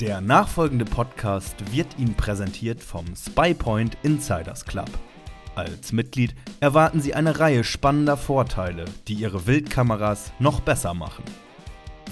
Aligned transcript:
Der 0.00 0.20
nachfolgende 0.20 0.84
Podcast 0.84 1.54
wird 1.72 1.98
Ihnen 1.98 2.16
präsentiert 2.16 2.82
vom 2.82 3.06
SpyPoint 3.16 3.96
Insiders 4.02 4.66
Club. 4.66 4.90
Als 5.54 5.90
Mitglied 5.90 6.34
erwarten 6.60 7.00
Sie 7.00 7.14
eine 7.14 7.40
Reihe 7.40 7.64
spannender 7.64 8.18
Vorteile, 8.18 8.84
die 9.08 9.14
Ihre 9.14 9.46
Wildkameras 9.46 10.32
noch 10.38 10.60
besser 10.60 10.92
machen. 10.92 11.24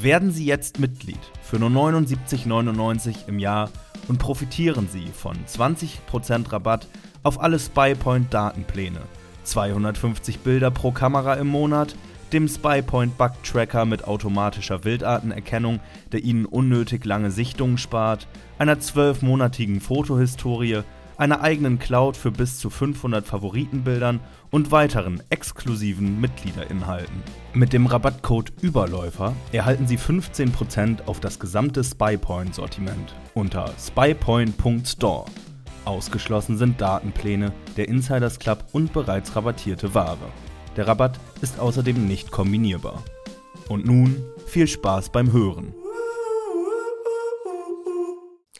Werden 0.00 0.32
Sie 0.32 0.46
jetzt 0.46 0.78
Mitglied 0.78 1.18
für 1.42 1.58
nur 1.58 1.68
79,99 1.68 3.28
im 3.28 3.38
Jahr 3.38 3.68
und 4.08 4.18
profitieren 4.18 4.88
Sie 4.90 5.08
von 5.08 5.36
20% 5.44 6.52
Rabatt 6.52 6.88
auf 7.22 7.38
alle 7.38 7.58
SpyPoint 7.58 8.32
Datenpläne, 8.32 9.02
250 9.42 10.38
Bilder 10.38 10.70
pro 10.70 10.90
Kamera 10.90 11.34
im 11.34 11.48
Monat, 11.48 11.94
dem 12.34 12.48
SpyPoint 12.48 13.16
Bug 13.16 13.30
Tracker 13.44 13.84
mit 13.84 14.04
automatischer 14.04 14.84
Wildartenerkennung, 14.84 15.78
der 16.10 16.24
Ihnen 16.24 16.46
unnötig 16.46 17.04
lange 17.04 17.30
Sichtungen 17.30 17.78
spart, 17.78 18.26
einer 18.58 18.80
zwölfmonatigen 18.80 19.80
Fotohistorie, 19.80 20.80
einer 21.16 21.42
eigenen 21.42 21.78
Cloud 21.78 22.16
für 22.16 22.32
bis 22.32 22.58
zu 22.58 22.70
500 22.70 23.24
Favoritenbildern 23.24 24.18
und 24.50 24.72
weiteren 24.72 25.22
exklusiven 25.30 26.20
Mitgliederinhalten. 26.20 27.22
Mit 27.52 27.72
dem 27.72 27.86
Rabattcode 27.86 28.52
Überläufer 28.60 29.36
erhalten 29.52 29.86
Sie 29.86 29.96
15% 29.96 31.06
auf 31.06 31.20
das 31.20 31.38
gesamte 31.38 31.84
SpyPoint-Sortiment 31.84 33.14
unter 33.34 33.72
spypoint.store. 33.78 35.26
Ausgeschlossen 35.84 36.58
sind 36.58 36.80
Datenpläne, 36.80 37.52
der 37.76 37.88
Insiders 37.88 38.40
Club 38.40 38.64
und 38.72 38.92
bereits 38.92 39.36
rabattierte 39.36 39.94
Ware. 39.94 40.32
Der 40.76 40.88
Rabatt 40.88 41.20
ist 41.40 41.60
außerdem 41.60 42.08
nicht 42.08 42.32
kombinierbar. 42.32 43.04
Und 43.68 43.86
nun 43.86 44.24
viel 44.46 44.66
Spaß 44.66 45.10
beim 45.10 45.32
Hören. 45.32 45.72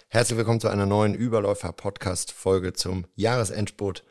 Herzlich 0.06 0.38
willkommen 0.38 0.60
zu 0.60 0.68
einer 0.68 0.86
neuen 0.86 1.14
Überläufer-Podcast-Folge 1.14 2.72
zum 2.72 3.04
Jahresendspurt. 3.16 4.04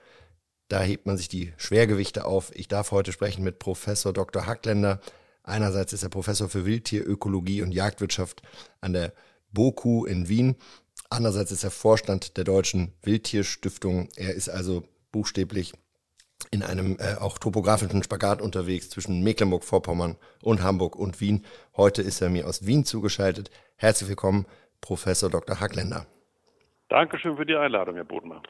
Da 0.67 0.81
hebt 0.81 1.05
man 1.05 1.15
sich 1.15 1.29
die 1.29 1.53
Schwergewichte 1.55 2.25
auf. 2.25 2.53
Ich 2.53 2.67
darf 2.67 2.91
heute 2.91 3.13
sprechen 3.13 3.45
mit 3.45 3.59
Professor 3.59 4.11
Dr. 4.11 4.47
Hackländer. 4.47 4.99
Einerseits 5.43 5.93
ist 5.93 6.03
er 6.03 6.09
Professor 6.09 6.49
für 6.49 6.65
Wildtierökologie 6.65 7.61
und 7.61 7.71
Jagdwirtschaft 7.71 8.41
an 8.81 8.91
der 8.91 9.13
BOKU 9.53 10.03
in 10.03 10.27
Wien. 10.27 10.57
Andererseits 11.09 11.53
ist 11.53 11.63
er 11.63 11.71
Vorstand 11.71 12.35
der 12.35 12.43
Deutschen 12.43 12.91
Wildtierstiftung. 13.01 14.09
Er 14.17 14.33
ist 14.33 14.49
also 14.49 14.83
buchstäblich 15.13 15.71
in 16.53 16.61
einem 16.61 16.97
äh, 16.99 17.15
auch 17.19 17.39
topografischen 17.39 18.03
Spagat 18.03 18.39
unterwegs 18.39 18.87
zwischen 18.91 19.23
Mecklenburg-Vorpommern 19.23 20.17
und 20.43 20.61
Hamburg 20.61 20.95
und 20.95 21.19
Wien. 21.19 21.43
Heute 21.75 22.03
ist 22.03 22.21
er 22.21 22.29
mir 22.29 22.47
aus 22.47 22.67
Wien 22.67 22.85
zugeschaltet. 22.85 23.49
Herzlich 23.75 24.07
willkommen, 24.07 24.45
Professor 24.79 25.31
Dr. 25.31 25.59
Hackländer. 25.59 26.05
Dankeschön 26.89 27.37
für 27.37 27.45
die 27.47 27.55
Einladung, 27.55 27.95
Herr 27.95 28.03
Bodmer. 28.03 28.43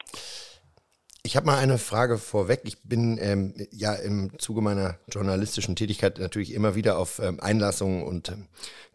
Ich 1.22 1.34
habe 1.34 1.46
mal 1.46 1.56
eine 1.56 1.78
Frage 1.78 2.18
vorweg. 2.18 2.60
Ich 2.64 2.82
bin 2.82 3.16
ähm, 3.18 3.54
ja 3.70 3.94
im 3.94 4.38
Zuge 4.38 4.60
meiner 4.60 4.98
journalistischen 5.10 5.74
Tätigkeit 5.74 6.18
natürlich 6.18 6.52
immer 6.52 6.74
wieder 6.74 6.98
auf 6.98 7.20
ähm, 7.20 7.40
Einlassungen 7.40 8.02
und 8.02 8.28
ähm, 8.28 8.48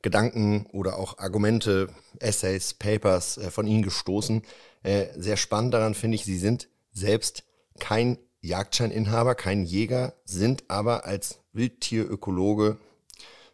Gedanken 0.04 0.68
oder 0.72 1.00
auch 1.00 1.18
Argumente, 1.18 1.88
Essays, 2.20 2.76
Papers 2.76 3.40
äh, 3.40 3.50
von 3.50 3.66
Ihnen 3.66 3.82
gestoßen. 3.82 4.44
Äh, 4.84 5.08
sehr 5.16 5.38
spannend 5.38 5.74
daran 5.74 5.96
finde 5.96 6.14
ich, 6.14 6.26
Sie 6.26 6.38
sind 6.38 6.70
selbst 6.92 7.44
kein 7.80 8.20
Jagdscheininhaber, 8.42 9.36
kein 9.36 9.66
Jäger, 9.66 10.14
sind 10.26 10.64
aber 10.70 11.06
als 11.06 11.40
Wildtierökologe 11.54 12.78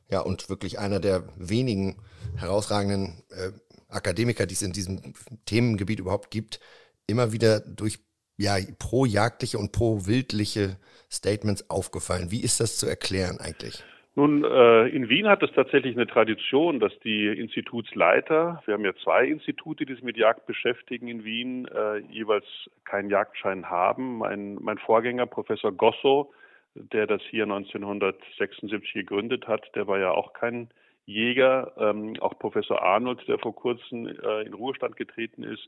ja 0.09 0.19
und 0.19 0.49
wirklich 0.49 0.79
einer 0.79 0.99
der 0.99 1.27
wenigen 1.37 1.97
herausragenden 2.35 3.23
äh, 3.29 3.51
Akademiker, 3.87 4.45
die 4.45 4.53
es 4.53 4.61
in 4.61 4.73
diesem 4.73 5.13
Themengebiet 5.45 5.99
überhaupt 5.99 6.29
gibt, 6.31 6.59
immer 7.07 7.31
wieder 7.31 7.59
durch 7.59 7.99
ja 8.37 8.57
pro 8.79 9.05
jagdliche 9.05 9.57
und 9.57 9.71
pro 9.71 10.05
wildliche 10.05 10.77
Statements 11.11 11.69
aufgefallen. 11.69 12.31
Wie 12.31 12.41
ist 12.41 12.59
das 12.59 12.77
zu 12.77 12.85
erklären 12.85 13.39
eigentlich? 13.39 13.83
Nun, 14.17 14.45
äh, 14.45 14.87
in 14.87 15.09
Wien 15.09 15.27
hat 15.27 15.43
es 15.43 15.51
tatsächlich 15.51 15.93
eine 15.95 16.07
Tradition, 16.07 16.79
dass 16.79 16.97
die 16.99 17.27
Institutsleiter, 17.27 18.61
wir 18.65 18.73
haben 18.73 18.85
ja 18.85 18.95
zwei 19.03 19.25
Institute, 19.25 19.85
die 19.85 19.93
sich 19.93 20.03
mit 20.03 20.15
Jagd 20.15 20.45
beschäftigen 20.45 21.09
in 21.09 21.25
Wien, 21.25 21.67
äh, 21.67 21.97
jeweils 22.09 22.45
keinen 22.85 23.09
Jagdschein 23.09 23.69
haben. 23.69 24.19
Mein, 24.19 24.55
mein 24.61 24.77
Vorgänger, 24.77 25.25
Professor 25.25 25.73
Gosso, 25.73 26.33
der 26.75 27.07
das 27.07 27.21
hier 27.29 27.43
1976 27.43 28.93
gegründet 28.93 29.49
hat, 29.49 29.63
der 29.75 29.85
war 29.87 29.99
ja 29.99 30.11
auch 30.11 30.31
kein 30.31 30.69
Jäger. 31.05 31.73
Ähm, 31.77 32.15
auch 32.21 32.39
Professor 32.39 32.81
Arnold, 32.81 33.27
der 33.27 33.37
vor 33.37 33.53
kurzem 33.53 34.07
äh, 34.07 34.43
in 34.43 34.53
Ruhestand 34.53 34.95
getreten 34.95 35.43
ist, 35.43 35.67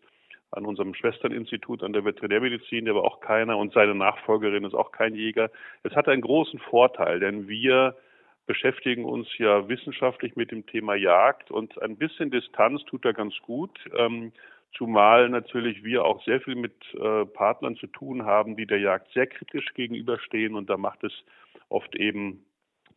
an 0.51 0.65
unserem 0.65 0.93
Schwesterninstitut 0.93 1.83
an 1.83 1.91
der 1.91 2.05
Veterinärmedizin, 2.05 2.85
der 2.85 2.95
war 2.95 3.03
auch 3.03 3.19
keiner 3.19 3.57
und 3.57 3.73
seine 3.73 3.93
Nachfolgerin 3.93 4.63
ist 4.63 4.73
auch 4.73 4.93
kein 4.93 5.15
Jäger. 5.15 5.51
Es 5.83 5.93
hat 5.93 6.07
einen 6.07 6.21
großen 6.21 6.59
Vorteil, 6.59 7.19
denn 7.19 7.49
wir 7.49 7.97
beschäftigen 8.47 9.05
uns 9.05 9.27
ja 9.37 9.67
wissenschaftlich 9.67 10.35
mit 10.35 10.51
dem 10.51 10.65
Thema 10.65 10.95
Jagd 10.95 11.51
und 11.51 11.79
ein 11.81 11.97
bisschen 11.97 12.31
Distanz 12.31 12.83
tut 12.85 13.05
da 13.05 13.11
ganz 13.11 13.35
gut. 13.41 13.77
Ähm, 13.95 14.31
zumal 14.75 15.29
natürlich 15.29 15.83
wir 15.83 16.05
auch 16.05 16.23
sehr 16.23 16.41
viel 16.41 16.55
mit 16.55 16.73
äh, 16.95 17.25
Partnern 17.25 17.75
zu 17.75 17.87
tun 17.87 18.25
haben, 18.25 18.55
die 18.55 18.65
der 18.65 18.79
Jagd 18.79 19.11
sehr 19.13 19.27
kritisch 19.27 19.73
gegenüberstehen 19.73 20.55
und 20.55 20.69
da 20.69 20.77
macht 20.77 21.03
es 21.03 21.13
oft 21.69 21.95
eben 21.95 22.45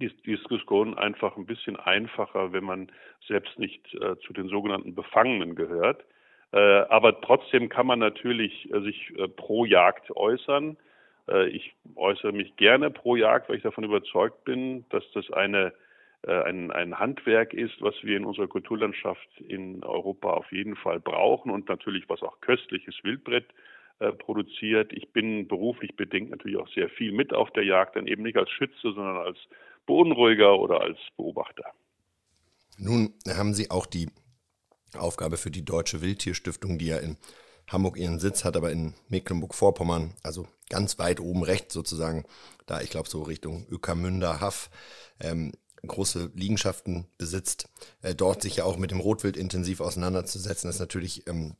die 0.00 0.08
Diskussion 0.24 0.96
einfach 0.96 1.36
ein 1.36 1.46
bisschen 1.46 1.76
einfacher, 1.76 2.52
wenn 2.52 2.64
man 2.64 2.90
selbst 3.26 3.58
nicht 3.58 3.94
äh, 3.94 4.16
zu 4.20 4.32
den 4.32 4.48
sogenannten 4.48 4.94
Befangenen 4.94 5.54
gehört. 5.56 6.04
Äh, 6.52 6.58
aber 6.58 7.20
trotzdem 7.20 7.68
kann 7.68 7.86
man 7.86 7.98
natürlich 7.98 8.72
äh, 8.72 8.80
sich 8.80 9.12
äh, 9.18 9.28
pro 9.28 9.64
Jagd 9.64 10.10
äußern. 10.16 10.76
Äh, 11.30 11.48
ich 11.48 11.72
äußere 11.96 12.32
mich 12.32 12.56
gerne 12.56 12.90
pro 12.90 13.16
Jagd, 13.16 13.48
weil 13.48 13.56
ich 13.56 13.62
davon 13.62 13.84
überzeugt 13.84 14.44
bin, 14.44 14.84
dass 14.90 15.04
das 15.14 15.30
eine, 15.32 15.72
äh, 16.22 16.42
ein, 16.42 16.70
ein 16.70 16.98
Handwerk 16.98 17.54
ist, 17.54 17.80
was 17.80 17.94
wir 18.02 18.16
in 18.16 18.24
unserer 18.24 18.48
Kulturlandschaft 18.48 19.28
in 19.40 19.82
Europa 19.84 20.30
auf 20.30 20.50
jeden 20.52 20.76
Fall 20.76 21.00
brauchen 21.00 21.50
und 21.50 21.68
natürlich 21.68 22.08
was 22.08 22.22
auch 22.22 22.40
köstliches 22.40 22.96
Wildbrett 23.02 23.46
äh, 24.00 24.12
produziert. 24.12 24.92
Ich 24.92 25.12
bin 25.12 25.46
beruflich 25.46 25.96
bedingt 25.96 26.30
natürlich 26.30 26.58
auch 26.58 26.68
sehr 26.68 26.88
viel 26.88 27.12
mit 27.12 27.32
auf 27.32 27.50
der 27.52 27.64
Jagd, 27.64 27.96
dann 27.96 28.06
eben 28.06 28.22
nicht 28.22 28.36
als 28.36 28.50
Schütze, 28.50 28.92
sondern 28.92 29.18
als 29.18 29.38
Beunruhiger 29.86 30.58
oder 30.58 30.80
als 30.80 30.98
Beobachter. 31.16 31.64
Nun 32.78 33.12
haben 33.28 33.52
Sie 33.52 33.70
auch 33.70 33.86
die 33.86 34.08
Aufgabe 34.96 35.36
für 35.36 35.50
die 35.50 35.64
Deutsche 35.64 36.00
Wildtierstiftung, 36.00 36.78
die 36.78 36.86
ja 36.86 36.98
in 36.98 37.16
Hamburg 37.70 37.96
ihren 37.96 38.18
Sitz 38.18 38.44
hat, 38.44 38.56
aber 38.56 38.70
in 38.72 38.94
Mecklenburg-Vorpommern, 39.08 40.14
also 40.22 40.46
ganz 40.68 40.98
weit 40.98 41.20
oben 41.20 41.42
rechts 41.42 41.72
sozusagen, 41.72 42.24
da 42.66 42.80
ich 42.80 42.90
glaube 42.90 43.08
so 43.08 43.22
Richtung 43.22 43.66
Ökermünder, 43.70 44.40
Haff, 44.40 44.70
ähm, 45.20 45.52
große 45.86 46.32
Liegenschaften 46.34 47.06
besitzt, 47.16 47.68
äh, 48.02 48.14
dort 48.14 48.42
sich 48.42 48.56
ja 48.56 48.64
auch 48.64 48.76
mit 48.76 48.90
dem 48.90 49.00
Rotwild 49.00 49.36
intensiv 49.36 49.80
auseinanderzusetzen, 49.80 50.68
ist 50.68 50.78
natürlich 50.78 51.26
ähm, 51.26 51.56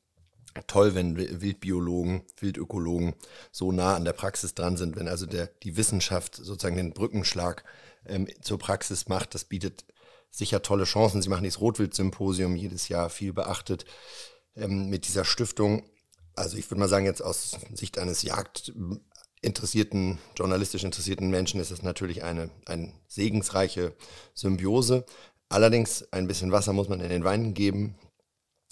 toll, 0.67 0.95
wenn 0.95 1.17
Wildbiologen, 1.17 2.23
Wildökologen 2.39 3.15
so 3.53 3.73
nah 3.73 3.95
an 3.95 4.05
der 4.05 4.13
Praxis 4.13 4.55
dran 4.55 4.77
sind, 4.77 4.97
wenn 4.97 5.09
also 5.09 5.27
der, 5.27 5.47
die 5.63 5.77
Wissenschaft 5.77 6.37
sozusagen 6.37 6.77
den 6.77 6.93
Brückenschlag 6.93 7.65
ähm, 8.07 8.27
zur 8.43 8.59
Praxis 8.59 9.09
macht. 9.09 9.35
Das 9.35 9.45
bietet 9.45 9.85
sicher 10.31 10.63
tolle 10.63 10.85
Chancen. 10.85 11.23
Sie 11.23 11.29
machen 11.29 11.45
dieses 11.45 11.61
Rotwild-Symposium 11.61 12.57
jedes 12.57 12.89
Jahr 12.89 13.11
viel 13.11 13.33
beachtet 13.33 13.85
ähm, 14.57 14.89
mit 14.89 15.07
dieser 15.07 15.25
Stiftung 15.25 15.85
also 16.41 16.57
ich 16.57 16.69
würde 16.71 16.81
mal 16.81 16.89
sagen, 16.89 17.05
jetzt 17.05 17.23
aus 17.23 17.59
Sicht 17.75 17.99
eines 17.99 18.23
jagdinteressierten, 18.23 20.19
journalistisch 20.35 20.85
interessierten 20.85 21.31
Menschen 21.31 21.61
ist 21.61 21.71
es 21.71 21.83
natürlich 21.83 22.25
eine, 22.25 22.51
eine 22.67 22.93
segensreiche 23.07 23.95
Symbiose. 24.35 25.05
Allerdings 25.49 26.11
ein 26.13 26.27
bisschen 26.27 26.51
Wasser 26.51 26.73
muss 26.73 26.89
man 26.89 27.01
in 27.01 27.11
den 27.11 27.25
Wein 27.25 27.55
geben. 27.55 27.97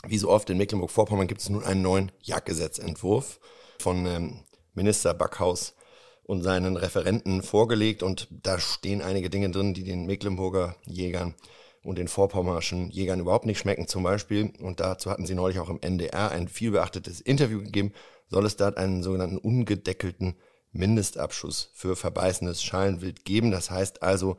Wie 0.07 0.19
so 0.19 0.31
oft 0.31 0.49
in 0.49 0.59
Mecklenburg-Vorpommern 0.59 1.27
gibt 1.27 1.41
es 1.41 1.51
nun 1.51 1.65
einen 1.65 1.83
neuen 1.83 2.13
Jagdgesetzentwurf 2.23 3.41
von 3.81 4.07
ähm, 4.07 4.45
Minister 4.75 5.13
Backhaus 5.13 5.75
und 6.23 6.43
seinen 6.43 6.77
Referenten 6.77 7.43
vorgelegt 7.43 8.03
und 8.03 8.29
da 8.31 8.61
stehen 8.61 9.03
einige 9.03 9.29
Dinge 9.29 9.51
drin, 9.51 9.75
die 9.75 9.85
den 9.85 10.07
Mecklenburger 10.07 10.77
Jägern 10.85 11.35
und 11.89 11.97
den 11.97 12.09
vorpommerschen 12.09 12.91
Jägern 12.91 13.21
überhaupt 13.21 13.47
nicht 13.47 13.59
schmecken 13.59 13.89
zum 13.89 14.03
Beispiel. 14.03 14.53
Und 14.61 14.81
dazu 14.81 15.11
hatten 15.11 15.25
sie 15.25 15.35
neulich 15.35 15.59
auch 15.59 15.71
im 15.71 15.81
NDR 15.81 16.31
ein 16.31 16.47
vielbeachtetes 16.47 17.23
Interview 17.23 17.63
gegeben. 17.63 17.93
Soll 18.29 18.45
es 18.45 18.57
dort 18.57 18.77
einen 18.77 19.03
sogenannten 19.03 19.39
ungedeckelten 19.39 20.37
Mindestabschuss 20.71 21.71
für 21.73 21.97
verbeißendes 21.97 22.63
Schalenwild 22.63 23.25
geben? 23.25 23.51
Das 23.51 23.71
heißt 23.71 24.03
also, 24.03 24.37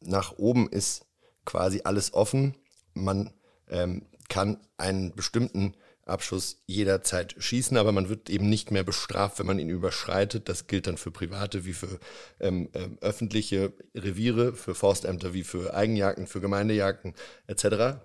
nach 0.00 0.38
oben 0.38 0.70
ist 0.70 1.06
quasi 1.44 1.82
alles 1.84 2.14
offen. 2.14 2.56
Man 2.94 3.34
ähm, 3.68 4.06
kann 4.30 4.58
einen 4.78 5.14
bestimmten 5.14 5.76
Abschuss 6.08 6.62
jederzeit 6.66 7.34
schießen, 7.38 7.76
aber 7.76 7.92
man 7.92 8.08
wird 8.08 8.30
eben 8.30 8.48
nicht 8.48 8.70
mehr 8.70 8.84
bestraft, 8.84 9.38
wenn 9.38 9.46
man 9.46 9.58
ihn 9.58 9.68
überschreitet. 9.68 10.48
Das 10.48 10.66
gilt 10.66 10.86
dann 10.86 10.96
für 10.96 11.10
private 11.10 11.64
wie 11.64 11.72
für 11.72 11.98
ähm, 12.40 12.68
äh, 12.72 12.88
öffentliche 13.00 13.72
Reviere, 13.94 14.54
für 14.54 14.74
Forstämter 14.74 15.34
wie 15.34 15.44
für 15.44 15.74
Eigenjagden, 15.74 16.26
für 16.26 16.40
Gemeindejagden 16.40 17.14
etc. 17.46 17.98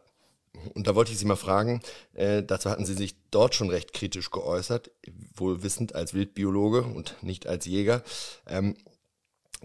Und 0.74 0.88
da 0.88 0.96
wollte 0.96 1.12
ich 1.12 1.18
Sie 1.18 1.26
mal 1.26 1.36
fragen, 1.36 1.82
äh, 2.14 2.44
dazu 2.44 2.70
hatten 2.70 2.86
Sie 2.86 2.94
sich 2.94 3.16
dort 3.32 3.56
schon 3.56 3.70
recht 3.70 3.94
kritisch 3.94 4.32
geäußert, 4.32 4.92
wohl 5.36 5.64
wissend 5.64 5.96
als 5.96 6.14
Wildbiologe 6.14 6.84
und 6.84 7.16
nicht 7.22 7.48
als 7.48 7.66
Jäger. 7.66 8.04
Ähm, 8.48 8.76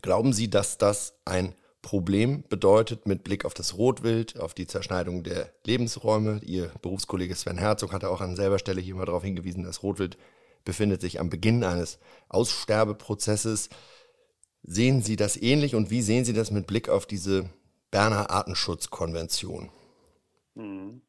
glauben 0.02 0.32
Sie, 0.32 0.48
dass 0.48 0.78
das 0.78 1.14
ein 1.24 1.54
Problem 1.82 2.44
bedeutet 2.48 3.06
mit 3.06 3.22
Blick 3.24 3.44
auf 3.44 3.54
das 3.54 3.76
Rotwild, 3.76 4.38
auf 4.38 4.52
die 4.52 4.66
Zerschneidung 4.66 5.22
der 5.22 5.52
Lebensräume? 5.64 6.40
Ihr 6.44 6.72
Berufskollege 6.82 7.34
Sven 7.34 7.58
Herzog 7.58 7.92
hatte 7.92 8.10
auch 8.10 8.20
an 8.20 8.36
selber 8.36 8.58
Stelle 8.58 8.80
hier 8.80 8.96
mal 8.96 9.06
darauf 9.06 9.22
hingewiesen, 9.22 9.62
das 9.62 9.82
Rotwild 9.82 10.18
befindet 10.64 11.00
sich 11.00 11.20
am 11.20 11.30
Beginn 11.30 11.64
eines 11.64 11.98
Aussterbeprozesses. 12.28 13.70
Sehen 14.62 15.02
Sie 15.02 15.16
das 15.16 15.40
ähnlich 15.40 15.74
und 15.74 15.90
wie 15.90 16.02
sehen 16.02 16.24
Sie 16.24 16.32
das 16.32 16.50
mit 16.50 16.66
Blick 16.66 16.88
auf 16.88 17.06
diese 17.06 17.48
Berner 17.90 18.30
Artenschutzkonvention? 18.30 19.70
Mhm. 20.54 21.00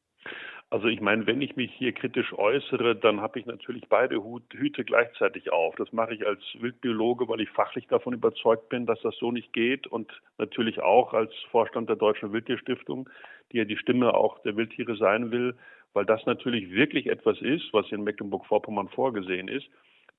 Also 0.72 0.88
ich 0.88 1.02
meine, 1.02 1.26
wenn 1.26 1.42
ich 1.42 1.56
mich 1.56 1.74
hier 1.74 1.94
kritisch 1.94 2.32
äußere, 2.32 2.96
dann 2.96 3.22
habe 3.22 3.40
ich 3.40 3.48
natürlich 3.48 3.90
beide 3.90 4.24
Hüte 4.54 4.84
gleichzeitig 4.84 5.52
auf. 5.52 5.76
Das 5.76 5.92
mache 5.94 6.14
ich 6.14 6.28
als 6.28 6.42
Wildbiologe, 6.60 7.28
weil 7.28 7.42
ich 7.42 7.50
fachlich 7.50 7.88
davon 7.88 8.14
überzeugt 8.14 8.70
bin, 8.70 8.86
dass 8.86 9.02
das 9.02 9.16
so 9.18 9.32
nicht 9.32 9.52
geht 9.52 9.88
und 9.88 10.12
natürlich 10.38 10.80
auch 10.80 11.14
als 11.14 11.34
Vorstand 11.50 11.90
der 11.90 11.96
Deutschen 11.96 12.34
Wildtierstiftung, 12.34 13.10
die 13.52 13.58
ja 13.58 13.66
die 13.66 13.78
Stimme 13.78 14.14
auch 14.14 14.38
der 14.44 14.58
Wildtiere 14.58 14.96
sein 14.96 15.32
will, 15.32 15.56
weil 15.94 16.06
das 16.06 16.24
natürlich 16.28 16.70
wirklich 16.70 17.08
etwas 17.08 17.42
ist, 17.42 17.74
was 17.74 17.92
in 17.92 18.04
Mecklenburg-Vorpommern 18.04 18.90
vorgesehen 18.90 19.48
ist, 19.48 19.68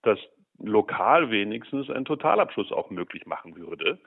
dass 0.03 0.19
lokal 0.59 1.31
wenigstens 1.31 1.89
ein 1.91 2.05
Totalabschluss 2.05 2.73
auch 2.73 2.91
möglich 2.91 3.25
machen 3.25 3.55
würde. 3.55 4.01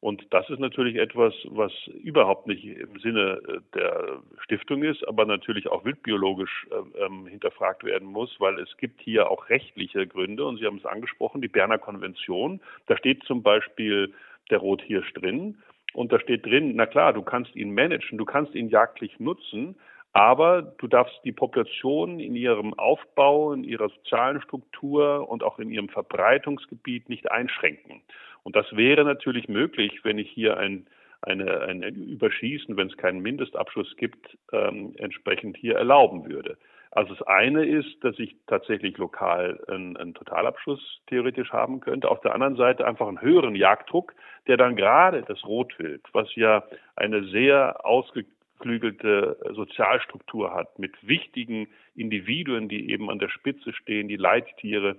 Und 0.00 0.32
das 0.32 0.48
ist 0.48 0.60
natürlich 0.60 0.96
etwas, 0.96 1.34
was 1.46 1.72
überhaupt 1.88 2.46
nicht 2.46 2.64
im 2.64 2.98
Sinne 3.00 3.40
äh, 3.48 3.60
der 3.74 4.20
Stiftung 4.44 4.84
ist, 4.84 5.06
aber 5.08 5.24
natürlich 5.24 5.66
auch 5.68 5.84
wildbiologisch 5.84 6.68
äh, 6.70 7.04
ähm, 7.04 7.26
hinterfragt 7.26 7.82
werden 7.82 8.06
muss, 8.06 8.34
weil 8.38 8.60
es 8.60 8.76
gibt 8.76 9.00
hier 9.00 9.28
auch 9.28 9.48
rechtliche 9.48 10.06
Gründe 10.06 10.44
und 10.44 10.58
Sie 10.58 10.66
haben 10.66 10.78
es 10.78 10.86
angesprochen, 10.86 11.42
die 11.42 11.48
Berner 11.48 11.78
Konvention. 11.78 12.60
Da 12.86 12.96
steht 12.96 13.24
zum 13.24 13.42
Beispiel 13.42 14.14
der 14.50 14.58
Rothirsch 14.58 15.12
drin 15.14 15.58
und 15.94 16.12
da 16.12 16.20
steht 16.20 16.46
drin, 16.46 16.76
na 16.76 16.86
klar, 16.86 17.12
du 17.12 17.22
kannst 17.22 17.56
ihn 17.56 17.74
managen, 17.74 18.18
du 18.18 18.24
kannst 18.24 18.54
ihn 18.54 18.68
jagdlich 18.68 19.18
nutzen, 19.18 19.74
aber 20.12 20.62
du 20.62 20.86
darfst 20.86 21.18
die 21.24 21.32
Population 21.32 22.20
in 22.20 22.36
ihrem 22.36 22.72
Aufbau, 22.74 23.52
in 23.52 23.64
ihrer 23.64 23.88
sozialen 23.88 24.40
Struktur 24.42 25.28
und 25.28 25.42
auch 25.42 25.58
in 25.58 25.70
ihrem 25.70 25.88
Verbreitungsgebiet 25.88 27.08
nicht 27.08 27.30
einschränken. 27.30 28.02
Und 28.48 28.56
das 28.56 28.74
wäre 28.74 29.04
natürlich 29.04 29.46
möglich, 29.46 30.00
wenn 30.04 30.16
ich 30.16 30.30
hier 30.30 30.56
ein, 30.56 30.86
eine, 31.20 31.60
ein 31.60 31.82
Überschießen, 31.82 32.78
wenn 32.78 32.88
es 32.88 32.96
keinen 32.96 33.20
Mindestabschuss 33.20 33.94
gibt, 33.98 34.38
ähm, 34.52 34.94
entsprechend 34.96 35.58
hier 35.58 35.76
erlauben 35.76 36.30
würde. 36.30 36.56
Also 36.90 37.12
das 37.12 37.26
eine 37.26 37.66
ist, 37.66 38.02
dass 38.02 38.18
ich 38.18 38.36
tatsächlich 38.46 38.96
lokal 38.96 39.62
einen, 39.68 39.98
einen, 39.98 40.14
Totalabschuss 40.14 40.80
theoretisch 41.08 41.52
haben 41.52 41.80
könnte. 41.80 42.10
Auf 42.10 42.22
der 42.22 42.32
anderen 42.32 42.56
Seite 42.56 42.86
einfach 42.86 43.06
einen 43.06 43.20
höheren 43.20 43.54
Jagddruck, 43.54 44.14
der 44.46 44.56
dann 44.56 44.76
gerade 44.76 45.20
das 45.28 45.44
Rotwild, 45.44 46.00
was 46.14 46.34
ja 46.34 46.64
eine 46.96 47.24
sehr 47.24 47.84
ausgeklügelte 47.84 49.36
Sozialstruktur 49.56 50.54
hat, 50.54 50.78
mit 50.78 51.06
wichtigen 51.06 51.68
Individuen, 51.94 52.70
die 52.70 52.90
eben 52.90 53.10
an 53.10 53.18
der 53.18 53.28
Spitze 53.28 53.74
stehen, 53.74 54.08
die 54.08 54.16
Leittiere, 54.16 54.96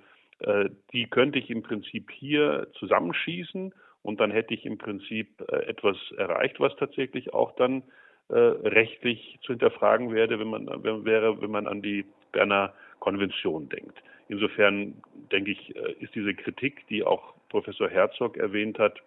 die 0.94 1.08
könnte 1.08 1.40
ich 1.40 1.50
im 1.50 1.64
Prinzip 1.64 2.12
hier 2.12 2.68
zusammenschießen 2.80 3.74
und 4.04 4.20
dann 4.20 4.32
hätte 4.32 4.54
ich 4.54 4.66
im 4.66 4.78
Prinzip 4.78 5.28
äh, 5.42 5.66
etwas 5.66 5.98
erreicht, 6.18 6.60
was 6.60 6.76
tatsächlich 6.78 7.34
auch 7.34 7.56
dann 7.56 7.84
äh, 8.30 8.38
rechtlich 8.38 9.40
zu 9.42 9.54
hinterfragen 9.54 10.14
werde, 10.14 10.40
wenn 10.40 10.48
man, 10.48 10.68
wenn, 10.84 11.06
wäre, 11.06 11.42
wenn 11.42 11.52
man 11.52 11.68
an 11.68 11.82
die 11.82 12.06
Berner 12.32 12.74
Konvention 13.00 13.70
denkt. 13.70 13.98
Insofern 14.28 15.02
denke 15.32 15.52
ich, 15.52 15.76
ist 15.76 16.14
diese 16.14 16.36
Kritik, 16.36 16.86
die 16.90 17.04
auch 17.04 17.34
Professor 17.50 17.90
Herzog 17.90 18.38
erwähnt 18.38 18.78
hat, 18.78 19.02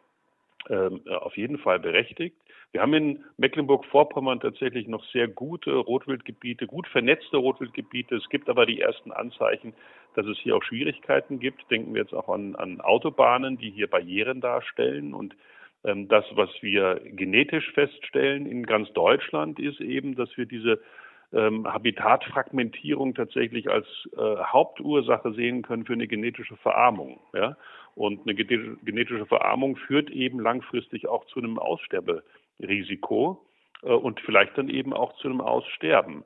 ähm, 0.68 1.00
auf 1.08 1.36
jeden 1.36 1.58
Fall 1.58 1.78
berechtigt. 1.78 2.36
Wir 2.72 2.80
haben 2.80 2.94
in 2.94 3.24
Mecklenburg-Vorpommern 3.36 4.40
tatsächlich 4.40 4.88
noch 4.88 5.04
sehr 5.12 5.28
gute 5.28 5.74
Rotwildgebiete, 5.74 6.66
gut 6.66 6.86
vernetzte 6.88 7.36
Rotwildgebiete. 7.36 8.16
Es 8.16 8.28
gibt 8.30 8.48
aber 8.48 8.64
die 8.64 8.80
ersten 8.80 9.12
Anzeichen, 9.12 9.74
dass 10.16 10.26
es 10.26 10.38
hier 10.38 10.56
auch 10.56 10.62
Schwierigkeiten 10.62 11.38
gibt. 11.38 11.70
Denken 11.70 11.94
wir 11.94 12.02
jetzt 12.02 12.14
auch 12.14 12.28
an, 12.28 12.56
an 12.56 12.80
Autobahnen, 12.80 13.58
die 13.58 13.70
hier 13.70 13.88
Barrieren 13.88 14.40
darstellen. 14.40 15.14
Und 15.14 15.36
ähm, 15.84 16.08
das, 16.08 16.24
was 16.34 16.50
wir 16.60 17.00
genetisch 17.04 17.70
feststellen 17.72 18.46
in 18.46 18.64
ganz 18.64 18.92
Deutschland, 18.92 19.58
ist 19.58 19.80
eben, 19.80 20.14
dass 20.14 20.36
wir 20.36 20.46
diese 20.46 20.80
ähm, 21.32 21.66
Habitatfragmentierung 21.66 23.14
tatsächlich 23.14 23.70
als 23.70 23.86
äh, 24.16 24.20
Hauptursache 24.20 25.32
sehen 25.32 25.62
können 25.62 25.84
für 25.84 25.94
eine 25.94 26.06
genetische 26.06 26.56
Verarmung. 26.56 27.20
Ja? 27.32 27.56
Und 27.94 28.20
eine 28.22 28.34
genetische 28.34 29.26
Verarmung 29.26 29.76
führt 29.76 30.10
eben 30.10 30.40
langfristig 30.40 31.08
auch 31.08 31.24
zu 31.26 31.40
einem 31.40 31.58
Aussterbe. 31.58 32.22
Risiko 32.60 33.44
äh, 33.82 33.88
und 33.88 34.20
vielleicht 34.20 34.56
dann 34.56 34.68
eben 34.68 34.92
auch 34.92 35.14
zu 35.16 35.28
einem 35.28 35.40
Aussterben. 35.40 36.24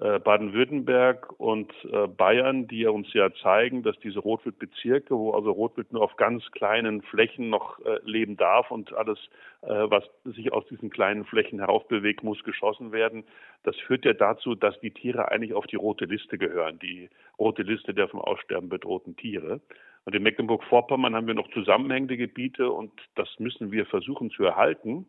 Äh, 0.00 0.20
Baden-Württemberg 0.20 1.40
und 1.40 1.72
äh, 1.92 2.06
Bayern, 2.06 2.68
die 2.68 2.86
uns 2.86 3.12
ja 3.14 3.32
zeigen, 3.42 3.82
dass 3.82 3.98
diese 3.98 4.20
Rotwildbezirke, 4.20 5.12
wo 5.12 5.32
also 5.32 5.50
Rotwild 5.50 5.92
nur 5.92 6.02
auf 6.02 6.14
ganz 6.14 6.48
kleinen 6.52 7.02
Flächen 7.02 7.50
noch 7.50 7.80
leben 8.04 8.36
darf 8.36 8.70
und 8.70 8.92
alles, 8.92 9.18
was 9.60 10.04
sich 10.24 10.52
aus 10.52 10.64
diesen 10.66 10.90
kleinen 10.90 11.24
Flächen 11.24 11.58
heraufbewegt, 11.58 12.22
muss 12.22 12.42
geschossen 12.44 12.92
werden. 12.92 13.24
Das 13.64 13.76
führt 13.76 14.04
ja 14.04 14.12
dazu, 14.12 14.54
dass 14.54 14.78
die 14.80 14.92
Tiere 14.92 15.30
eigentlich 15.30 15.54
auf 15.54 15.66
die 15.66 15.76
rote 15.76 16.04
Liste 16.04 16.38
gehören, 16.38 16.78
die 16.78 17.08
rote 17.38 17.62
Liste 17.62 17.92
der 17.94 18.08
vom 18.08 18.20
Aussterben 18.20 18.68
bedrohten 18.68 19.16
Tiere. 19.16 19.60
Und 20.04 20.14
in 20.14 20.22
Mecklenburg-Vorpommern 20.22 21.14
haben 21.14 21.26
wir 21.26 21.34
noch 21.34 21.50
zusammenhängende 21.50 22.16
Gebiete 22.16 22.70
und 22.70 22.92
das 23.16 23.28
müssen 23.38 23.72
wir 23.72 23.86
versuchen 23.86 24.30
zu 24.30 24.44
erhalten. 24.44 25.06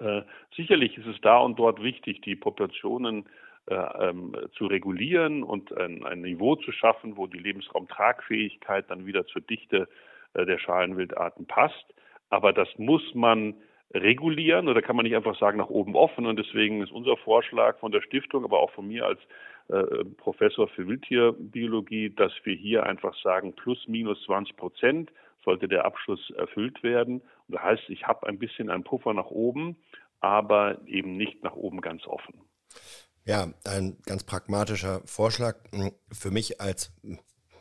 Äh, 0.00 0.22
sicherlich 0.56 0.98
ist 0.98 1.06
es 1.06 1.20
da 1.20 1.38
und 1.38 1.58
dort 1.58 1.82
wichtig, 1.82 2.20
die 2.22 2.36
Populationen 2.36 3.20
äh, 3.20 3.24
ähm, 3.24 3.34
zu 4.56 4.66
regulieren 4.66 5.42
und 5.42 5.76
ein, 5.76 6.04
ein, 6.06 6.20
Niveau 6.20 6.54
zu 6.54 6.70
schaffen, 6.70 7.16
wo 7.16 7.26
die 7.26 7.38
Lebensraumtragfähigkeit 7.38 8.88
dann 8.88 9.06
wieder 9.06 9.26
zur 9.26 9.42
Dichte 9.42 9.88
äh, 10.34 10.46
der 10.46 10.58
Schalenwildarten 10.58 11.46
passt. 11.46 11.94
Aber 12.30 12.52
das 12.52 12.68
muss 12.78 13.02
man 13.14 13.54
regulieren 13.92 14.68
oder 14.68 14.82
kann 14.82 14.96
man 14.96 15.04
nicht 15.04 15.16
einfach 15.16 15.38
sagen 15.38 15.58
nach 15.58 15.68
oben 15.68 15.96
offen. 15.96 16.26
Und 16.26 16.38
deswegen 16.38 16.82
ist 16.82 16.92
unser 16.92 17.16
Vorschlag 17.16 17.78
von 17.78 17.92
der 17.92 18.02
Stiftung, 18.02 18.44
aber 18.44 18.60
auch 18.60 18.70
von 18.70 18.86
mir 18.86 19.06
als 19.06 19.20
äh, 19.68 20.04
Professor 20.16 20.68
für 20.68 20.86
Wildtierbiologie, 20.86 22.10
dass 22.10 22.32
wir 22.44 22.54
hier 22.54 22.84
einfach 22.84 23.16
sagen, 23.22 23.52
plus 23.52 23.88
minus 23.88 24.22
20 24.24 24.56
Prozent 24.56 25.12
sollte 25.44 25.68
der 25.68 25.84
Abschluss 25.84 26.30
erfüllt 26.36 26.82
werden. 26.82 27.22
Das 27.48 27.62
heißt, 27.62 27.84
ich 27.88 28.06
habe 28.06 28.26
ein 28.26 28.38
bisschen 28.38 28.70
einen 28.70 28.84
Puffer 28.84 29.14
nach 29.14 29.30
oben, 29.30 29.76
aber 30.20 30.78
eben 30.86 31.16
nicht 31.16 31.42
nach 31.42 31.54
oben 31.54 31.80
ganz 31.80 32.06
offen. 32.06 32.34
Ja, 33.26 33.52
ein 33.64 33.98
ganz 34.06 34.22
pragmatischer 34.22 35.02
Vorschlag. 35.04 35.56
Für 36.12 36.30
mich 36.30 36.60
als 36.60 36.92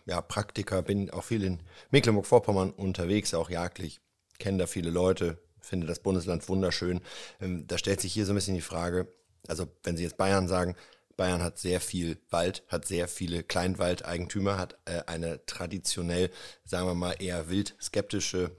ja, 0.05 0.21
Praktiker 0.21 0.83
bin 0.83 1.09
auch 1.09 1.23
viel 1.23 1.43
in 1.43 1.59
Mecklenburg-Vorpommern 1.89 2.69
unterwegs, 2.69 3.33
auch 3.33 3.49
jagdlich, 3.49 3.99
kenne 4.37 4.59
da 4.59 4.67
viele 4.67 4.91
Leute, 4.91 5.41
finde 5.59 5.87
das 5.87 5.99
Bundesland 5.99 6.47
wunderschön. 6.47 7.01
Ähm, 7.41 7.65
da 7.65 7.79
stellt 7.79 7.99
sich 7.99 8.13
hier 8.13 8.27
so 8.27 8.33
ein 8.33 8.35
bisschen 8.35 8.53
die 8.53 8.61
Frage, 8.61 9.11
also 9.47 9.67
wenn 9.83 9.97
Sie 9.97 10.03
jetzt 10.03 10.17
Bayern 10.17 10.47
sagen, 10.47 10.75
Bayern 11.17 11.41
hat 11.41 11.57
sehr 11.57 11.81
viel 11.81 12.19
Wald, 12.29 12.63
hat 12.67 12.85
sehr 12.85 13.07
viele 13.07 13.41
Kleinwaldeigentümer, 13.41 14.59
hat 14.59 14.77
äh, 14.85 15.01
eine 15.07 15.43
traditionell, 15.47 16.29
sagen 16.63 16.87
wir 16.87 16.93
mal, 16.93 17.15
eher 17.19 17.49
wild 17.49 17.75
skeptische 17.81 18.55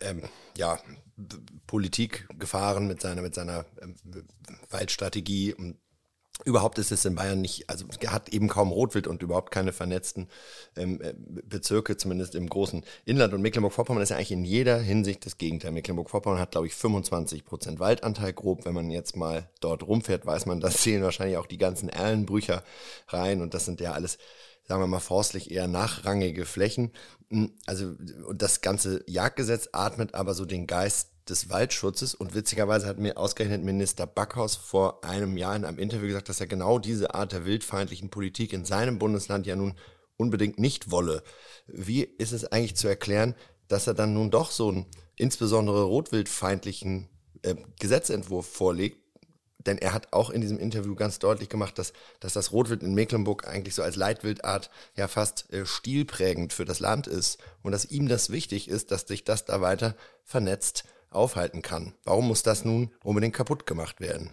ähm, 0.00 0.22
ja, 0.56 0.78
Politik 1.66 2.28
gefahren 2.38 2.86
mit 2.86 3.00
seiner, 3.00 3.22
mit 3.22 3.34
seiner 3.34 3.64
ähm, 3.80 3.96
Waldstrategie 4.70 5.54
und 5.54 5.78
Überhaupt 6.42 6.78
ist 6.78 6.90
es 6.90 7.04
in 7.04 7.14
Bayern 7.14 7.40
nicht, 7.40 7.70
also 7.70 7.86
hat 8.08 8.30
eben 8.30 8.48
kaum 8.48 8.72
Rotwild 8.72 9.06
und 9.06 9.22
überhaupt 9.22 9.52
keine 9.52 9.72
vernetzten 9.72 10.28
ähm, 10.74 11.00
äh, 11.00 11.14
Bezirke, 11.16 11.96
zumindest 11.96 12.34
im 12.34 12.48
großen 12.48 12.84
Inland. 13.04 13.34
Und 13.34 13.40
Mecklenburg-Vorpommern 13.40 14.02
ist 14.02 14.08
ja 14.08 14.16
eigentlich 14.16 14.32
in 14.32 14.44
jeder 14.44 14.78
Hinsicht 14.80 15.24
das 15.24 15.38
Gegenteil. 15.38 15.70
Mecklenburg-Vorpommern 15.70 16.40
hat, 16.40 16.50
glaube 16.50 16.66
ich, 16.66 16.74
25 16.74 17.44
Prozent 17.44 17.78
Waldanteil 17.78 18.32
grob. 18.32 18.64
Wenn 18.64 18.74
man 18.74 18.90
jetzt 18.90 19.14
mal 19.14 19.48
dort 19.60 19.84
rumfährt, 19.84 20.26
weiß 20.26 20.46
man, 20.46 20.60
das 20.60 20.76
zählen 20.82 21.04
wahrscheinlich 21.04 21.36
auch 21.36 21.46
die 21.46 21.58
ganzen 21.58 21.88
Erlenbrücher 21.88 22.64
rein. 23.08 23.40
Und 23.40 23.54
das 23.54 23.64
sind 23.64 23.80
ja 23.80 23.92
alles, 23.92 24.18
sagen 24.64 24.82
wir 24.82 24.88
mal, 24.88 24.98
forstlich 24.98 25.52
eher 25.52 25.68
nachrangige 25.68 26.46
Flächen. 26.46 26.90
Hm, 27.30 27.52
also, 27.66 27.94
und 28.26 28.42
das 28.42 28.60
ganze 28.60 29.04
Jagdgesetz 29.06 29.68
atmet 29.70 30.14
aber 30.14 30.34
so 30.34 30.44
den 30.44 30.66
Geist 30.66 31.13
des 31.28 31.50
Waldschutzes. 31.50 32.14
Und 32.14 32.34
witzigerweise 32.34 32.86
hat 32.86 32.98
mir 32.98 33.16
ausgerechnet 33.16 33.62
Minister 33.62 34.06
Backhaus 34.06 34.56
vor 34.56 35.04
einem 35.04 35.36
Jahr 35.36 35.56
in 35.56 35.64
einem 35.64 35.78
Interview 35.78 36.08
gesagt, 36.08 36.28
dass 36.28 36.40
er 36.40 36.46
genau 36.46 36.78
diese 36.78 37.14
Art 37.14 37.32
der 37.32 37.44
wildfeindlichen 37.44 38.10
Politik 38.10 38.52
in 38.52 38.64
seinem 38.64 38.98
Bundesland 38.98 39.46
ja 39.46 39.56
nun 39.56 39.74
unbedingt 40.16 40.58
nicht 40.58 40.90
wolle. 40.90 41.22
Wie 41.66 42.02
ist 42.02 42.32
es 42.32 42.44
eigentlich 42.44 42.76
zu 42.76 42.88
erklären, 42.88 43.34
dass 43.68 43.86
er 43.86 43.94
dann 43.94 44.14
nun 44.14 44.30
doch 44.30 44.50
so 44.50 44.68
einen 44.68 44.86
insbesondere 45.16 45.82
rotwildfeindlichen 45.84 47.08
äh, 47.42 47.54
Gesetzentwurf 47.80 48.46
vorlegt, 48.46 48.98
denn 49.66 49.78
er 49.78 49.94
hat 49.94 50.12
auch 50.12 50.30
in 50.30 50.42
diesem 50.42 50.58
Interview 50.58 50.94
ganz 50.94 51.18
deutlich 51.18 51.48
gemacht, 51.48 51.78
dass, 51.78 51.94
dass 52.20 52.34
das 52.34 52.52
Rotwild 52.52 52.82
in 52.82 52.94
Mecklenburg 52.94 53.48
eigentlich 53.48 53.74
so 53.74 53.82
als 53.82 53.96
Leitwildart 53.96 54.70
ja 54.94 55.08
fast 55.08 55.50
äh, 55.52 55.64
stilprägend 55.64 56.52
für 56.52 56.64
das 56.66 56.80
Land 56.80 57.06
ist 57.06 57.38
und 57.62 57.72
dass 57.72 57.86
ihm 57.86 58.08
das 58.08 58.30
wichtig 58.30 58.68
ist, 58.68 58.90
dass 58.90 59.02
sich 59.02 59.24
das 59.24 59.46
da 59.46 59.60
weiter 59.60 59.96
vernetzt 60.22 60.84
aufhalten 61.14 61.62
kann. 61.62 61.94
Warum 62.04 62.28
muss 62.28 62.42
das 62.42 62.64
nun 62.64 62.90
unbedingt 63.02 63.34
kaputt 63.34 63.66
gemacht 63.66 64.00
werden? 64.00 64.30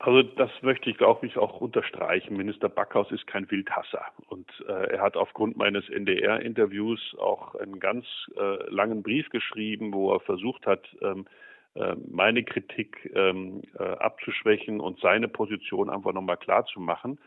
Also 0.00 0.22
das 0.22 0.50
möchte 0.62 0.90
ich, 0.90 0.96
glaube 0.96 1.26
ich, 1.26 1.36
auch 1.38 1.60
unterstreichen. 1.60 2.36
Minister 2.36 2.68
Backhaus 2.68 3.10
ist 3.10 3.26
kein 3.26 3.50
Wildhasser. 3.50 4.04
Und 4.28 4.48
äh, 4.68 4.92
er 4.92 5.00
hat 5.02 5.16
aufgrund 5.16 5.56
meines 5.56 5.88
NDR-Interviews 5.88 7.16
auch 7.18 7.56
einen 7.56 7.80
ganz 7.80 8.06
äh, 8.36 8.70
langen 8.70 9.02
Brief 9.02 9.28
geschrieben, 9.30 9.92
wo 9.92 10.12
er 10.14 10.20
versucht 10.20 10.66
hat, 10.66 10.86
ähm, 11.02 11.26
äh, 11.74 11.96
meine 12.08 12.44
Kritik 12.44 13.10
ähm, 13.14 13.62
äh, 13.76 13.82
abzuschwächen 13.82 14.78
und 14.78 15.00
seine 15.00 15.26
Position 15.26 15.90
einfach 15.90 16.12
nochmal 16.12 16.36
klar 16.36 16.64
zu 16.66 16.78
machen. 16.78 17.18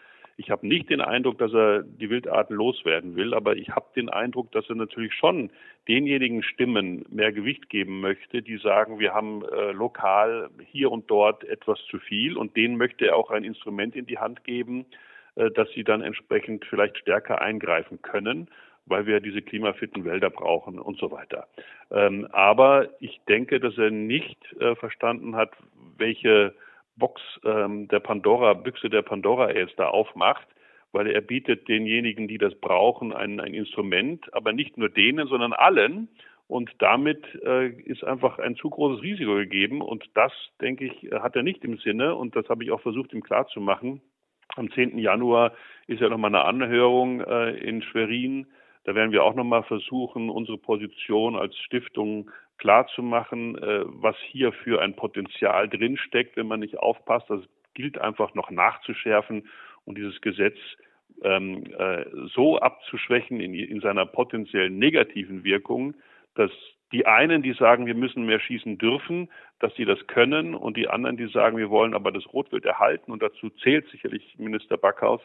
Ich 0.41 0.49
habe 0.49 0.67
nicht 0.67 0.89
den 0.89 1.01
Eindruck, 1.01 1.37
dass 1.37 1.53
er 1.53 1.83
die 1.83 2.09
Wildarten 2.09 2.55
loswerden 2.55 3.15
will, 3.15 3.35
aber 3.35 3.55
ich 3.55 3.69
habe 3.69 3.85
den 3.95 4.09
Eindruck, 4.09 4.51
dass 4.51 4.67
er 4.69 4.75
natürlich 4.75 5.13
schon 5.13 5.51
denjenigen 5.87 6.41
Stimmen 6.41 7.05
mehr 7.11 7.31
Gewicht 7.31 7.69
geben 7.69 8.01
möchte, 8.01 8.41
die 8.41 8.57
sagen, 8.57 8.97
wir 8.97 9.13
haben 9.13 9.43
äh, 9.45 9.71
lokal 9.71 10.49
hier 10.65 10.91
und 10.91 11.11
dort 11.11 11.43
etwas 11.43 11.77
zu 11.91 11.99
viel 11.99 12.37
und 12.37 12.57
denen 12.57 12.75
möchte 12.75 13.05
er 13.05 13.17
auch 13.17 13.29
ein 13.29 13.43
Instrument 13.43 13.95
in 13.95 14.07
die 14.07 14.17
Hand 14.17 14.43
geben, 14.43 14.87
äh, 15.35 15.51
dass 15.51 15.69
sie 15.75 15.83
dann 15.83 16.01
entsprechend 16.01 16.65
vielleicht 16.65 16.97
stärker 16.97 17.39
eingreifen 17.39 18.01
können 18.01 18.49
weil 18.87 19.05
wir 19.05 19.21
diese 19.21 19.43
klimafitten 19.43 20.03
Wälder 20.05 20.31
brauchen 20.31 20.79
und 20.79 20.97
so 20.97 21.11
weiter. 21.11 21.47
Ähm, 21.91 22.27
aber 22.31 22.89
ich 22.99 23.21
denke, 23.29 23.59
dass 23.59 23.77
er 23.77 23.91
nicht 23.91 24.39
äh, 24.59 24.75
verstanden 24.75 25.35
hat, 25.35 25.51
welche 25.97 26.55
Box 26.95 27.21
ähm, 27.43 27.87
der 27.87 27.99
Pandora, 27.99 28.53
Büchse 28.53 28.89
der 28.89 29.01
Pandora 29.01 29.53
jetzt 29.53 29.77
da 29.79 29.87
aufmacht, 29.87 30.47
weil 30.91 31.07
er 31.07 31.21
bietet 31.21 31.67
denjenigen, 31.67 32.27
die 32.27 32.37
das 32.37 32.53
brauchen, 32.55 33.13
ein, 33.13 33.39
ein 33.39 33.53
Instrument, 33.53 34.33
aber 34.33 34.53
nicht 34.53 34.77
nur 34.77 34.89
denen, 34.89 35.27
sondern 35.27 35.53
allen. 35.53 36.09
Und 36.47 36.69
damit 36.79 37.23
äh, 37.45 37.69
ist 37.69 38.03
einfach 38.03 38.37
ein 38.37 38.57
zu 38.57 38.69
großes 38.69 39.01
Risiko 39.01 39.35
gegeben. 39.35 39.81
Und 39.81 40.09
das, 40.15 40.33
denke 40.59 40.85
ich, 40.85 41.09
hat 41.13 41.37
er 41.37 41.43
nicht 41.43 41.63
im 41.63 41.77
Sinne. 41.77 42.13
Und 42.15 42.35
das 42.35 42.49
habe 42.49 42.65
ich 42.65 42.71
auch 42.71 42.81
versucht, 42.81 43.13
ihm 43.13 43.23
klarzumachen. 43.23 44.01
Am 44.57 44.69
10. 44.69 44.97
Januar 44.97 45.53
ist 45.87 46.01
ja 46.01 46.09
nochmal 46.09 46.35
eine 46.35 46.43
Anhörung 46.43 47.21
äh, 47.21 47.51
in 47.51 47.81
Schwerin. 47.81 48.47
Da 48.83 48.95
werden 48.95 49.13
wir 49.13 49.23
auch 49.23 49.35
nochmal 49.35 49.63
versuchen, 49.63 50.29
unsere 50.29 50.57
Position 50.57 51.37
als 51.37 51.55
Stiftung 51.57 52.29
klarzumachen, 52.61 53.57
äh, 53.57 53.81
was 53.85 54.15
hier 54.29 54.53
für 54.53 54.81
ein 54.81 54.95
Potenzial 54.95 55.67
drinsteckt, 55.67 56.37
wenn 56.37 56.47
man 56.47 56.59
nicht 56.59 56.77
aufpasst. 56.77 57.27
Das 57.27 57.41
gilt 57.73 57.99
einfach 57.99 58.35
noch 58.35 58.51
nachzuschärfen 58.51 59.47
und 59.85 59.97
dieses 59.97 60.21
Gesetz 60.21 60.57
ähm, 61.23 61.63
äh, 61.77 62.05
so 62.35 62.59
abzuschwächen 62.59 63.39
in, 63.39 63.55
in 63.55 63.81
seiner 63.81 64.05
potenziellen 64.05 64.77
negativen 64.77 65.43
Wirkung, 65.43 65.95
dass 66.35 66.51
die 66.91 67.07
einen, 67.07 67.41
die 67.41 67.53
sagen, 67.53 67.87
wir 67.87 67.95
müssen 67.95 68.25
mehr 68.25 68.39
schießen 68.39 68.77
dürfen, 68.77 69.29
dass 69.59 69.73
sie 69.75 69.85
das 69.85 70.05
können 70.05 70.53
und 70.53 70.77
die 70.77 70.87
anderen, 70.87 71.17
die 71.17 71.27
sagen, 71.27 71.57
wir 71.57 71.71
wollen 71.71 71.95
aber 71.95 72.11
das 72.11 72.31
Rotwild 72.31 72.65
erhalten 72.65 73.11
und 73.11 73.23
dazu 73.23 73.49
zählt 73.63 73.87
sicherlich 73.89 74.37
Minister 74.37 74.77
Backhaus, 74.77 75.21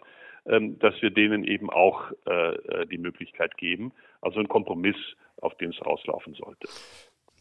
ähm, 0.46 0.78
dass 0.78 1.00
wir 1.02 1.10
denen 1.10 1.44
eben 1.44 1.68
auch 1.68 2.12
äh, 2.26 2.54
äh 2.54 2.86
die 2.86 2.98
Möglichkeit 2.98 3.58
geben. 3.58 3.92
Also 4.22 4.40
ein 4.40 4.48
Kompromiss, 4.48 4.96
auf 5.42 5.54
den 5.58 5.70
es 5.70 5.84
rauslaufen 5.84 6.32
sollte. 6.32 6.68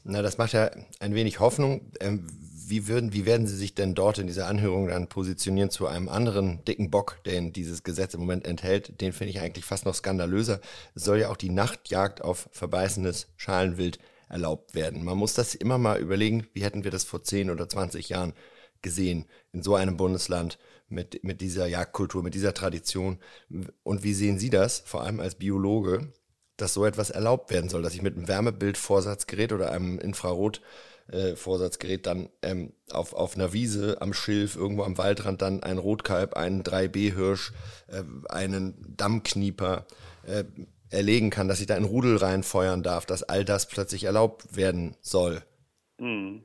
Na, 0.07 0.21
das 0.21 0.37
macht 0.37 0.53
ja 0.53 0.69
ein 0.99 1.15
wenig 1.15 1.39
Hoffnung. 1.39 1.91
Ähm, 1.99 2.27
wie, 2.67 2.87
würden, 2.87 3.11
wie 3.11 3.25
werden 3.25 3.47
Sie 3.47 3.55
sich 3.55 3.73
denn 3.73 3.95
dort 3.95 4.19
in 4.19 4.27
dieser 4.27 4.45
Anhörung 4.45 4.87
dann 4.87 5.09
positionieren 5.09 5.71
zu 5.71 5.87
einem 5.87 6.09
anderen 6.09 6.63
dicken 6.63 6.91
Bock, 6.91 7.23
den 7.25 7.53
dieses 7.53 7.81
Gesetz 7.81 8.13
im 8.13 8.19
Moment 8.19 8.45
enthält? 8.45 9.01
Den 9.01 9.13
finde 9.13 9.31
ich 9.31 9.39
eigentlich 9.39 9.65
fast 9.65 9.83
noch 9.83 9.95
skandalöser. 9.95 10.61
Es 10.93 11.05
soll 11.05 11.21
ja 11.21 11.29
auch 11.29 11.37
die 11.37 11.49
Nachtjagd 11.49 12.21
auf 12.21 12.47
verbeißendes 12.51 13.29
Schalenwild 13.35 13.97
erlaubt 14.29 14.75
werden. 14.75 15.03
Man 15.03 15.17
muss 15.17 15.33
das 15.33 15.55
immer 15.55 15.79
mal 15.79 15.99
überlegen, 15.99 16.45
wie 16.53 16.63
hätten 16.63 16.83
wir 16.83 16.91
das 16.91 17.03
vor 17.03 17.23
10 17.23 17.49
oder 17.49 17.67
20 17.67 18.09
Jahren 18.09 18.33
gesehen 18.83 19.25
in 19.53 19.63
so 19.63 19.73
einem 19.73 19.97
Bundesland 19.97 20.59
mit, 20.87 21.23
mit 21.23 21.41
dieser 21.41 21.65
Jagdkultur, 21.65 22.21
mit 22.21 22.35
dieser 22.35 22.53
Tradition. 22.53 23.17
Und 23.81 24.03
wie 24.03 24.13
sehen 24.13 24.37
Sie 24.37 24.51
das, 24.51 24.83
vor 24.85 25.01
allem 25.01 25.19
als 25.19 25.33
Biologe? 25.33 26.13
Dass 26.57 26.73
so 26.73 26.85
etwas 26.85 27.09
erlaubt 27.09 27.51
werden 27.51 27.69
soll, 27.69 27.81
dass 27.81 27.95
ich 27.95 28.01
mit 28.01 28.15
einem 28.15 28.27
Wärmebildvorsatzgerät 28.27 29.53
oder 29.53 29.71
einem 29.71 29.99
Infrarotvorsatzgerät 29.99 31.99
äh, 31.99 32.03
dann 32.03 32.29
ähm, 32.41 32.73
auf, 32.91 33.13
auf 33.13 33.35
einer 33.35 33.53
Wiese 33.53 34.01
am 34.01 34.13
Schilf, 34.13 34.55
irgendwo 34.55 34.83
am 34.83 34.97
Waldrand 34.97 35.41
dann 35.41 35.63
einen 35.63 35.79
Rotkalb, 35.79 36.35
einen 36.35 36.63
3B-Hirsch, 36.63 37.51
äh, 37.87 38.03
einen 38.29 38.95
Dammknieper 38.97 39.85
äh, 40.27 40.43
erlegen 40.91 41.29
kann, 41.29 41.47
dass 41.47 41.61
ich 41.61 41.67
da 41.67 41.75
einen 41.75 41.85
Rudel 41.85 42.17
reinfeuern 42.17 42.83
darf, 42.83 43.05
dass 43.05 43.23
all 43.23 43.43
das 43.43 43.67
plötzlich 43.67 44.05
erlaubt 44.05 44.55
werden 44.55 44.95
soll. 45.01 45.41
Hm. 45.99 46.43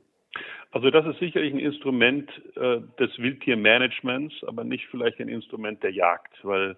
Also 0.71 0.89
das 0.89 1.05
ist 1.05 1.19
sicherlich 1.19 1.53
ein 1.53 1.59
Instrument 1.59 2.29
äh, 2.55 2.79
des 2.97 3.17
Wildtiermanagements, 3.17 4.33
aber 4.47 4.63
nicht 4.63 4.87
vielleicht 4.89 5.19
ein 5.19 5.27
Instrument 5.27 5.83
der 5.83 5.91
Jagd, 5.91 6.33
weil 6.43 6.77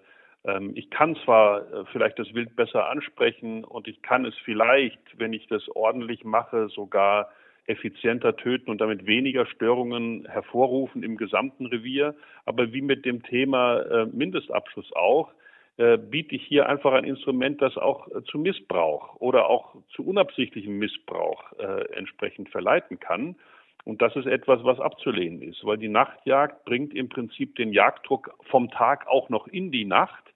ich 0.74 0.90
kann 0.90 1.16
zwar 1.24 1.60
äh, 1.72 1.84
vielleicht 1.92 2.18
das 2.18 2.34
Wild 2.34 2.54
besser 2.54 2.88
ansprechen 2.88 3.64
und 3.64 3.88
ich 3.88 4.02
kann 4.02 4.26
es 4.26 4.34
vielleicht, 4.44 5.00
wenn 5.18 5.32
ich 5.32 5.46
das 5.46 5.68
ordentlich 5.74 6.24
mache, 6.24 6.68
sogar 6.68 7.30
effizienter 7.66 8.36
töten 8.36 8.70
und 8.70 8.82
damit 8.82 9.06
weniger 9.06 9.46
Störungen 9.46 10.26
hervorrufen 10.28 11.02
im 11.02 11.16
gesamten 11.16 11.66
Revier. 11.66 12.14
Aber 12.44 12.74
wie 12.74 12.82
mit 12.82 13.06
dem 13.06 13.22
Thema 13.22 13.78
äh, 13.80 14.06
Mindestabschluss 14.06 14.92
auch, 14.92 15.32
äh, 15.78 15.96
biete 15.96 16.34
ich 16.34 16.42
hier 16.46 16.68
einfach 16.68 16.92
ein 16.92 17.04
Instrument, 17.04 17.62
das 17.62 17.78
auch 17.78 18.06
zu 18.26 18.38
Missbrauch 18.38 19.16
oder 19.16 19.48
auch 19.48 19.76
zu 19.94 20.06
unabsichtlichem 20.06 20.78
Missbrauch 20.78 21.52
entsprechend 21.92 22.50
verleiten 22.50 23.00
kann. 23.00 23.36
Und 23.84 24.00
das 24.00 24.14
ist 24.16 24.26
etwas, 24.26 24.62
was 24.64 24.80
abzulehnen 24.80 25.42
ist, 25.42 25.64
weil 25.64 25.78
die 25.78 25.88
Nachtjagd 25.88 26.64
bringt 26.64 26.94
im 26.94 27.08
Prinzip 27.08 27.54
den 27.56 27.72
Jagddruck 27.72 28.34
vom 28.50 28.70
Tag 28.70 29.06
auch 29.08 29.28
noch 29.30 29.46
in 29.46 29.72
die 29.72 29.84
Nacht. 29.84 30.33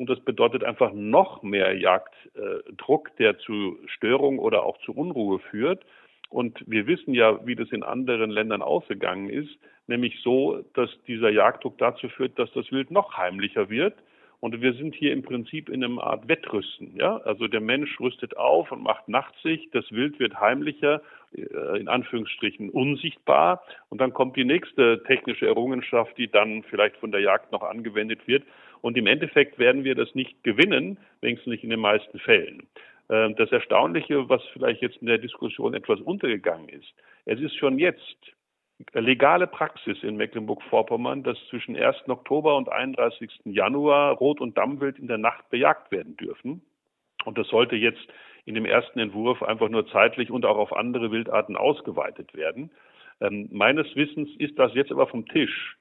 Und 0.00 0.08
das 0.08 0.18
bedeutet 0.20 0.64
einfach 0.64 0.94
noch 0.94 1.42
mehr 1.42 1.76
Jagddruck, 1.76 3.14
der 3.18 3.38
zu 3.38 3.76
Störung 3.84 4.38
oder 4.38 4.64
auch 4.64 4.78
zu 4.78 4.94
Unruhe 4.94 5.40
führt. 5.50 5.84
Und 6.30 6.64
wir 6.66 6.86
wissen 6.86 7.12
ja, 7.12 7.44
wie 7.46 7.54
das 7.54 7.70
in 7.70 7.82
anderen 7.82 8.30
Ländern 8.30 8.62
ausgegangen 8.62 9.28
ist, 9.28 9.50
nämlich 9.88 10.18
so, 10.22 10.64
dass 10.72 10.88
dieser 11.06 11.28
Jagddruck 11.28 11.76
dazu 11.76 12.08
führt, 12.08 12.38
dass 12.38 12.50
das 12.54 12.72
Wild 12.72 12.90
noch 12.90 13.18
heimlicher 13.18 13.68
wird. 13.68 13.92
Und 14.40 14.62
wir 14.62 14.72
sind 14.72 14.94
hier 14.94 15.12
im 15.12 15.20
Prinzip 15.20 15.68
in 15.68 15.84
einem 15.84 15.98
Art 15.98 16.26
Wettrüsten. 16.28 16.96
Ja? 16.96 17.18
Also 17.18 17.46
der 17.46 17.60
Mensch 17.60 18.00
rüstet 18.00 18.38
auf 18.38 18.72
und 18.72 18.82
macht 18.82 19.06
Nachtsicht, 19.06 19.74
das 19.74 19.92
Wild 19.92 20.18
wird 20.18 20.40
heimlicher, 20.40 21.02
äh, 21.34 21.78
in 21.78 21.88
Anführungsstrichen 21.88 22.70
unsichtbar. 22.70 23.62
Und 23.90 24.00
dann 24.00 24.14
kommt 24.14 24.36
die 24.36 24.46
nächste 24.46 25.02
technische 25.02 25.46
Errungenschaft, 25.46 26.16
die 26.16 26.28
dann 26.28 26.62
vielleicht 26.62 26.96
von 26.96 27.12
der 27.12 27.20
Jagd 27.20 27.52
noch 27.52 27.62
angewendet 27.62 28.26
wird. 28.26 28.44
Und 28.82 28.96
im 28.96 29.06
Endeffekt 29.06 29.58
werden 29.58 29.84
wir 29.84 29.94
das 29.94 30.14
nicht 30.14 30.42
gewinnen, 30.42 30.98
wenigstens 31.20 31.50
nicht 31.50 31.64
in 31.64 31.70
den 31.70 31.80
meisten 31.80 32.18
Fällen. 32.18 32.66
Ähm, 33.08 33.34
das 33.36 33.50
Erstaunliche, 33.52 34.28
was 34.28 34.42
vielleicht 34.52 34.82
jetzt 34.82 34.98
in 34.98 35.06
der 35.06 35.18
Diskussion 35.18 35.74
etwas 35.74 36.00
untergegangen 36.00 36.68
ist, 36.68 36.92
es 37.26 37.40
ist 37.40 37.56
schon 37.56 37.78
jetzt 37.78 38.16
legale 38.94 39.46
Praxis 39.46 40.02
in 40.02 40.16
Mecklenburg-Vorpommern, 40.16 41.22
dass 41.22 41.36
zwischen 41.50 41.76
1. 41.76 42.08
Oktober 42.08 42.56
und 42.56 42.70
31. 42.70 43.30
Januar 43.44 44.14
Rot- 44.14 44.40
und 44.40 44.56
Dammwild 44.56 44.98
in 44.98 45.06
der 45.06 45.18
Nacht 45.18 45.50
bejagt 45.50 45.90
werden 45.92 46.16
dürfen. 46.16 46.62
Und 47.24 47.36
das 47.36 47.48
sollte 47.48 47.76
jetzt 47.76 48.06
in 48.46 48.54
dem 48.54 48.64
ersten 48.64 48.98
Entwurf 48.98 49.42
einfach 49.42 49.68
nur 49.68 49.86
zeitlich 49.88 50.30
und 50.30 50.46
auch 50.46 50.56
auf 50.56 50.74
andere 50.74 51.10
Wildarten 51.10 51.56
ausgeweitet 51.56 52.34
werden. 52.34 52.70
Ähm, 53.20 53.48
meines 53.52 53.94
Wissens 53.96 54.30
ist 54.38 54.58
das 54.58 54.72
jetzt 54.74 54.90
aber 54.90 55.06
vom 55.06 55.26
Tisch 55.26 55.76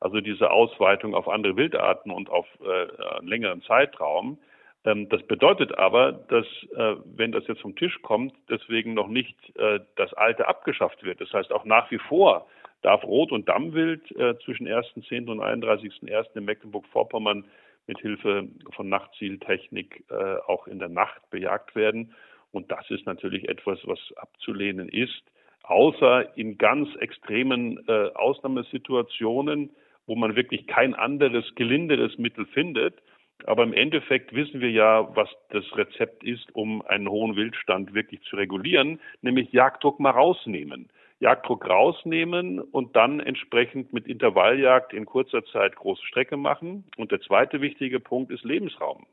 also 0.00 0.20
diese 0.20 0.50
Ausweitung 0.50 1.14
auf 1.14 1.28
andere 1.28 1.56
Wildarten 1.56 2.10
und 2.10 2.30
auf 2.30 2.46
äh, 2.60 3.24
längeren 3.24 3.62
Zeitraum. 3.62 4.38
Ähm, 4.84 5.08
das 5.08 5.22
bedeutet 5.22 5.76
aber, 5.78 6.12
dass, 6.12 6.46
äh, 6.76 6.96
wenn 7.04 7.32
das 7.32 7.46
jetzt 7.46 7.62
vom 7.62 7.76
Tisch 7.76 8.00
kommt, 8.02 8.34
deswegen 8.48 8.94
noch 8.94 9.08
nicht 9.08 9.36
äh, 9.56 9.80
das 9.96 10.12
Alte 10.14 10.46
abgeschafft 10.48 11.02
wird. 11.02 11.20
Das 11.20 11.32
heißt, 11.32 11.52
auch 11.52 11.64
nach 11.64 11.90
wie 11.90 11.98
vor 11.98 12.46
darf 12.82 13.02
Rot- 13.04 13.32
und 13.32 13.48
Dammwild 13.48 14.10
äh, 14.12 14.38
zwischen 14.44 14.68
1.10. 14.68 15.30
und 15.30 15.40
31.01. 15.40 16.36
in 16.36 16.44
Mecklenburg-Vorpommern 16.44 17.46
mit 17.86 17.98
Hilfe 17.98 18.48
von 18.74 18.88
Nachtzieltechnik 18.88 20.04
äh, 20.10 20.36
auch 20.46 20.66
in 20.66 20.78
der 20.78 20.88
Nacht 20.88 21.28
bejagt 21.30 21.74
werden. 21.74 22.14
Und 22.52 22.70
das 22.70 22.88
ist 22.90 23.06
natürlich 23.06 23.48
etwas, 23.48 23.78
was 23.84 23.98
abzulehnen 24.16 24.88
ist, 24.88 25.22
außer 25.62 26.36
in 26.36 26.58
ganz 26.58 26.94
extremen 26.96 27.82
äh, 27.88 28.10
Ausnahmesituationen, 28.14 29.70
wo 30.06 30.16
man 30.16 30.36
wirklich 30.36 30.66
kein 30.66 30.94
anderes, 30.94 31.54
gelinderes 31.54 32.18
Mittel 32.18 32.46
findet. 32.46 33.02
Aber 33.46 33.62
im 33.62 33.72
Endeffekt 33.72 34.32
wissen 34.34 34.60
wir 34.60 34.70
ja, 34.70 35.14
was 35.16 35.28
das 35.50 35.64
Rezept 35.76 36.24
ist, 36.24 36.54
um 36.54 36.82
einen 36.82 37.08
hohen 37.08 37.36
Wildstand 37.36 37.94
wirklich 37.94 38.22
zu 38.22 38.36
regulieren, 38.36 39.00
nämlich 39.22 39.52
Jagddruck 39.52 40.00
mal 40.00 40.10
rausnehmen. 40.10 40.88
Jagddruck 41.20 41.68
rausnehmen 41.68 42.60
und 42.60 42.96
dann 42.96 43.20
entsprechend 43.20 43.92
mit 43.92 44.06
Intervalljagd 44.06 44.92
in 44.92 45.06
kurzer 45.06 45.44
Zeit 45.46 45.76
große 45.76 46.04
Strecke 46.04 46.36
machen. 46.36 46.84
Und 46.96 47.12
der 47.12 47.20
zweite 47.20 47.60
wichtige 47.60 48.00
Punkt 48.00 48.30
ist 48.30 48.44
Lebensraum. 48.44 49.06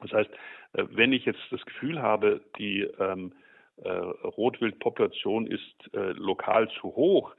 Das 0.00 0.12
heißt, 0.12 0.30
äh, 0.74 0.84
wenn 0.90 1.12
ich 1.12 1.24
jetzt 1.24 1.42
das 1.50 1.64
Gefühl 1.64 2.00
habe, 2.00 2.40
die 2.58 2.82
ähm, 2.98 3.32
äh, 3.76 3.88
Rotwildpopulation 3.88 5.46
ist 5.46 5.94
äh, 5.94 6.12
lokal 6.12 6.68
zu 6.80 6.94
hoch, 6.94 7.34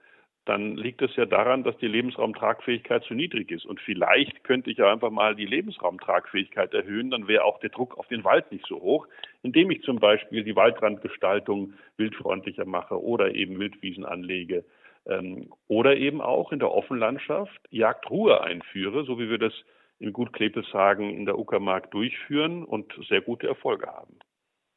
dann 0.45 0.75
liegt 0.75 1.01
es 1.01 1.15
ja 1.15 1.25
daran, 1.25 1.63
dass 1.63 1.77
die 1.77 1.87
Lebensraumtragfähigkeit 1.87 3.03
zu 3.05 3.13
niedrig 3.13 3.49
ist. 3.51 3.65
Und 3.65 3.79
vielleicht 3.79 4.43
könnte 4.43 4.71
ich 4.71 4.77
ja 4.77 4.91
einfach 4.91 5.09
mal 5.09 5.35
die 5.35 5.45
Lebensraumtragfähigkeit 5.45 6.73
erhöhen, 6.73 7.11
dann 7.11 7.27
wäre 7.27 7.45
auch 7.45 7.59
der 7.59 7.69
Druck 7.69 7.97
auf 7.97 8.07
den 8.07 8.23
Wald 8.23 8.51
nicht 8.51 8.65
so 8.67 8.81
hoch, 8.81 9.07
indem 9.41 9.71
ich 9.71 9.83
zum 9.83 9.99
Beispiel 9.99 10.43
die 10.43 10.55
Waldrandgestaltung 10.55 11.73
wildfreundlicher 11.95 12.65
mache 12.65 13.01
oder 13.01 13.33
eben 13.33 13.57
Wildwiesen 13.57 14.05
anlege 14.05 14.65
ähm, 15.05 15.49
oder 15.67 15.95
eben 15.95 16.21
auch 16.21 16.51
in 16.51 16.59
der 16.59 16.71
Offenlandschaft 16.71 17.59
Jagdruhe 17.69 18.41
einführe, 18.41 19.05
so 19.05 19.19
wie 19.19 19.29
wir 19.29 19.37
das 19.37 19.53
in 19.99 20.11
Gut 20.11 20.33
Klebelshagen 20.33 21.09
in 21.11 21.25
der 21.25 21.39
Uckermark 21.39 21.89
durchführen 21.91 22.65
und 22.65 22.93
sehr 23.07 23.21
gute 23.21 23.47
Erfolge 23.47 23.87
haben. 23.87 24.19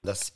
Das 0.03 0.33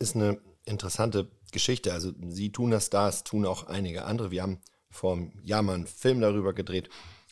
ist 0.00 0.16
eine 0.16 0.40
interessante 0.66 1.30
Geschichte. 1.52 1.92
Also 1.92 2.10
Sie 2.28 2.50
tun 2.50 2.72
das 2.72 2.90
da, 2.90 3.08
es 3.08 3.22
tun 3.22 3.46
auch 3.46 3.68
einige 3.68 4.04
andere. 4.04 4.32
Wir 4.32 4.42
haben 4.42 4.60
vor 4.92 5.14
einem 5.14 5.32
Jahr 5.42 5.62
mal 5.62 5.74
einen 5.74 5.86
Film 5.86 6.20
darüber 6.20 6.52
gedreht. 6.52 6.88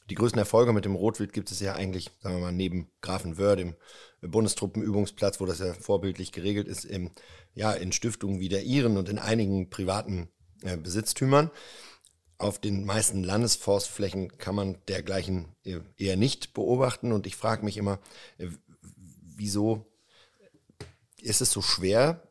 Die 0.09 0.17
größten 0.17 0.41
Erfolge 0.41 0.73
mit 0.73 0.85
dem 0.85 0.97
Rotwild 0.97 1.33
gibt 1.33 1.53
es 1.53 1.61
ja 1.61 1.75
eigentlich, 1.75 2.11
sagen 2.21 2.37
wir 2.37 2.43
mal, 2.43 2.53
neben 2.53 2.91
Grafenwörth, 3.01 3.61
dem 3.61 3.77
Bundestruppenübungsplatz, 4.23 5.41
wo 5.41 5.47
das 5.47 5.61
ja 5.61 5.73
vorbildlich 5.73 6.33
geregelt 6.33 6.67
ist, 6.67 6.85
im, 6.85 7.13
ja, 7.55 7.73
in 7.73 7.93
Stiftungen 7.93 8.41
wie 8.41 8.49
der 8.49 8.65
Iren 8.65 8.97
und 8.97 9.09
in 9.09 9.19
einigen 9.19 9.71
privaten 9.71 10.29
äh, 10.63 10.77
Besitztümern. 10.77 11.51
Auf 12.39 12.59
den 12.59 12.85
meisten 12.85 13.23
Landesforstflächen 13.23 14.37
kann 14.39 14.55
man 14.55 14.79
dergleichen 14.89 15.55
äh, 15.65 15.79
eher 15.97 16.17
nicht 16.17 16.55
beobachten. 16.55 17.13
Und 17.13 17.27
ich 17.27 17.37
frage 17.37 17.65
mich 17.65 17.77
immer, 17.77 18.01
äh, 18.39 18.49
wieso 19.37 19.87
ist 21.23 21.41
es 21.41 21.53
so 21.53 21.63
schwer, 21.63 22.27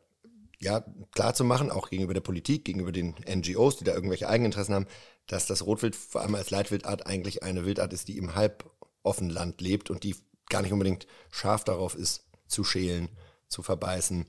ja, 0.60 0.84
klar 1.12 1.34
auch 1.72 1.88
gegenüber 1.88 2.12
der 2.12 2.20
Politik, 2.20 2.66
gegenüber 2.66 2.92
den 2.92 3.14
NGOs, 3.26 3.78
die 3.78 3.84
da 3.84 3.94
irgendwelche 3.94 4.28
Eigeninteressen 4.28 4.74
haben, 4.74 4.86
dass 5.26 5.46
das 5.46 5.64
Rotwild 5.64 5.96
vor 5.96 6.22
allem 6.22 6.34
als 6.34 6.50
Leitwildart 6.50 7.06
eigentlich 7.06 7.42
eine 7.42 7.64
Wildart 7.64 7.92
ist, 7.92 8.08
die 8.08 8.18
im 8.18 8.34
halboffenen 8.34 9.30
Land 9.30 9.60
lebt 9.60 9.90
und 9.90 10.02
die 10.02 10.16
gar 10.48 10.62
nicht 10.62 10.72
unbedingt 10.72 11.06
scharf 11.30 11.64
darauf 11.64 11.94
ist, 11.94 12.26
zu 12.46 12.64
schälen, 12.64 13.08
zu 13.48 13.62
verbeißen, 13.62 14.26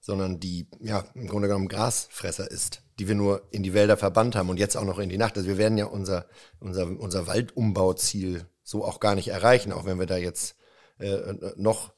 sondern 0.00 0.40
die 0.40 0.68
ja 0.80 1.04
im 1.14 1.28
Grunde 1.28 1.48
genommen 1.48 1.68
Grasfresser 1.68 2.50
ist, 2.50 2.82
die 2.98 3.08
wir 3.08 3.14
nur 3.14 3.48
in 3.50 3.62
die 3.62 3.72
Wälder 3.72 3.96
verbannt 3.96 4.36
haben 4.36 4.50
und 4.50 4.58
jetzt 4.58 4.76
auch 4.76 4.84
noch 4.84 4.98
in 4.98 5.08
die 5.08 5.18
Nacht. 5.18 5.36
Also 5.36 5.48
wir 5.48 5.58
werden 5.58 5.78
ja 5.78 5.86
unser, 5.86 6.26
unser, 6.60 6.86
unser 6.86 7.26
Waldumbauziel 7.26 8.46
so 8.62 8.84
auch 8.84 9.00
gar 9.00 9.14
nicht 9.14 9.28
erreichen, 9.28 9.72
auch 9.72 9.84
wenn 9.84 9.98
wir 9.98 10.06
da 10.06 10.16
jetzt 10.16 10.56
äh, 10.98 11.34
noch 11.56 11.92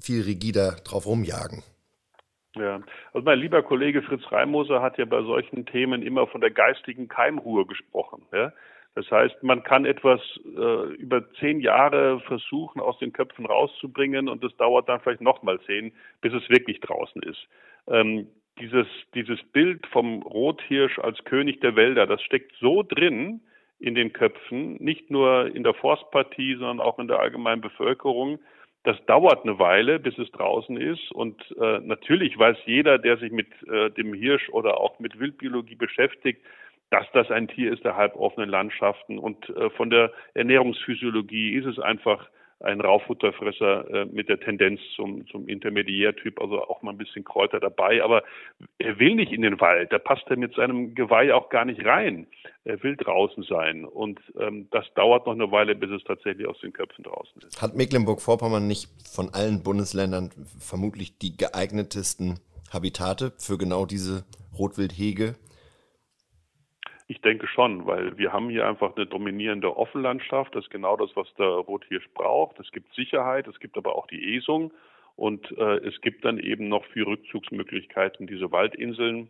viel 0.00 0.22
rigider 0.22 0.72
drauf 0.72 1.06
rumjagen. 1.06 1.62
Ja, 2.60 2.80
also 3.14 3.24
mein 3.24 3.38
lieber 3.38 3.62
Kollege 3.62 4.02
Fritz 4.02 4.30
Reimoser 4.30 4.82
hat 4.82 4.98
ja 4.98 5.06
bei 5.06 5.22
solchen 5.22 5.64
Themen 5.64 6.02
immer 6.02 6.26
von 6.26 6.42
der 6.42 6.50
geistigen 6.50 7.08
Keimruhe 7.08 7.64
gesprochen. 7.64 8.22
Ja? 8.32 8.52
Das 8.94 9.10
heißt, 9.10 9.42
man 9.42 9.62
kann 9.62 9.86
etwas 9.86 10.20
äh, 10.44 10.94
über 10.94 11.32
zehn 11.34 11.60
Jahre 11.60 12.20
versuchen, 12.20 12.80
aus 12.80 12.98
den 12.98 13.14
Köpfen 13.14 13.46
rauszubringen 13.46 14.28
und 14.28 14.44
es 14.44 14.54
dauert 14.58 14.88
dann 14.88 15.00
vielleicht 15.00 15.22
nochmal 15.22 15.58
zehn, 15.60 15.92
bis 16.20 16.34
es 16.34 16.48
wirklich 16.50 16.80
draußen 16.80 17.22
ist. 17.22 17.48
Ähm, 17.86 18.26
dieses, 18.58 18.86
dieses 19.14 19.42
Bild 19.52 19.86
vom 19.86 20.22
Rothirsch 20.22 20.98
als 20.98 21.24
König 21.24 21.60
der 21.60 21.76
Wälder, 21.76 22.06
das 22.06 22.20
steckt 22.22 22.52
so 22.60 22.82
drin 22.82 23.40
in 23.78 23.94
den 23.94 24.12
Köpfen, 24.12 24.74
nicht 24.74 25.10
nur 25.10 25.46
in 25.54 25.62
der 25.62 25.72
Forstpartie, 25.72 26.56
sondern 26.56 26.80
auch 26.80 26.98
in 26.98 27.08
der 27.08 27.20
allgemeinen 27.20 27.62
Bevölkerung, 27.62 28.38
das 28.84 28.96
dauert 29.06 29.44
eine 29.44 29.58
Weile, 29.58 29.98
bis 29.98 30.16
es 30.18 30.30
draußen 30.32 30.76
ist. 30.76 31.12
Und 31.12 31.54
äh, 31.60 31.80
natürlich 31.80 32.38
weiß 32.38 32.56
jeder, 32.64 32.98
der 32.98 33.18
sich 33.18 33.30
mit 33.30 33.48
äh, 33.68 33.90
dem 33.90 34.14
Hirsch 34.14 34.48
oder 34.50 34.78
auch 34.80 34.98
mit 34.98 35.18
Wildbiologie 35.18 35.74
beschäftigt, 35.74 36.40
dass 36.90 37.06
das 37.12 37.30
ein 37.30 37.48
Tier 37.48 37.72
ist 37.72 37.84
der 37.84 37.96
halboffenen 37.96 38.48
Landschaften. 38.48 39.18
Und 39.18 39.48
äh, 39.50 39.70
von 39.70 39.90
der 39.90 40.12
Ernährungsphysiologie 40.34 41.54
ist 41.54 41.66
es 41.66 41.78
einfach 41.78 42.28
ein 42.60 42.80
Rauffutterfresser 42.80 43.90
äh, 43.90 44.04
mit 44.06 44.28
der 44.28 44.38
Tendenz 44.38 44.80
zum, 44.94 45.26
zum 45.28 45.48
Intermediärtyp, 45.48 46.40
also 46.40 46.62
auch 46.62 46.82
mal 46.82 46.92
ein 46.92 46.98
bisschen 46.98 47.24
Kräuter 47.24 47.58
dabei. 47.58 48.02
Aber 48.02 48.22
er 48.78 48.98
will 48.98 49.14
nicht 49.14 49.32
in 49.32 49.42
den 49.42 49.60
Wald, 49.60 49.92
da 49.92 49.98
passt 49.98 50.24
er 50.28 50.36
mit 50.36 50.54
seinem 50.54 50.94
Geweih 50.94 51.34
auch 51.34 51.48
gar 51.48 51.64
nicht 51.64 51.84
rein. 51.84 52.26
Er 52.64 52.82
will 52.82 52.96
draußen 52.96 53.42
sein. 53.44 53.84
Und 53.84 54.20
ähm, 54.38 54.68
das 54.70 54.84
dauert 54.94 55.26
noch 55.26 55.32
eine 55.32 55.50
Weile, 55.50 55.74
bis 55.74 55.90
es 55.90 56.04
tatsächlich 56.04 56.46
aus 56.46 56.60
den 56.60 56.72
Köpfen 56.72 57.04
draußen 57.04 57.42
ist. 57.42 57.62
Hat 57.62 57.74
Mecklenburg-Vorpommern 57.74 58.66
nicht 58.66 58.88
von 59.10 59.30
allen 59.32 59.62
Bundesländern 59.62 60.30
vermutlich 60.58 61.18
die 61.18 61.36
geeignetesten 61.36 62.40
Habitate 62.72 63.32
für 63.38 63.56
genau 63.56 63.86
diese 63.86 64.24
Rotwildhege? 64.58 65.36
Ich 67.10 67.20
denke 67.22 67.48
schon, 67.48 67.86
weil 67.86 68.16
wir 68.18 68.32
haben 68.32 68.50
hier 68.50 68.68
einfach 68.68 68.94
eine 68.94 69.04
dominierende 69.04 69.76
Offenlandschaft. 69.76 70.54
Das 70.54 70.62
ist 70.62 70.70
genau 70.70 70.96
das, 70.96 71.10
was 71.16 71.26
der 71.34 71.48
Rothirsch 71.48 72.08
braucht. 72.14 72.60
Es 72.60 72.70
gibt 72.70 72.94
Sicherheit, 72.94 73.48
es 73.48 73.58
gibt 73.58 73.76
aber 73.76 73.96
auch 73.96 74.06
die 74.06 74.36
Esung 74.36 74.72
und 75.16 75.50
äh, 75.58 75.78
es 75.78 76.00
gibt 76.02 76.24
dann 76.24 76.38
eben 76.38 76.68
noch 76.68 76.84
viel 76.92 77.02
Rückzugsmöglichkeiten, 77.02 78.28
diese 78.28 78.52
Waldinseln. 78.52 79.28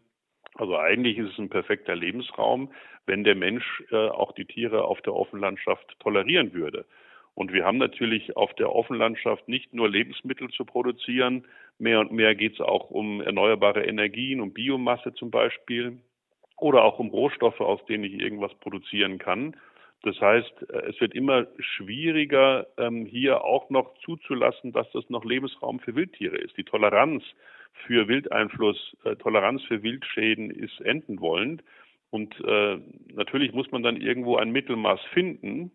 Also 0.57 0.77
eigentlich 0.77 1.17
ist 1.17 1.33
es 1.33 1.39
ein 1.39 1.49
perfekter 1.49 1.97
Lebensraum, 1.97 2.71
wenn 3.07 3.25
der 3.25 3.35
Mensch 3.35 3.83
äh, 3.91 4.09
auch 4.09 4.33
die 4.33 4.45
Tiere 4.45 4.85
auf 4.85 5.01
der 5.01 5.15
Offenlandschaft 5.15 5.99
tolerieren 6.01 6.53
würde. 6.53 6.85
Und 7.33 7.51
wir 7.55 7.65
haben 7.65 7.79
natürlich 7.79 8.37
auf 8.37 8.53
der 8.57 8.75
Offenlandschaft 8.75 9.49
nicht 9.49 9.73
nur 9.73 9.89
Lebensmittel 9.89 10.51
zu 10.51 10.67
produzieren, 10.67 11.47
mehr 11.79 12.01
und 12.01 12.13
mehr 12.13 12.35
geht 12.35 12.53
es 12.53 12.61
auch 12.61 12.91
um 12.91 13.23
erneuerbare 13.23 13.87
Energien, 13.87 14.43
um 14.43 14.53
Biomasse 14.53 15.15
zum 15.15 15.31
Beispiel 15.31 15.97
oder 16.61 16.85
auch 16.85 16.99
um 16.99 17.09
Rohstoffe, 17.09 17.61
aus 17.61 17.85
denen 17.87 18.05
ich 18.05 18.15
irgendwas 18.15 18.55
produzieren 18.55 19.19
kann. 19.19 19.57
Das 20.03 20.21
heißt, 20.21 20.71
äh, 20.71 20.91
es 20.91 21.01
wird 21.01 21.15
immer 21.15 21.47
schwieriger, 21.59 22.67
ähm, 22.79 23.07
hier 23.07 23.45
auch 23.45 23.71
noch 23.71 23.95
zuzulassen, 24.05 24.73
dass 24.73 24.91
das 24.93 25.09
noch 25.11 25.25
Lebensraum 25.25 25.81
für 25.81 25.95
Wildtiere 25.95 26.37
ist. 26.37 26.57
Die 26.57 26.65
Toleranz 26.65 27.23
für 27.87 28.09
Wildeinfluss, 28.09 28.97
äh, 29.05 29.17
Toleranz 29.17 29.63
für 29.65 29.83
Wildschäden 29.83 30.51
ist 30.51 30.81
enden 30.81 31.21
wollend. 31.21 31.63
Und 32.11 32.35
äh, 32.45 32.79
natürlich 33.13 33.53
muss 33.53 33.71
man 33.71 33.83
dann 33.83 33.97
irgendwo 33.97 34.37
ein 34.37 34.51
Mittelmaß 34.51 35.01
finden, 35.13 35.71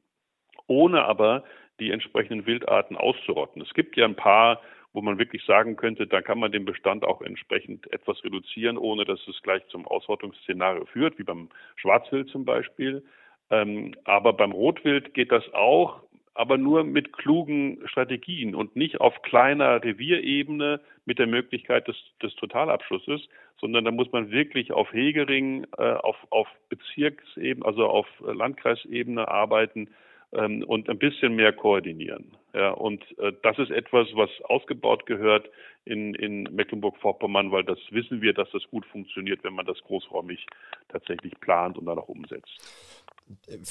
ohne 0.67 1.03
aber 1.05 1.43
die 1.79 1.91
entsprechenden 1.91 2.45
Wildarten 2.45 2.97
auszurotten. 2.97 3.61
Es 3.61 3.73
gibt 3.73 3.95
ja 3.95 4.05
ein 4.05 4.15
paar 4.15 4.61
wo 4.95 5.01
man 5.01 5.19
wirklich 5.19 5.43
sagen 5.43 5.75
könnte, 5.75 6.07
da 6.07 6.21
kann 6.21 6.39
man 6.39 6.53
den 6.53 6.63
Bestand 6.63 7.03
auch 7.03 7.21
entsprechend 7.21 7.91
etwas 7.91 8.23
reduzieren, 8.23 8.77
ohne 8.77 9.03
dass 9.03 9.19
es 9.27 9.41
gleich 9.43 9.61
zum 9.67 9.85
Ausrottungsszenario 9.85 10.85
führt, 10.85 11.19
wie 11.19 11.23
beim 11.23 11.49
Schwarzwild 11.75 12.29
zum 12.29 12.45
Beispiel. 12.45 13.03
Ähm, 13.51 13.93
aber 14.05 14.33
beim 14.33 14.53
Rotwild 14.53 15.13
geht 15.13 15.33
das 15.33 15.43
auch, 15.53 16.01
aber 16.33 16.57
nur 16.57 16.85
mit 16.85 17.11
klugen 17.11 17.79
Strategien 17.85 18.55
und 18.55 18.75
nicht 18.77 19.01
auf 19.01 19.21
kleiner 19.21 19.83
Revierebene 19.83 20.79
mit 21.05 21.19
der 21.19 21.27
Möglichkeit 21.27 21.87
des, 21.89 21.97
des 22.23 22.33
Totalabschlusses, 22.35 23.27
sondern 23.59 23.83
da 23.83 23.91
muss 23.91 24.11
man 24.13 24.31
wirklich 24.31 24.71
auf 24.71 24.91
Hegering, 24.93 25.67
äh, 25.77 25.93
auf, 25.93 26.15
auf 26.29 26.47
Bezirksebene, 26.69 27.65
also 27.65 27.85
auf 27.85 28.07
Landkreisebene 28.21 29.27
arbeiten 29.27 29.89
ähm, 30.35 30.63
und 30.63 30.89
ein 30.89 30.99
bisschen 30.99 31.35
mehr 31.35 31.53
koordinieren. 31.53 32.35
Ja, 32.53 32.71
und 32.71 33.03
äh, 33.19 33.33
das 33.43 33.57
ist 33.59 33.71
etwas, 33.71 34.07
was 34.13 34.29
ausgebaut 34.43 35.05
gehört 35.05 35.49
in, 35.83 36.15
in 36.15 36.43
Mecklenburg-Vorpommern, 36.43 37.51
weil 37.51 37.63
das 37.63 37.79
wissen 37.91 38.21
wir, 38.21 38.33
dass 38.33 38.49
das 38.51 38.63
gut 38.71 38.85
funktioniert, 38.85 39.43
wenn 39.43 39.53
man 39.53 39.65
das 39.65 39.77
großräumig 39.83 40.45
tatsächlich 40.89 41.39
plant 41.41 41.77
und 41.77 41.85
dann 41.85 41.99
auch 41.99 42.07
umsetzt. 42.07 42.61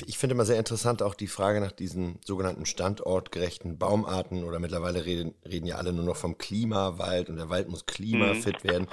Ich 0.07 0.19
finde 0.19 0.35
immer 0.35 0.45
sehr 0.45 0.59
interessant 0.59 1.01
auch 1.01 1.15
die 1.15 1.29
Frage 1.29 1.61
nach 1.61 1.71
diesen 1.71 2.19
sogenannten 2.25 2.67
standortgerechten 2.67 3.79
Baumarten 3.79 4.43
oder 4.43 4.59
mittlerweile 4.59 5.07
reden, 5.07 5.35
reden 5.49 5.67
ja 5.67 5.77
alle 5.77 5.93
nur 5.93 6.05
noch 6.05 6.17
vom 6.17 6.39
Klimawald 6.39 7.31
und 7.31 7.37
der 7.37 7.51
Wald 7.51 7.69
muss 7.69 7.87
klimafit 7.87 8.65
mhm. 8.65 8.69
werden. 8.69 8.89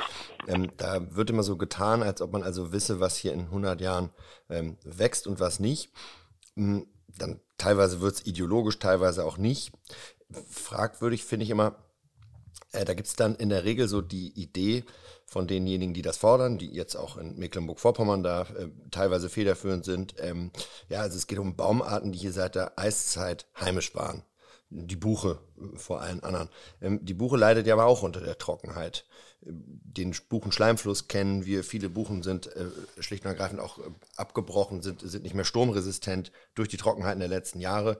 Ähm, 0.47 0.71
da 0.77 1.15
wird 1.15 1.31
immer 1.31 1.43
so 1.43 1.57
getan, 1.57 2.03
als 2.03 2.21
ob 2.21 2.31
man 2.31 2.43
also 2.43 2.71
wisse, 2.71 2.99
was 2.99 3.17
hier 3.17 3.33
in 3.33 3.41
100 3.41 3.81
Jahren 3.81 4.11
ähm, 4.49 4.77
wächst 4.83 5.25
und 5.25 5.39
was 5.39 5.59
nicht. 5.59 5.91
Hm, 6.55 6.85
dann 7.17 7.39
teilweise 7.57 8.01
wird 8.01 8.15
es 8.15 8.25
ideologisch, 8.25 8.79
teilweise 8.79 9.25
auch 9.25 9.37
nicht. 9.37 9.71
Fragwürdig 10.49 11.23
finde 11.23 11.43
ich 11.43 11.49
immer, 11.49 11.75
äh, 12.71 12.85
da 12.85 12.93
gibt 12.93 13.07
es 13.07 13.15
dann 13.15 13.35
in 13.35 13.49
der 13.49 13.63
Regel 13.63 13.87
so 13.87 14.01
die 14.01 14.29
Idee 14.39 14.83
von 15.25 15.47
denjenigen, 15.47 15.93
die 15.93 16.01
das 16.01 16.17
fordern, 16.17 16.57
die 16.57 16.71
jetzt 16.71 16.95
auch 16.95 17.17
in 17.17 17.37
Mecklenburg-Vorpommern 17.37 18.23
da 18.23 18.41
äh, 18.41 18.69
teilweise 18.91 19.29
federführend 19.29 19.85
sind. 19.85 20.15
Ähm, 20.19 20.51
ja, 20.89 21.01
also 21.01 21.17
es 21.17 21.27
geht 21.27 21.39
um 21.39 21.55
Baumarten, 21.55 22.11
die 22.11 22.19
hier 22.19 22.33
seit 22.33 22.55
der 22.55 22.77
Eiszeit 22.77 23.47
heimisch 23.59 23.95
waren. 23.95 24.23
Die 24.71 24.95
Buche 24.95 25.39
vor 25.75 26.01
allen 26.01 26.23
anderen. 26.23 26.49
Ähm, 26.81 27.03
die 27.03 27.13
Buche 27.13 27.37
leidet 27.37 27.67
ja 27.67 27.73
aber 27.73 27.85
auch 27.85 28.03
unter 28.03 28.21
der 28.21 28.37
Trockenheit. 28.37 29.05
Den 29.41 30.15
Buchenschleimfluss 30.29 31.07
kennen 31.07 31.45
wir. 31.45 31.63
Viele 31.63 31.89
Buchen 31.89 32.23
sind 32.23 32.47
äh, 32.55 32.65
schlicht 32.99 33.25
und 33.25 33.31
ergreifend 33.31 33.59
auch 33.59 33.79
äh, 33.79 33.83
abgebrochen, 34.15 34.81
sind, 34.81 35.01
sind 35.01 35.23
nicht 35.23 35.35
mehr 35.35 35.45
sturmresistent 35.45 36.31
durch 36.55 36.69
die 36.69 36.77
Trockenheiten 36.77 37.19
der 37.19 37.29
letzten 37.29 37.59
Jahre. 37.59 37.99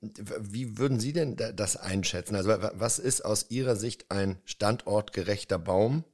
Wie 0.00 0.78
würden 0.78 1.00
Sie 1.00 1.12
denn 1.12 1.36
das 1.36 1.76
einschätzen? 1.76 2.34
Also 2.34 2.50
was 2.50 2.98
ist 2.98 3.22
aus 3.24 3.50
Ihrer 3.50 3.76
Sicht 3.76 4.10
ein 4.10 4.38
standortgerechter 4.44 5.58
Baum, 5.58 6.04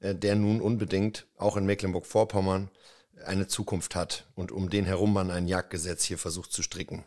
äh, 0.00 0.14
der 0.14 0.36
nun 0.36 0.60
unbedingt 0.60 1.26
auch 1.36 1.56
in 1.56 1.66
Mecklenburg-Vorpommern 1.66 2.70
eine 3.26 3.48
Zukunft 3.48 3.94
hat 3.94 4.26
und 4.34 4.52
um 4.52 4.70
den 4.70 4.84
herum 4.84 5.12
man 5.12 5.30
ein 5.30 5.48
Jagdgesetz 5.48 6.04
hier 6.04 6.18
versucht 6.18 6.52
zu 6.52 6.62
stricken? 6.62 7.04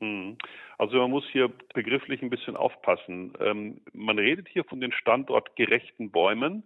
Hm. 0.00 0.36
Also 0.78 0.98
man 0.98 1.10
muss 1.10 1.24
hier 1.30 1.50
begrifflich 1.74 2.22
ein 2.22 2.30
bisschen 2.30 2.56
aufpassen. 2.56 3.34
Ähm, 3.40 3.80
man 3.92 4.18
redet 4.18 4.48
hier 4.48 4.64
von 4.64 4.80
den 4.80 4.92
standortgerechten 4.92 6.10
Bäumen 6.10 6.62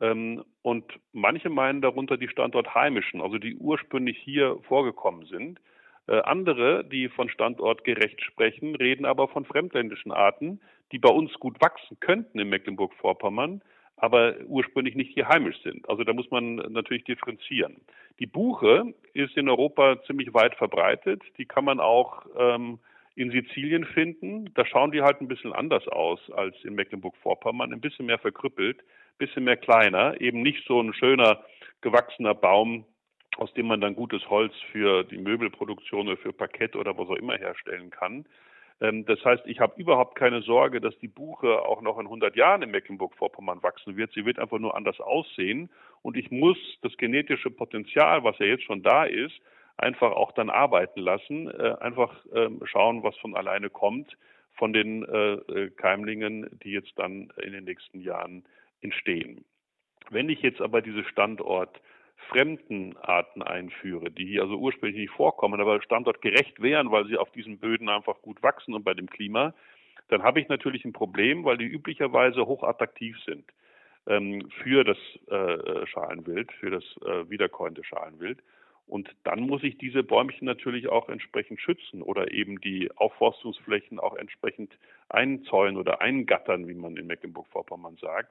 ähm, 0.00 0.44
und 0.62 0.84
manche 1.12 1.50
meinen 1.50 1.82
darunter 1.82 2.16
die 2.16 2.28
standortheimischen, 2.28 3.20
also 3.20 3.38
die 3.38 3.56
ursprünglich 3.56 4.18
hier 4.18 4.58
vorgekommen 4.68 5.26
sind. 5.26 5.60
Äh, 6.06 6.20
andere, 6.20 6.84
die 6.84 7.08
von 7.08 7.28
standortgerecht 7.28 8.22
sprechen, 8.22 8.76
reden 8.76 9.04
aber 9.04 9.26
von 9.26 9.44
fremdländischen 9.44 10.12
Arten, 10.12 10.60
die 10.92 10.98
bei 10.98 11.10
uns 11.10 11.32
gut 11.34 11.60
wachsen 11.60 11.98
könnten 11.98 12.38
in 12.38 12.48
Mecklenburg-Vorpommern, 12.48 13.62
aber 13.96 14.34
ursprünglich 14.46 14.94
nicht 14.94 15.14
hier 15.14 15.28
heimisch 15.28 15.60
sind. 15.62 15.88
Also 15.88 16.04
da 16.04 16.12
muss 16.12 16.30
man 16.30 16.56
natürlich 16.56 17.04
differenzieren. 17.04 17.76
Die 18.18 18.26
Buche 18.26 18.94
ist 19.14 19.36
in 19.36 19.48
Europa 19.48 20.02
ziemlich 20.06 20.34
weit 20.34 20.54
verbreitet. 20.56 21.22
Die 21.38 21.46
kann 21.46 21.64
man 21.64 21.80
auch 21.80 22.26
ähm, 22.38 22.78
in 23.14 23.30
Sizilien 23.30 23.84
finden. 23.84 24.50
Da 24.54 24.66
schauen 24.66 24.92
die 24.92 25.02
halt 25.02 25.20
ein 25.20 25.28
bisschen 25.28 25.52
anders 25.52 25.88
aus 25.88 26.20
als 26.32 26.54
in 26.64 26.74
Mecklenburg-Vorpommern, 26.74 27.72
ein 27.72 27.80
bisschen 27.80 28.06
mehr 28.06 28.18
verkrüppelt, 28.18 28.80
ein 28.80 29.18
bisschen 29.18 29.44
mehr 29.44 29.56
kleiner, 29.56 30.20
eben 30.20 30.42
nicht 30.42 30.66
so 30.66 30.80
ein 30.80 30.92
schöner 30.92 31.42
gewachsener 31.80 32.34
Baum, 32.34 32.84
aus 33.38 33.52
dem 33.54 33.66
man 33.66 33.80
dann 33.80 33.96
gutes 33.96 34.28
Holz 34.28 34.52
für 34.72 35.04
die 35.04 35.18
Möbelproduktion 35.18 36.08
oder 36.08 36.16
für 36.18 36.32
Parkett 36.32 36.76
oder 36.76 36.96
was 36.96 37.08
auch 37.08 37.16
immer 37.16 37.36
herstellen 37.36 37.90
kann. 37.90 38.26
Ähm, 38.80 39.04
das 39.06 39.24
heißt, 39.24 39.44
ich 39.46 39.60
habe 39.60 39.80
überhaupt 39.80 40.16
keine 40.16 40.42
Sorge, 40.42 40.80
dass 40.80 40.98
die 40.98 41.08
Buche 41.08 41.62
auch 41.62 41.82
noch 41.82 41.98
in 41.98 42.06
100 42.06 42.36
Jahren 42.36 42.62
in 42.62 42.70
Mecklenburg-Vorpommern 42.70 43.62
wachsen 43.62 43.96
wird. 43.96 44.12
Sie 44.12 44.24
wird 44.24 44.38
einfach 44.38 44.58
nur 44.58 44.76
anders 44.76 45.00
aussehen. 45.00 45.70
Und 46.02 46.16
ich 46.16 46.30
muss 46.30 46.58
das 46.82 46.96
genetische 46.96 47.50
Potenzial, 47.50 48.24
was 48.24 48.38
ja 48.38 48.46
jetzt 48.46 48.64
schon 48.64 48.82
da 48.82 49.04
ist, 49.04 49.34
einfach 49.76 50.12
auch 50.12 50.32
dann 50.32 50.50
arbeiten 50.50 51.00
lassen, 51.00 51.48
äh, 51.48 51.76
einfach 51.80 52.24
äh, 52.32 52.48
schauen, 52.64 53.02
was 53.02 53.16
von 53.18 53.36
alleine 53.36 53.70
kommt 53.70 54.16
von 54.56 54.72
den 54.72 55.04
äh, 55.04 55.34
äh, 55.34 55.70
Keimlingen, 55.70 56.48
die 56.62 56.70
jetzt 56.70 56.92
dann 56.96 57.32
in 57.42 57.52
den 57.52 57.64
nächsten 57.64 58.00
Jahren 58.00 58.44
entstehen. 58.80 59.44
Wenn 60.10 60.28
ich 60.28 60.40
jetzt 60.40 60.60
aber 60.60 60.82
diese 60.82 61.04
Standort 61.04 61.80
fremden 62.28 62.96
Arten 62.98 63.42
einführe, 63.42 64.10
die 64.10 64.26
hier 64.26 64.42
also 64.42 64.56
ursprünglich 64.56 65.00
nicht 65.00 65.12
vorkommen, 65.12 65.60
aber 65.60 65.80
standortgerecht 65.82 66.60
wären, 66.60 66.90
weil 66.90 67.06
sie 67.06 67.16
auf 67.16 67.30
diesen 67.30 67.58
Böden 67.58 67.88
einfach 67.88 68.20
gut 68.22 68.42
wachsen 68.42 68.74
und 68.74 68.84
bei 68.84 68.94
dem 68.94 69.08
Klima, 69.08 69.54
dann 70.08 70.22
habe 70.22 70.40
ich 70.40 70.48
natürlich 70.48 70.84
ein 70.84 70.92
Problem, 70.92 71.44
weil 71.44 71.58
die 71.58 71.66
üblicherweise 71.66 72.46
hochattraktiv 72.46 73.16
sind 73.24 73.44
ähm, 74.06 74.48
für 74.62 74.84
das 74.84 74.98
äh, 75.28 75.86
Schalenwild, 75.86 76.52
für 76.52 76.70
das 76.70 76.84
äh, 77.04 77.28
wiederkäuende 77.28 77.84
Schalenwild. 77.84 78.38
Und 78.86 79.10
dann 79.24 79.40
muss 79.40 79.64
ich 79.64 79.78
diese 79.78 80.04
Bäumchen 80.04 80.46
natürlich 80.46 80.88
auch 80.88 81.08
entsprechend 81.08 81.60
schützen 81.60 82.02
oder 82.02 82.30
eben 82.30 82.60
die 82.60 82.88
Aufforstungsflächen 82.94 83.98
auch 83.98 84.14
entsprechend 84.14 84.78
einzäunen 85.08 85.76
oder 85.76 86.00
eingattern, 86.00 86.68
wie 86.68 86.74
man 86.74 86.96
in 86.96 87.08
Mecklenburg-Vorpommern 87.08 87.96
sagt. 87.96 88.30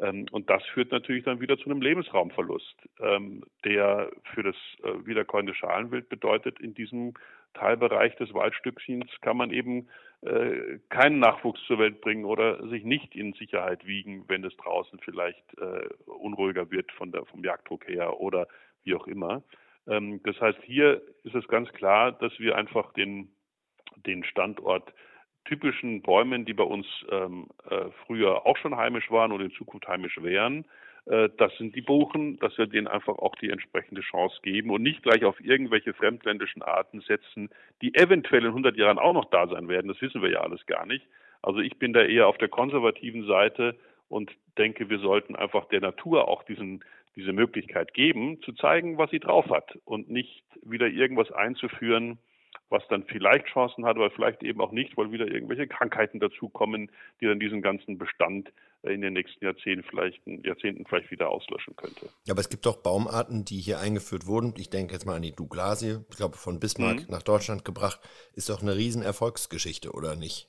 Ähm, 0.00 0.26
und 0.30 0.48
das 0.48 0.64
führt 0.66 0.92
natürlich 0.92 1.24
dann 1.24 1.40
wieder 1.40 1.58
zu 1.58 1.66
einem 1.66 1.82
Lebensraumverlust, 1.82 2.76
ähm, 3.00 3.44
der 3.64 4.10
für 4.34 4.42
das 4.42 4.56
äh, 4.82 5.06
wiederkäuende 5.06 5.54
Schalenwild 5.54 6.08
bedeutet, 6.08 6.60
in 6.60 6.74
diesem 6.74 7.14
Teilbereich 7.54 8.14
des 8.16 8.32
Waldstückchens 8.32 9.10
kann 9.20 9.36
man 9.36 9.50
eben 9.50 9.88
äh, 10.22 10.78
keinen 10.88 11.18
Nachwuchs 11.18 11.60
zur 11.66 11.78
Welt 11.78 12.00
bringen 12.00 12.24
oder 12.24 12.66
sich 12.68 12.84
nicht 12.84 13.14
in 13.14 13.32
Sicherheit 13.34 13.86
wiegen, 13.86 14.24
wenn 14.28 14.44
es 14.44 14.56
draußen 14.56 15.00
vielleicht 15.00 15.58
äh, 15.58 15.88
unruhiger 16.06 16.70
wird 16.70 16.90
von 16.92 17.12
der, 17.12 17.24
vom 17.26 17.44
Jagddruck 17.44 17.88
her 17.88 18.20
oder 18.20 18.46
wie 18.84 18.94
auch 18.94 19.06
immer. 19.06 19.42
Ähm, 19.86 20.22
das 20.24 20.40
heißt, 20.40 20.60
hier 20.62 21.02
ist 21.24 21.34
es 21.34 21.46
ganz 21.48 21.70
klar, 21.72 22.12
dass 22.12 22.38
wir 22.38 22.56
einfach 22.56 22.92
den, 22.92 23.32
den 24.06 24.24
Standort 24.24 24.94
typischen 25.44 26.02
Bäumen, 26.02 26.44
die 26.44 26.54
bei 26.54 26.64
uns 26.64 26.86
ähm, 27.10 27.48
äh, 27.68 27.86
früher 28.06 28.46
auch 28.46 28.56
schon 28.56 28.76
heimisch 28.76 29.10
waren 29.10 29.32
und 29.32 29.40
in 29.40 29.50
Zukunft 29.52 29.88
heimisch 29.88 30.22
wären, 30.22 30.64
äh, 31.06 31.28
das 31.38 31.56
sind 31.58 31.74
die 31.74 31.80
Buchen, 31.80 32.38
dass 32.38 32.56
wir 32.58 32.66
denen 32.66 32.86
einfach 32.86 33.18
auch 33.18 33.34
die 33.36 33.50
entsprechende 33.50 34.02
Chance 34.02 34.38
geben 34.42 34.70
und 34.70 34.82
nicht 34.82 35.02
gleich 35.02 35.24
auf 35.24 35.40
irgendwelche 35.40 35.94
fremdländischen 35.94 36.62
Arten 36.62 37.00
setzen, 37.00 37.50
die 37.82 37.94
eventuell 37.94 38.42
in 38.42 38.48
100 38.48 38.76
Jahren 38.76 38.98
auch 38.98 39.14
noch 39.14 39.26
da 39.26 39.46
sein 39.48 39.68
werden. 39.68 39.88
Das 39.88 40.00
wissen 40.00 40.22
wir 40.22 40.30
ja 40.30 40.40
alles 40.40 40.64
gar 40.66 40.86
nicht. 40.86 41.06
Also 41.42 41.60
ich 41.60 41.78
bin 41.78 41.92
da 41.92 42.02
eher 42.02 42.28
auf 42.28 42.38
der 42.38 42.48
konservativen 42.48 43.26
Seite 43.26 43.76
und 44.08 44.30
denke, 44.58 44.90
wir 44.90 44.98
sollten 44.98 45.36
einfach 45.36 45.66
der 45.66 45.80
Natur 45.80 46.28
auch 46.28 46.42
diesen 46.42 46.84
diese 47.16 47.32
Möglichkeit 47.32 47.92
geben, 47.92 48.40
zu 48.42 48.52
zeigen, 48.52 48.98
was 48.98 49.10
sie 49.10 49.18
drauf 49.18 49.50
hat 49.50 49.78
und 49.84 50.10
nicht 50.10 50.44
wieder 50.62 50.86
irgendwas 50.86 51.30
einzuführen, 51.32 52.18
was 52.70 52.82
dann 52.88 53.04
vielleicht 53.04 53.46
Chancen 53.46 53.84
hat, 53.84 53.96
aber 53.96 54.10
vielleicht 54.10 54.42
eben 54.42 54.60
auch 54.60 54.72
nicht, 54.72 54.96
weil 54.96 55.12
wieder 55.12 55.26
irgendwelche 55.26 55.66
Krankheiten 55.66 56.20
dazukommen, 56.20 56.90
die 57.20 57.26
dann 57.26 57.40
diesen 57.40 57.62
ganzen 57.62 57.98
Bestand 57.98 58.50
in 58.82 59.02
den 59.02 59.12
nächsten 59.12 59.44
Jahrzehnten 59.44 59.84
vielleicht, 59.84 60.20
Jahrzehnten 60.26 60.86
vielleicht 60.86 61.10
wieder 61.10 61.28
auslöschen 61.28 61.76
könnte. 61.76 62.06
Ja, 62.24 62.32
aber 62.32 62.40
es 62.40 62.48
gibt 62.48 62.64
doch 62.64 62.82
Baumarten, 62.82 63.44
die 63.44 63.58
hier 63.58 63.80
eingeführt 63.80 64.26
wurden. 64.26 64.54
Ich 64.56 64.70
denke 64.70 64.94
jetzt 64.94 65.04
mal 65.04 65.16
an 65.16 65.22
die 65.22 65.34
Douglasie, 65.34 65.98
ich 66.08 66.16
glaube 66.16 66.36
von 66.36 66.60
Bismarck 66.60 67.00
mhm. 67.00 67.10
nach 67.10 67.22
Deutschland 67.22 67.64
gebracht. 67.64 68.00
Ist 68.34 68.48
doch 68.48 68.62
eine 68.62 68.76
Riesenerfolgsgeschichte, 68.76 69.92
oder 69.92 70.16
nicht? 70.16 70.48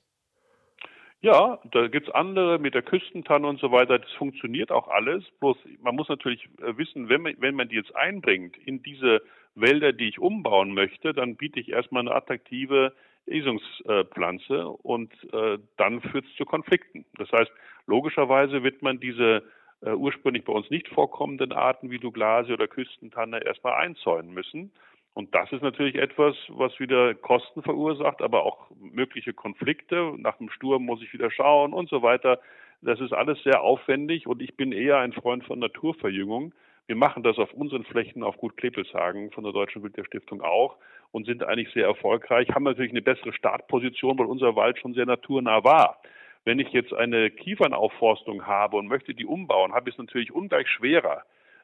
Ja, 1.20 1.60
da 1.70 1.86
gibt's 1.86 2.10
andere 2.10 2.58
mit 2.58 2.74
der 2.74 2.82
Küstentanne 2.82 3.46
und 3.46 3.60
so 3.60 3.70
weiter. 3.70 4.00
Das 4.00 4.10
funktioniert 4.12 4.72
auch 4.72 4.88
alles. 4.88 5.22
Bloß 5.38 5.56
man 5.80 5.94
muss 5.94 6.08
natürlich 6.08 6.48
äh, 6.60 6.76
wissen, 6.76 7.08
wenn 7.08 7.22
man, 7.22 7.34
wenn 7.38 7.54
man 7.54 7.68
die 7.68 7.76
jetzt 7.76 7.94
einbringt 7.94 8.56
in 8.56 8.82
diese 8.82 9.22
Wälder, 9.54 9.92
die 9.92 10.08
ich 10.08 10.18
umbauen 10.18 10.72
möchte, 10.74 11.12
dann 11.12 11.36
biete 11.36 11.60
ich 11.60 11.70
erstmal 11.70 12.00
eine 12.00 12.14
attraktive 12.14 12.94
Esungspflanze 13.26 14.68
und 14.68 15.12
äh, 15.32 15.58
dann 15.76 16.00
führt 16.00 16.26
es 16.26 16.36
zu 16.36 16.44
Konflikten. 16.44 17.04
Das 17.18 17.30
heißt, 17.30 17.50
logischerweise 17.86 18.62
wird 18.62 18.82
man 18.82 18.98
diese 18.98 19.44
äh, 19.82 19.92
ursprünglich 19.92 20.44
bei 20.44 20.52
uns 20.52 20.70
nicht 20.70 20.88
vorkommenden 20.88 21.52
Arten 21.52 21.90
wie 21.90 21.98
Douglasie 21.98 22.52
oder 22.52 22.68
Küstentanne 22.68 23.44
erstmal 23.44 23.74
einzäunen 23.74 24.32
müssen. 24.32 24.72
Und 25.14 25.34
das 25.34 25.52
ist 25.52 25.62
natürlich 25.62 25.96
etwas, 25.96 26.34
was 26.48 26.78
wieder 26.80 27.14
Kosten 27.14 27.62
verursacht, 27.62 28.22
aber 28.22 28.44
auch 28.44 28.70
mögliche 28.80 29.34
Konflikte. 29.34 30.14
Nach 30.16 30.38
dem 30.38 30.48
Sturm 30.48 30.86
muss 30.86 31.02
ich 31.02 31.12
wieder 31.12 31.30
schauen 31.30 31.74
und 31.74 31.90
so 31.90 32.02
weiter. 32.02 32.40
Das 32.80 32.98
ist 32.98 33.12
alles 33.12 33.40
sehr 33.42 33.60
aufwendig 33.60 34.26
und 34.26 34.40
ich 34.40 34.56
bin 34.56 34.72
eher 34.72 34.98
ein 34.98 35.12
Freund 35.12 35.44
von 35.44 35.58
Naturverjüngung. 35.58 36.54
Wir 36.86 36.96
machen 36.96 37.22
das 37.22 37.38
auf 37.38 37.52
unseren 37.52 37.84
Flächen 37.84 38.22
auf 38.22 38.36
Gut 38.36 38.56
Klepelshagen 38.56 39.30
von 39.30 39.44
der 39.44 39.52
Deutschen 39.52 39.82
Wildtierstiftung 39.82 40.42
auch 40.42 40.76
und 41.10 41.26
sind 41.26 41.44
eigentlich 41.44 41.72
sehr 41.72 41.86
erfolgreich, 41.86 42.48
haben 42.50 42.64
natürlich 42.64 42.92
eine 42.92 43.02
bessere 43.02 43.32
Startposition, 43.32 44.18
weil 44.18 44.26
unser 44.26 44.56
Wald 44.56 44.78
schon 44.78 44.94
sehr 44.94 45.06
naturnah 45.06 45.62
war. 45.64 46.02
Wenn 46.44 46.58
ich 46.58 46.68
jetzt 46.70 46.92
eine 46.92 47.30
Kiefernaufforstung 47.30 48.46
habe 48.46 48.76
und 48.76 48.88
möchte 48.88 49.14
die 49.14 49.26
umbauen, 49.26 49.72
habe 49.72 49.90
ich 49.90 49.94
es 49.94 49.98
natürlich 49.98 50.32
ungleich 50.32 50.68
schwerer 50.68 51.22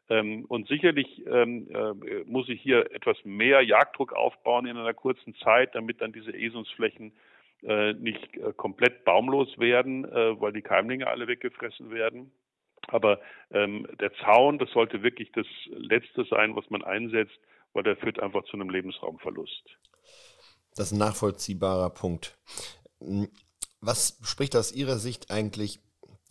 ähm, 0.09 0.45
und 0.47 0.69
sicherlich 0.69 1.23
ähm, 1.27 1.69
äh, 1.71 2.25
muss 2.25 2.49
ich 2.49 2.61
hier 2.61 2.93
etwas 2.93 3.17
mehr 3.25 3.63
Jagddruck 3.63 4.13
aufbauen 4.13 4.67
in 4.67 4.77
einer 4.77 4.95
kurzen 4.95 5.35
Zeit, 5.37 5.75
damit 5.75 6.01
dann 6.01 6.13
diese 6.13 6.33
Esungsflächen 6.33 7.13
äh, 7.63 7.93
nicht 7.93 8.37
äh, 8.37 8.53
komplett 8.57 9.05
baumlos 9.05 9.59
werden, 9.59 10.05
weil 10.05 10.53
die 10.53 10.63
Keimlinge 10.63 11.09
alle 11.09 11.27
weggefressen 11.27 11.91
werden. 11.91 12.31
Aber 12.89 13.21
ähm, 13.51 13.87
der 14.01 14.13
Zaun, 14.25 14.59
das 14.59 14.71
sollte 14.71 15.03
wirklich 15.03 15.31
das 15.33 15.47
Letzte 15.67 16.25
sein, 16.25 16.57
was 16.57 16.69
man 16.71 16.83
einsetzt, 16.83 17.39
weil 17.73 17.83
der 17.83 17.97
führt 17.97 18.21
einfach 18.21 18.45
zu 18.45 18.55
einem 18.55 18.71
Lebensraumverlust. 18.71 19.63
Das 20.75 20.87
ist 20.87 20.93
ein 20.93 20.99
nachvollziehbarer 20.99 21.91
Punkt. 21.91 22.37
Hm, 23.01 23.29
was 23.81 24.19
spricht 24.23 24.57
aus 24.57 24.73
Ihrer 24.73 24.97
Sicht 24.97 25.31
eigentlich 25.31 25.81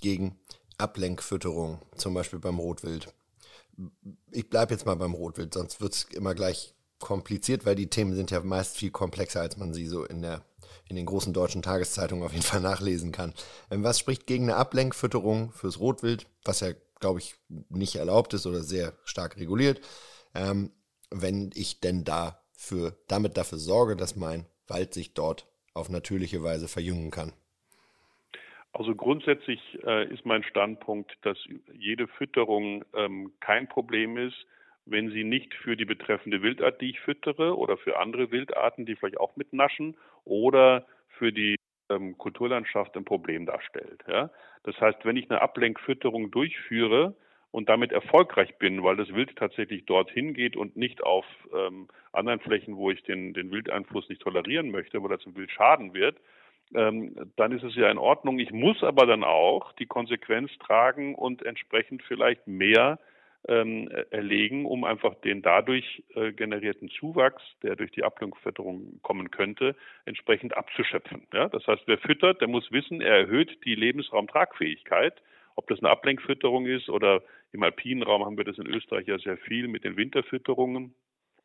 gegen 0.02 0.39
Ablenkfütterung, 0.78 1.82
zum 1.96 2.13
Beispiel 2.13 2.39
beim 2.39 2.60
Rotwild? 2.60 3.13
ich 4.32 4.50
bleibe 4.50 4.74
jetzt 4.74 4.86
mal 4.86 4.96
beim 4.96 5.13
Rotwild, 5.13 5.54
sonst 5.54 5.82
wird 5.82 5.93
es 5.93 6.04
immer 6.06 6.34
gleich 6.34 6.74
kompliziert, 7.00 7.65
weil 7.65 7.76
die 7.76 7.89
Themen 7.89 8.15
sind 8.15 8.32
ja 8.32 8.41
meist 8.41 8.78
viel 8.78 8.91
komplexer, 8.91 9.41
als 9.41 9.58
man 9.58 9.74
sie 9.74 9.86
so 9.86 10.04
in 10.04 10.22
der 10.22 10.43
in 10.88 10.96
den 10.96 11.06
großen 11.06 11.34
deutschen 11.34 11.62
Tageszeitungen 11.62 12.24
auf 12.24 12.32
jeden 12.32 12.44
Fall 12.44 12.62
nachlesen 12.62 13.12
kann. 13.12 13.34
Ähm, 13.72 13.84
was 13.84 14.00
spricht 14.00 14.28
gegen 14.28 14.44
eine 14.46 14.56
Ablenkfütterung 14.56 15.52
fürs 15.52 15.80
Rotwild, 15.80 16.28
was 16.44 16.62
ja, 16.62 16.70
glaube 17.00 17.20
ich, 17.20 17.36
nicht 17.70 17.96
erlaubt 17.96 18.34
ist 18.34 18.46
oder 18.46 18.62
sehr 18.62 18.94
stark 19.04 19.38
reguliert, 19.38 19.82
ähm, 20.34 20.72
wenn 21.10 21.52
ich 21.54 21.80
denn 21.80 22.04
dafür, 22.04 22.98
damit 23.08 23.38
dafür 23.38 23.58
sorge, 23.58 23.96
dass 23.96 24.16
mein 24.16 24.46
Wald 24.68 24.94
sich 24.94 25.13
dort 25.13 25.48
auf 25.74 25.90
natürliche 25.90 26.44
Weise 26.44 26.68
verjüngen 26.68 27.12
kann? 27.12 27.34
Also 28.74 28.94
grundsätzlich 28.94 29.60
äh, 29.86 30.08
ist 30.13 30.26
mein 30.26 30.44
Standpunkt, 30.44 31.18
dass 31.24 31.38
jede 31.74 32.08
Fütterung 32.08 32.84
ähm, 32.94 33.32
kein 33.40 33.68
Problem 33.68 34.18
ist, 34.18 34.36
wenn 34.86 35.12
sie 35.12 35.24
nicht 35.24 35.54
für 35.54 35.76
die 35.76 35.86
betreffende 35.86 36.42
Wildart, 36.42 36.80
die 36.82 36.92
ich 36.92 37.00
füttere, 37.00 37.58
oder 37.58 37.78
für 37.78 38.00
andere 38.00 38.32
Wildarten, 38.32 38.86
die 38.86 38.96
vielleicht 38.96 39.20
auch 39.20 39.36
mitnaschen, 39.36 39.98
oder 40.28 40.86
für 41.18 41.32
die 41.32 41.56
ähm, 41.90 42.18
Kulturlandschaft 42.18 42.96
ein 42.96 43.06
Problem 43.06 43.46
darstellt. 43.46 44.04
Ja? 44.08 44.30
Das 44.63 44.80
heißt, 44.80 45.06
wenn 45.06 45.18
ich 45.18 45.30
eine 45.30 45.42
Ablenkfütterung 45.42 46.32
durchführe 46.32 47.16
und 47.52 47.70
damit 47.70 47.92
erfolgreich 47.92 48.58
bin, 48.58 48.84
weil 48.84 48.98
das 48.98 49.13
Wild 49.13 49.36
tatsächlich 49.36 49.86
dorthin 49.86 50.34
geht 50.34 50.56
und 50.56 50.76
nicht 50.76 51.04
auf 51.04 51.26
ähm, 51.54 51.88
anderen 52.12 52.40
Flächen, 52.40 52.76
wo 52.76 52.92
ich 52.92 53.04
den, 53.04 53.34
den 53.34 53.52
Wildeinfluss 53.52 54.10
nicht 54.10 54.22
tolerieren 54.22 54.70
möchte, 54.72 55.02
weil 55.02 55.10
das 55.10 55.24
dem 55.24 55.36
Wild 55.36 55.52
schaden 55.52 55.94
wird, 55.94 56.18
ähm, 56.76 57.16
dann 57.38 57.54
ist 57.54 57.63
es 57.63 57.76
ja 57.76 57.90
in 57.90 57.98
Ordnung. 57.98 58.40
Ich 58.40 58.52
muss 58.52 58.84
aber 58.84 59.06
dann 59.06 59.24
auch 59.24 59.72
die 59.74 59.86
Konsequenz 59.86 60.52
tragen 60.60 61.16
und 61.16 61.44
entsprechend 61.46 62.04
vielleicht 62.04 62.46
mehr 62.48 63.00
ähm, 63.47 63.89
erlegen, 64.10 64.65
um 64.65 64.84
einfach 64.84 65.15
den 65.15 65.41
dadurch 65.41 66.04
äh, 66.15 66.32
generierten 66.32 66.89
Zuwachs, 66.89 67.41
der 67.63 67.76
durch 67.76 67.91
die 67.91 68.04
Ablenkfütterung 68.04 69.00
kommen 69.02 69.32
könnte, 69.32 69.76
entsprechend 70.06 70.56
abzuschöpfen. 70.56 71.28
Ja? 71.34 71.47
Das 71.50 71.65
heißt, 71.65 71.84
wer 71.86 71.97
füttert, 71.97 72.41
der 72.41 72.47
muss 72.47 72.71
wissen, 72.71 73.02
er 73.02 73.17
erhöht 73.17 73.63
die 73.65 73.76
Lebensraumtragfähigkeit. 73.76 75.21
Ob 75.56 75.67
das 75.67 75.80
eine 75.80 75.89
Ablenkfütterung 75.89 76.67
ist 76.67 76.89
oder 76.89 77.23
im 77.52 77.63
alpinen 77.63 78.04
Raum 78.04 78.26
haben 78.26 78.38
wir 78.38 78.43
das 78.43 78.58
in 78.58 78.67
Österreich 78.67 79.08
ja 79.08 79.17
sehr 79.17 79.38
viel 79.38 79.67
mit 79.67 79.84
den 79.84 79.97
Winterfütterungen. 79.97 80.93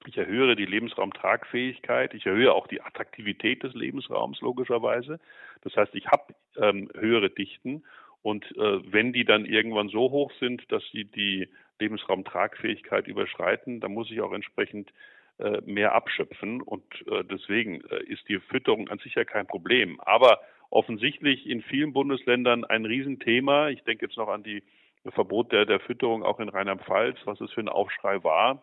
Ich 0.07 0.19
erhöhe 0.19 0.57
die 0.57 0.67
Lebensraumtragfähigkeit, 0.67 2.13
ich 2.15 2.27
erhöhe 2.27 2.53
auch 2.53 2.67
die 2.67 2.83
Attraktivität 2.83 3.63
des 3.63 3.73
Lebensraums 3.75 4.41
logischerweise. 4.41 5.21
Das 5.63 5.77
heißt, 5.77 5.95
ich 5.95 6.09
habe 6.09 6.35
ähm, 6.57 6.91
höhere 6.95 7.31
Dichten 7.31 7.85
und 8.23 8.45
äh, 8.57 8.93
wenn 8.93 9.13
die 9.13 9.25
dann 9.25 9.45
irgendwann 9.45 9.89
so 9.89 10.11
hoch 10.11 10.33
sind, 10.39 10.71
dass 10.71 10.83
sie 10.93 11.05
die 11.05 11.49
Lebensraumtragfähigkeit 11.81 13.09
überschreiten, 13.09 13.81
dann 13.81 13.93
muss 13.93 14.11
ich 14.11 14.21
auch 14.21 14.33
entsprechend 14.33 14.93
äh, 15.39 15.61
mehr 15.65 15.95
abschöpfen. 15.95 16.63
Und 16.63 16.85
äh, 17.09 17.25
deswegen 17.25 17.83
äh, 17.91 18.05
ist 18.05 18.29
die 18.29 18.39
Fütterung 18.39 18.89
an 18.89 18.99
sich 18.99 19.15
ja 19.15 19.25
kein 19.25 19.47
Problem. 19.47 20.01
Aber 20.01 20.41
offensichtlich 20.71 21.47
in 21.47 21.63
vielen 21.63 21.93
Bundesländern 21.93 22.65
ein 22.65 22.87
Riesenthema. 22.87 23.69
Ich 23.71 23.83
denke 23.83 24.07
jetzt 24.07 24.17
noch 24.17 24.29
an 24.29 24.45
die 24.45 24.63
Verbot 25.11 25.51
der, 25.51 25.67
der 25.67 25.81
Fütterung 25.81 26.23
auch 26.23 26.39
in 26.39 26.49
Rheinland-Pfalz, 26.49 27.19
was 27.25 27.41
es 27.41 27.51
für 27.53 27.61
ein 27.61 27.69
Aufschrei 27.69 28.23
war. 28.23 28.63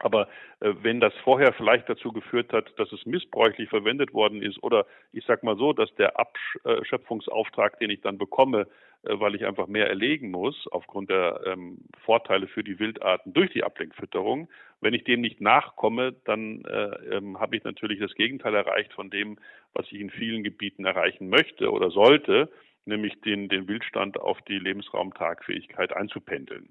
Aber 0.00 0.28
äh, 0.60 0.72
wenn 0.82 0.98
das 1.00 1.14
vorher 1.22 1.52
vielleicht 1.52 1.88
dazu 1.88 2.12
geführt 2.12 2.52
hat, 2.52 2.72
dass 2.78 2.90
es 2.92 3.04
missbräuchlich 3.06 3.68
verwendet 3.68 4.12
worden 4.14 4.42
ist, 4.42 4.62
oder 4.62 4.86
ich 5.12 5.24
sage 5.26 5.44
mal 5.44 5.56
so, 5.56 5.72
dass 5.72 5.94
der 5.96 6.18
Abschöpfungsauftrag, 6.18 7.78
den 7.78 7.90
ich 7.90 8.00
dann 8.00 8.18
bekomme, 8.18 8.66
äh, 9.02 9.20
weil 9.20 9.34
ich 9.34 9.44
einfach 9.44 9.66
mehr 9.66 9.88
erlegen 9.88 10.30
muss 10.30 10.66
aufgrund 10.70 11.10
der 11.10 11.42
ähm, 11.46 11.78
Vorteile 12.04 12.46
für 12.46 12.64
die 12.64 12.78
Wildarten 12.78 13.32
durch 13.34 13.52
die 13.52 13.62
Ablenkfütterung, 13.62 14.48
wenn 14.80 14.94
ich 14.94 15.04
dem 15.04 15.20
nicht 15.20 15.40
nachkomme, 15.40 16.14
dann 16.24 16.64
äh, 16.64 17.16
ähm, 17.16 17.38
habe 17.38 17.56
ich 17.56 17.64
natürlich 17.64 18.00
das 18.00 18.14
Gegenteil 18.14 18.54
erreicht 18.54 18.94
von 18.94 19.10
dem, 19.10 19.38
was 19.74 19.86
ich 19.92 20.00
in 20.00 20.10
vielen 20.10 20.42
Gebieten 20.42 20.86
erreichen 20.86 21.28
möchte 21.28 21.70
oder 21.70 21.90
sollte, 21.90 22.50
nämlich 22.86 23.20
den, 23.20 23.50
den 23.50 23.68
Wildstand 23.68 24.18
auf 24.18 24.40
die 24.42 24.58
Lebensraumtagfähigkeit 24.58 25.94
einzupendeln. 25.94 26.70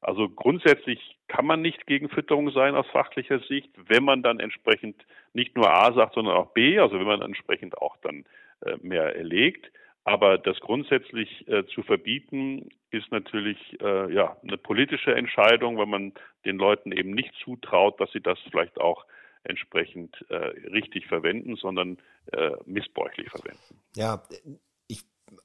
Also 0.00 0.28
grundsätzlich 0.28 1.18
kann 1.26 1.46
man 1.46 1.60
nicht 1.60 1.86
gegen 1.86 2.08
Fütterung 2.08 2.50
sein 2.52 2.74
aus 2.74 2.86
fachlicher 2.92 3.40
Sicht, 3.40 3.70
wenn 3.88 4.04
man 4.04 4.22
dann 4.22 4.38
entsprechend 4.38 5.04
nicht 5.32 5.56
nur 5.56 5.68
A 5.70 5.92
sagt, 5.92 6.14
sondern 6.14 6.36
auch 6.36 6.52
B, 6.52 6.78
also 6.78 6.98
wenn 6.98 7.06
man 7.06 7.22
entsprechend 7.22 7.78
auch 7.78 7.96
dann 8.02 8.24
äh, 8.64 8.76
mehr 8.80 9.16
erlegt. 9.16 9.70
Aber 10.04 10.38
das 10.38 10.58
grundsätzlich 10.60 11.46
äh, 11.48 11.66
zu 11.66 11.82
verbieten, 11.82 12.70
ist 12.90 13.10
natürlich 13.12 13.58
äh, 13.82 14.12
ja 14.12 14.36
eine 14.42 14.56
politische 14.56 15.14
Entscheidung, 15.14 15.76
weil 15.76 15.86
man 15.86 16.14
den 16.46 16.56
Leuten 16.56 16.92
eben 16.92 17.10
nicht 17.10 17.34
zutraut, 17.44 18.00
dass 18.00 18.10
sie 18.12 18.22
das 18.22 18.38
vielleicht 18.50 18.80
auch 18.80 19.04
entsprechend 19.44 20.24
äh, 20.30 20.36
richtig 20.70 21.06
verwenden, 21.06 21.56
sondern 21.56 21.98
äh, 22.32 22.52
missbräuchlich 22.64 23.28
verwenden. 23.30 23.80
Ja, 23.96 24.22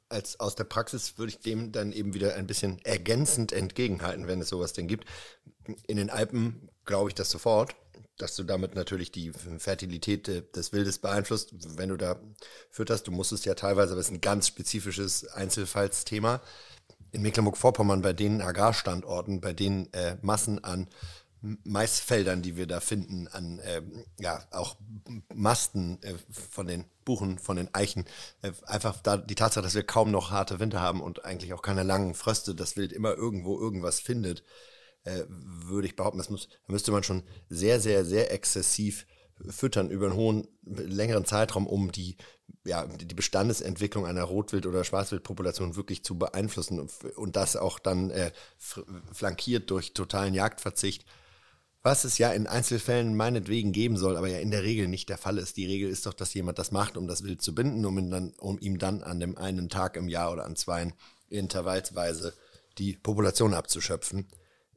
als 0.09 0.39
aus 0.39 0.55
der 0.55 0.63
Praxis 0.65 1.17
würde 1.17 1.31
ich 1.31 1.39
dem 1.39 1.71
dann 1.71 1.91
eben 1.91 2.13
wieder 2.13 2.35
ein 2.35 2.47
bisschen 2.47 2.79
ergänzend 2.83 3.51
entgegenhalten, 3.51 4.27
wenn 4.27 4.41
es 4.41 4.49
sowas 4.49 4.73
denn 4.73 4.87
gibt. 4.87 5.07
In 5.87 5.97
den 5.97 6.09
Alpen 6.09 6.69
glaube 6.85 7.09
ich 7.09 7.15
das 7.15 7.29
sofort, 7.29 7.75
dass 8.17 8.35
du 8.35 8.43
damit 8.43 8.75
natürlich 8.75 9.11
die 9.11 9.31
Fertilität 9.57 10.27
des 10.55 10.71
Wildes 10.71 10.99
beeinflusst, 10.99 11.53
wenn 11.77 11.89
du 11.89 11.97
da 11.97 12.19
fütterst. 12.69 13.07
Du 13.07 13.11
musst 13.11 13.31
es 13.31 13.45
ja 13.45 13.55
teilweise, 13.55 13.93
aber 13.93 14.01
es 14.01 14.07
ist 14.07 14.13
ein 14.13 14.21
ganz 14.21 14.47
spezifisches 14.47 15.25
Einzelfallsthema. 15.27 16.41
In 17.11 17.21
Mecklenburg-Vorpommern 17.21 18.01
bei 18.01 18.13
den 18.13 18.41
Agrarstandorten, 18.41 19.39
bei 19.39 19.53
den 19.53 19.91
äh, 19.93 20.17
Massen 20.21 20.63
an 20.63 20.87
Maisfeldern, 21.63 22.41
die 22.41 22.55
wir 22.55 22.67
da 22.67 22.79
finden, 22.79 23.27
an 23.27 23.59
äh, 23.59 23.81
ja 24.19 24.41
auch 24.51 24.77
Masten 25.33 26.01
äh, 26.01 26.15
von 26.31 26.67
den 26.67 26.85
Buchen, 27.03 27.37
von 27.37 27.57
den 27.57 27.73
Eichen. 27.73 28.05
Äh, 28.41 28.53
einfach 28.65 29.01
da 29.01 29.17
die 29.17 29.35
Tatsache, 29.35 29.63
dass 29.63 29.75
wir 29.75 29.83
kaum 29.83 30.09
noch 30.09 30.31
harte 30.31 30.61
Winter 30.61 30.79
haben 30.79 31.01
und 31.01 31.25
eigentlich 31.25 31.53
auch 31.53 31.61
keine 31.61 31.83
langen 31.83 32.13
Fröste, 32.13 32.55
das 32.55 32.77
Wild 32.77 32.93
immer 32.93 33.13
irgendwo 33.13 33.59
irgendwas 33.59 33.99
findet, 33.99 34.43
äh, 35.03 35.23
würde 35.27 35.87
ich 35.87 35.97
behaupten, 35.97 36.17
das 36.17 36.29
muss, 36.29 36.47
da 36.47 36.71
müsste 36.71 36.91
man 36.93 37.03
schon 37.03 37.23
sehr, 37.49 37.81
sehr, 37.81 38.05
sehr 38.05 38.31
exzessiv 38.31 39.05
füttern 39.49 39.89
über 39.89 40.05
einen 40.05 40.15
hohen, 40.15 40.47
längeren 40.63 41.25
Zeitraum, 41.25 41.67
um 41.67 41.91
die, 41.91 42.15
ja, 42.63 42.87
die 42.87 43.13
Bestandesentwicklung 43.13 44.05
einer 44.05 44.23
Rotwild- 44.23 44.65
oder 44.65 44.85
Schwarzwildpopulation 44.85 45.75
wirklich 45.75 46.05
zu 46.05 46.17
beeinflussen 46.17 46.79
und, 46.79 46.91
und 47.17 47.35
das 47.35 47.57
auch 47.57 47.79
dann 47.79 48.11
äh, 48.11 48.31
flankiert 49.11 49.69
durch 49.71 49.93
totalen 49.93 50.33
Jagdverzicht 50.33 51.05
was 51.83 52.05
es 52.05 52.17
ja 52.17 52.31
in 52.31 52.47
Einzelfällen 52.47 53.13
meinetwegen 53.15 53.73
geben 53.73 53.97
soll, 53.97 54.15
aber 54.15 54.29
ja 54.29 54.39
in 54.39 54.51
der 54.51 54.63
Regel 54.63 54.87
nicht 54.87 55.09
der 55.09 55.17
Fall 55.17 55.37
ist. 55.37 55.57
Die 55.57 55.65
Regel 55.65 55.89
ist 55.89 56.05
doch, 56.05 56.13
dass 56.13 56.33
jemand 56.33 56.57
das 56.57 56.71
macht, 56.71 56.95
um 56.95 57.07
das 57.07 57.23
Wild 57.23 57.41
zu 57.41 57.53
binden, 57.53 57.85
um, 57.85 58.09
dann, 58.09 58.33
um 58.37 58.57
ihm 58.59 58.79
dann 58.79 59.03
an 59.03 59.19
dem 59.19 59.37
einen 59.37 59.67
Tag 59.67 59.97
im 59.97 60.07
Jahr 60.07 60.31
oder 60.31 60.45
an 60.45 60.55
zwei 60.55 60.93
intervallsweise 61.29 62.33
die 62.77 62.93
Population 62.93 63.53
abzuschöpfen. 63.53 64.27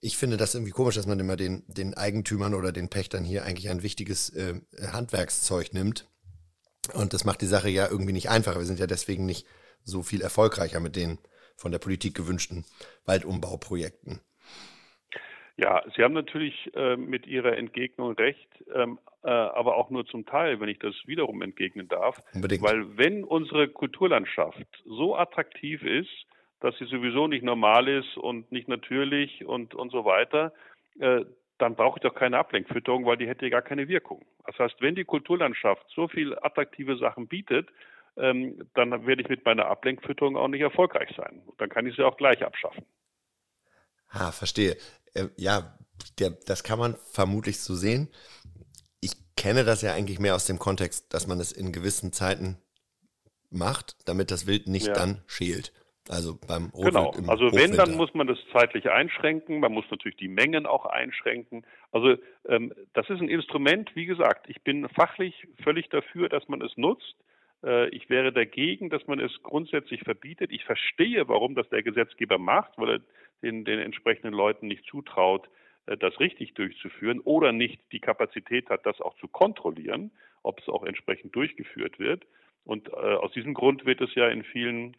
Ich 0.01 0.17
finde 0.17 0.37
das 0.37 0.55
irgendwie 0.55 0.73
komisch, 0.73 0.97
dass 0.97 1.07
man 1.07 1.21
immer 1.21 1.37
den, 1.37 1.63
den 1.69 1.95
Eigentümern 1.95 2.55
oder 2.55 2.73
den 2.73 2.89
Pächtern 2.89 3.25
hier 3.25 3.45
eigentlich 3.45 3.71
ein 3.71 3.83
wichtiges 3.83 4.31
äh, 4.31 4.61
Handwerkszeug 4.93 5.73
nimmt. 5.73 6.09
Und 6.93 7.13
das 7.13 7.25
macht 7.25 7.41
die 7.41 7.47
Sache 7.47 7.69
ja 7.69 7.89
irgendwie 7.89 8.13
nicht 8.13 8.29
einfacher. 8.29 8.59
Wir 8.59 8.67
sind 8.67 8.81
ja 8.81 8.87
deswegen 8.87 9.27
nicht 9.27 9.47
so 9.85 10.03
viel 10.03 10.21
erfolgreicher 10.21 10.81
mit 10.81 10.97
den 10.97 11.19
von 11.57 11.73
der 11.73 11.79
Politik 11.79 12.15
gewünschten 12.15 12.65
Waldumbauprojekten. 13.07 14.21
Ja, 15.57 15.83
Sie 15.97 16.03
haben 16.03 16.13
natürlich 16.13 16.71
äh, 16.75 16.97
mit 16.97 17.27
Ihrer 17.27 17.57
Entgegnung 17.57 18.13
recht, 18.13 18.49
ähm, 18.75 18.99
äh, 19.23 19.31
aber 19.31 19.77
auch 19.77 19.89
nur 19.89 20.05
zum 20.07 20.27
Teil, 20.27 20.61
wenn 20.61 20.69
ich 20.69 20.79
das 20.79 20.95
wiederum 21.07 21.41
entgegnen 21.41 21.89
darf. 21.89 22.23
Unbedingt. 22.35 22.63
Weil 22.63 22.97
wenn 22.99 23.25
unsere 23.25 23.69
Kulturlandschaft 23.69 24.67
so 24.85 25.17
attraktiv 25.17 25.83
ist, 25.83 26.27
dass 26.61 26.77
sie 26.79 26.87
sowieso 26.87 27.27
nicht 27.27 27.43
normal 27.43 27.89
ist 27.89 28.17
und 28.17 28.51
nicht 28.53 28.69
natürlich 28.69 29.45
und, 29.45 29.75
und 29.75 29.91
so 29.91 30.05
weiter, 30.05 30.53
äh, 30.99 31.25
dann 31.59 31.75
brauche 31.75 31.99
ich 31.99 32.03
doch 32.03 32.15
keine 32.15 32.39
Ablenkfütterung, 32.39 33.07
weil 33.07 33.17
die 33.17 33.27
hätte 33.27 33.47
ja 33.47 33.51
gar 33.51 33.63
keine 33.63 33.89
Wirkung. 33.89 34.25
Das 34.45 34.59
heißt, 34.59 34.77
wenn 34.81 34.95
die 34.95 35.05
Kulturlandschaft 35.05 35.87
so 35.95 36.07
viel 36.09 36.37
attraktive 36.39 36.99
Sachen 36.99 37.29
bietet, 37.29 37.69
ähm, 38.19 38.69
dann 38.75 39.07
werde 39.07 39.23
ich 39.23 39.29
mit 39.29 39.45
meiner 39.45 39.67
Ablenkfütterung 39.67 40.37
auch 40.37 40.49
nicht 40.49 40.61
erfolgreich 40.61 41.11
sein. 41.17 41.43
Dann 41.59 41.69
kann 41.69 41.87
ich 41.87 41.97
sie 41.97 42.03
auch 42.03 42.17
gleich 42.17 42.45
abschaffen. 42.45 42.85
Ah, 44.09 44.33
verstehe. 44.33 44.77
Äh, 45.17 45.29
ja, 45.37 45.77
der, 46.19 46.31
das 46.31 46.63
kann 46.63 46.79
man 46.79 46.97
vermutlich 47.11 47.61
so 47.61 47.75
sehen. 47.75 48.09
Ich 49.01 49.13
kenne 49.37 49.65
das 49.65 49.83
ja 49.83 49.93
eigentlich 49.95 50.19
mehr 50.19 50.35
aus 50.35 50.47
dem 50.47 50.59
Kontext, 50.59 51.13
dass 51.13 51.27
man 51.27 51.41
es 51.41 51.53
in 51.53 51.73
gewissen 51.73 52.13
Zeiten 52.13 52.59
macht, 53.51 53.97
damit 54.07 54.31
das 54.31 54.47
Wild 54.47 54.69
nicht 54.69 54.89
ja. 54.89 54.93
dann 54.95 55.23
schält. 55.27 55.73
Also 56.09 56.39
beim 56.47 56.67
Rotwild 56.67 56.95
Genau, 56.95 57.31
also 57.31 57.53
wenn, 57.53 57.73
dann 57.73 57.97
muss 57.97 58.15
man 58.15 58.29
das 58.29 58.39
zeitlich 58.53 58.89
einschränken. 58.91 59.59
Man 59.59 59.73
muss 59.73 59.85
natürlich 59.91 60.17
die 60.17 60.29
Mengen 60.29 60.65
auch 60.67 60.87
einschränken. 60.87 61.67
Also 61.91 62.15
ähm, 62.49 62.73
das 62.93 63.11
ist 63.11 63.21
ein 63.21 63.29
Instrument, 63.29 63.91
wie 63.95 64.07
gesagt, 64.07 64.49
ich 64.49 64.63
bin 64.63 64.89
fachlich 64.91 65.49
völlig 65.65 65.89
dafür, 65.89 66.29
dass 66.29 66.47
man 66.49 66.63
es 66.63 66.77
nutzt. 66.77 67.17
Äh, 67.67 67.89
ich 67.89 68.09
wäre 68.09 68.33
dagegen, 68.33 68.89
dass 68.89 69.07
man 69.07 69.21
es 69.21 69.43
grundsätzlich 69.43 70.03
verbietet. 70.03 70.53
Ich 70.53 70.65
verstehe, 70.65 71.29
warum 71.29 71.55
das 71.55 71.69
der 71.69 71.83
Gesetzgeber 71.83 72.39
macht, 72.39 72.79
weil 72.79 72.91
er 72.91 73.01
den, 73.43 73.65
den 73.65 73.81
entsprechenden 73.81 74.33
Leuten 74.33 74.69
nicht 74.69 74.87
zutraut, 74.87 75.51
äh, 75.87 75.97
das 75.97 76.19
richtig 76.21 76.55
durchzuführen 76.55 77.21
oder 77.21 77.53
nicht 77.53 77.81
die 77.93 78.01
Kapazität 78.01 78.71
hat, 78.71 78.87
das 78.87 79.01
auch 79.01 79.17
zu 79.17 79.29
kontrollieren, 79.29 80.13
ob 80.43 80.61
es 80.61 80.69
auch 80.69 80.85
entsprechend 80.85 81.35
durchgeführt 81.35 81.99
wird. 81.99 82.25
Und 82.65 82.89
äh, 82.89 82.93
aus 82.93 83.33
diesem 83.33 83.55
Grund 83.55 83.85
wird 83.85 84.01
es 84.01 84.15
ja 84.15 84.29
in 84.29 84.45
vielen 84.45 84.97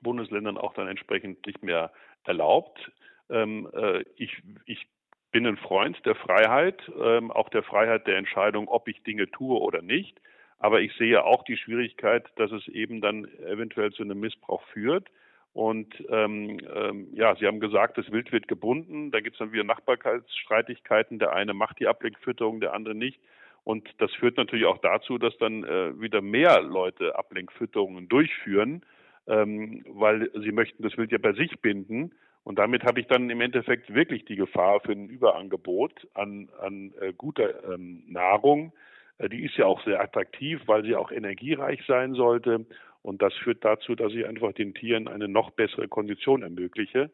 Bundesländern 0.00 0.58
auch 0.58 0.74
dann 0.74 0.88
entsprechend 0.88 1.44
nicht 1.46 1.62
mehr 1.62 1.92
erlaubt. 2.24 2.90
Ähm, 3.30 3.68
äh, 3.74 4.04
ich, 4.16 4.42
ich 4.66 4.86
bin 5.30 5.46
ein 5.46 5.56
Freund 5.56 6.04
der 6.06 6.14
Freiheit, 6.14 6.80
ähm, 7.00 7.30
auch 7.30 7.48
der 7.48 7.62
Freiheit 7.62 8.06
der 8.06 8.16
Entscheidung, 8.16 8.68
ob 8.68 8.88
ich 8.88 9.02
Dinge 9.02 9.30
tue 9.30 9.58
oder 9.58 9.82
nicht. 9.82 10.20
Aber 10.58 10.80
ich 10.80 10.92
sehe 10.94 11.24
auch 11.24 11.44
die 11.44 11.56
Schwierigkeit, 11.56 12.24
dass 12.36 12.50
es 12.52 12.66
eben 12.68 13.00
dann 13.00 13.26
eventuell 13.46 13.92
zu 13.92 14.02
einem 14.02 14.20
Missbrauch 14.20 14.62
führt. 14.72 15.08
Und 15.52 15.94
ähm, 16.08 16.58
ähm, 16.74 17.08
ja, 17.12 17.36
Sie 17.36 17.46
haben 17.46 17.60
gesagt, 17.60 17.96
das 17.96 18.10
Wild 18.10 18.32
wird 18.32 18.48
gebunden. 18.48 19.12
Da 19.12 19.20
gibt 19.20 19.34
es 19.34 19.38
dann 19.38 19.52
wieder 19.52 19.64
Nachbarkeitsstreitigkeiten. 19.64 21.18
Der 21.18 21.32
eine 21.32 21.54
macht 21.54 21.78
die 21.78 21.86
Ablenkfütterung, 21.86 22.60
der 22.60 22.74
andere 22.74 22.94
nicht. 22.94 23.20
Und 23.62 23.88
das 23.98 24.12
führt 24.14 24.36
natürlich 24.36 24.66
auch 24.66 24.78
dazu, 24.78 25.16
dass 25.16 25.36
dann 25.38 25.64
äh, 25.64 25.98
wieder 26.00 26.20
mehr 26.20 26.60
Leute 26.60 27.16
Ablenkfütterungen 27.16 28.08
durchführen, 28.08 28.84
ähm, 29.26 29.84
weil 29.88 30.30
sie 30.34 30.52
möchten 30.52 30.82
das 30.82 30.96
Wild 30.98 31.12
ja 31.12 31.18
bei 31.18 31.32
sich 31.32 31.60
binden. 31.60 32.12
Und 32.42 32.58
damit 32.58 32.84
habe 32.84 33.00
ich 33.00 33.06
dann 33.06 33.30
im 33.30 33.40
Endeffekt 33.40 33.94
wirklich 33.94 34.26
die 34.26 34.36
Gefahr 34.36 34.80
für 34.80 34.92
ein 34.92 35.08
Überangebot 35.08 36.06
an, 36.12 36.50
an 36.60 36.92
äh, 37.00 37.14
guter 37.14 37.72
ähm, 37.72 38.02
Nahrung. 38.06 38.72
Äh, 39.18 39.28
die 39.28 39.44
ist 39.44 39.56
ja 39.56 39.66
auch 39.66 39.82
sehr 39.84 40.00
attraktiv, 40.00 40.60
weil 40.66 40.84
sie 40.84 40.96
auch 40.96 41.10
energiereich 41.10 41.80
sein 41.86 42.14
sollte. 42.14 42.66
Und 43.02 43.20
das 43.20 43.34
führt 43.34 43.64
dazu, 43.64 43.94
dass 43.94 44.12
ich 44.12 44.26
einfach 44.26 44.52
den 44.52 44.74
Tieren 44.74 45.08
eine 45.08 45.28
noch 45.28 45.50
bessere 45.50 45.88
Kondition 45.88 46.42
ermögliche. 46.42 47.10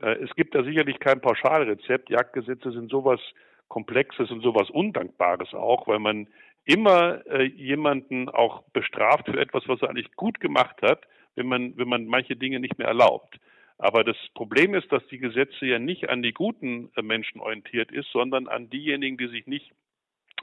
Äh, 0.00 0.14
es 0.22 0.34
gibt 0.34 0.54
da 0.54 0.62
sicherlich 0.62 0.98
kein 1.00 1.20
Pauschalrezept. 1.20 2.10
Jagdgesetze 2.10 2.72
sind 2.72 2.90
sowas 2.90 3.20
Komplexes 3.68 4.30
und 4.30 4.42
sowas 4.42 4.70
Undankbares 4.70 5.54
auch, 5.54 5.86
weil 5.88 5.98
man 5.98 6.28
immer 6.64 7.26
äh, 7.26 7.44
jemanden 7.44 8.28
auch 8.28 8.62
bestraft 8.72 9.26
für 9.26 9.38
etwas, 9.38 9.64
was 9.66 9.82
er 9.82 9.90
eigentlich 9.90 10.12
gut 10.16 10.40
gemacht 10.40 10.80
hat, 10.82 11.02
wenn 11.34 11.46
man, 11.46 11.76
wenn 11.76 11.88
man 11.88 12.06
manche 12.06 12.36
Dinge 12.36 12.60
nicht 12.60 12.78
mehr 12.78 12.88
erlaubt. 12.88 13.38
Aber 13.78 14.04
das 14.04 14.16
Problem 14.34 14.74
ist, 14.74 14.90
dass 14.92 15.04
die 15.08 15.18
Gesetze 15.18 15.66
ja 15.66 15.78
nicht 15.78 16.08
an 16.08 16.22
die 16.22 16.32
guten 16.32 16.90
Menschen 17.02 17.40
orientiert 17.40 17.90
ist, 17.90 18.08
sondern 18.12 18.46
an 18.46 18.70
diejenigen, 18.70 19.16
die 19.16 19.26
sich 19.26 19.46
nicht 19.48 19.72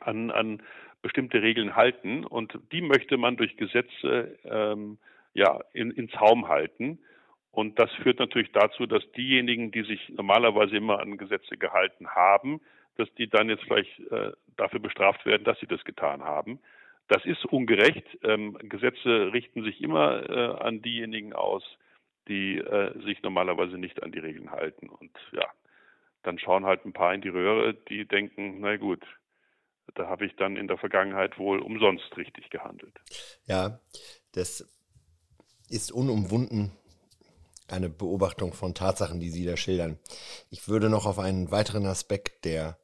an, 0.02 0.32
an 0.32 0.62
bestimmte 1.02 1.42
Regeln 1.42 1.76
halten. 1.76 2.26
Und 2.26 2.58
die 2.72 2.82
möchte 2.82 3.18
man 3.18 3.38
durch 3.38 3.58
Gesetze 3.58 4.38
ähm, 4.46 4.98
ja, 5.34 5.60
in, 5.74 5.92
in 5.92 6.10
Zaum 6.10 6.48
halten. 6.48 7.00
Und 7.52 7.80
das 7.80 7.92
führt 7.96 8.20
natürlich 8.20 8.52
dazu, 8.54 8.86
dass 8.86 9.04
diejenigen, 9.12 9.72
die 9.72 9.84
sich 9.84 10.10
normalerweise 10.10 10.78
immer 10.78 11.00
an 11.00 11.18
Gesetze 11.18 11.58
gehalten 11.58 12.08
haben, 12.08 12.62
dass 12.96 13.14
die 13.16 13.28
dann 13.28 13.50
jetzt 13.50 13.64
vielleicht 13.64 14.00
äh, 14.12 14.32
dafür 14.58 14.80
bestraft 14.80 15.26
werden, 15.26 15.44
dass 15.44 15.60
sie 15.60 15.68
das 15.68 15.84
getan 15.84 16.24
haben. 16.24 16.60
Das 17.08 17.26
ist 17.26 17.46
ungerecht. 17.46 18.06
Ähm, 18.24 18.58
Gesetze 18.62 19.34
richten 19.34 19.64
sich 19.64 19.82
immer 19.82 20.30
äh, 20.30 20.64
an 20.64 20.82
diejenigen 20.82 21.34
aus, 21.34 21.64
die 22.28 22.58
äh, 22.58 22.98
sich 23.04 23.22
normalerweise 23.22 23.78
nicht 23.78 24.02
an 24.02 24.12
die 24.12 24.20
Regeln 24.20 24.52
halten. 24.52 24.88
Und 24.88 25.12
ja, 25.34 25.46
dann 26.24 26.40
schauen 26.40 26.66
halt 26.66 26.86
ein 26.86 26.94
paar 26.94 27.14
in 27.14 27.22
die 27.22 27.30
Röhre, 27.30 27.74
die 27.74 28.06
denken, 28.06 28.62
na 28.62 28.78
gut, 28.78 29.04
da 29.96 30.08
habe 30.08 30.26
ich 30.26 30.36
dann 30.36 30.58
in 30.58 30.68
der 30.68 30.78
Vergangenheit 30.78 31.38
wohl 31.38 31.60
umsonst 31.60 32.16
richtig 32.18 32.50
gehandelt. 32.50 33.00
Ja, 33.46 33.80
das 34.34 34.68
ist 35.70 35.92
unumwunden 35.92 36.72
eine 37.72 37.90
Beobachtung 37.90 38.54
von 38.54 38.74
Tatsachen, 38.74 39.20
die 39.20 39.30
Sie 39.30 39.46
da 39.46 39.56
schildern. 39.56 39.98
Ich 40.50 40.68
würde 40.68 40.90
noch 40.90 41.06
auf 41.06 41.20
einen 41.20 41.52
weiteren 41.52 41.86
Aspekt 41.86 42.46
der 42.46 42.78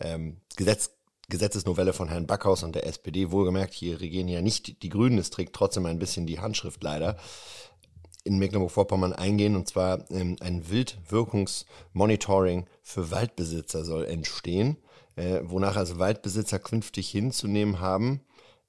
ähm, 0.00 0.40
Gesetz, 0.56 0.96
Gesetzesnovelle 1.28 1.92
von 1.92 2.08
Herrn 2.08 2.26
Backhaus 2.26 2.62
und 2.62 2.74
der 2.74 2.86
SPD, 2.86 3.30
wohlgemerkt, 3.30 3.74
hier 3.74 4.00
regieren 4.00 4.28
ja 4.28 4.42
nicht 4.42 4.82
die 4.82 4.88
Grünen, 4.88 5.18
es 5.18 5.30
trägt 5.30 5.54
trotzdem 5.54 5.86
ein 5.86 5.98
bisschen 5.98 6.26
die 6.26 6.40
Handschrift 6.40 6.82
leider, 6.82 7.16
in 8.24 8.38
Mecklenburg-Vorpommern 8.38 9.12
eingehen. 9.12 9.56
Und 9.56 9.68
zwar 9.68 10.08
ähm, 10.10 10.36
ein 10.40 10.68
Wildwirkungsmonitoring 10.70 12.66
für 12.82 13.10
Waldbesitzer 13.10 13.84
soll 13.84 14.04
entstehen, 14.04 14.76
äh, 15.16 15.40
wonach 15.42 15.76
also 15.76 15.98
Waldbesitzer 15.98 16.58
künftig 16.58 17.08
hinzunehmen 17.08 17.80
haben. 17.80 18.22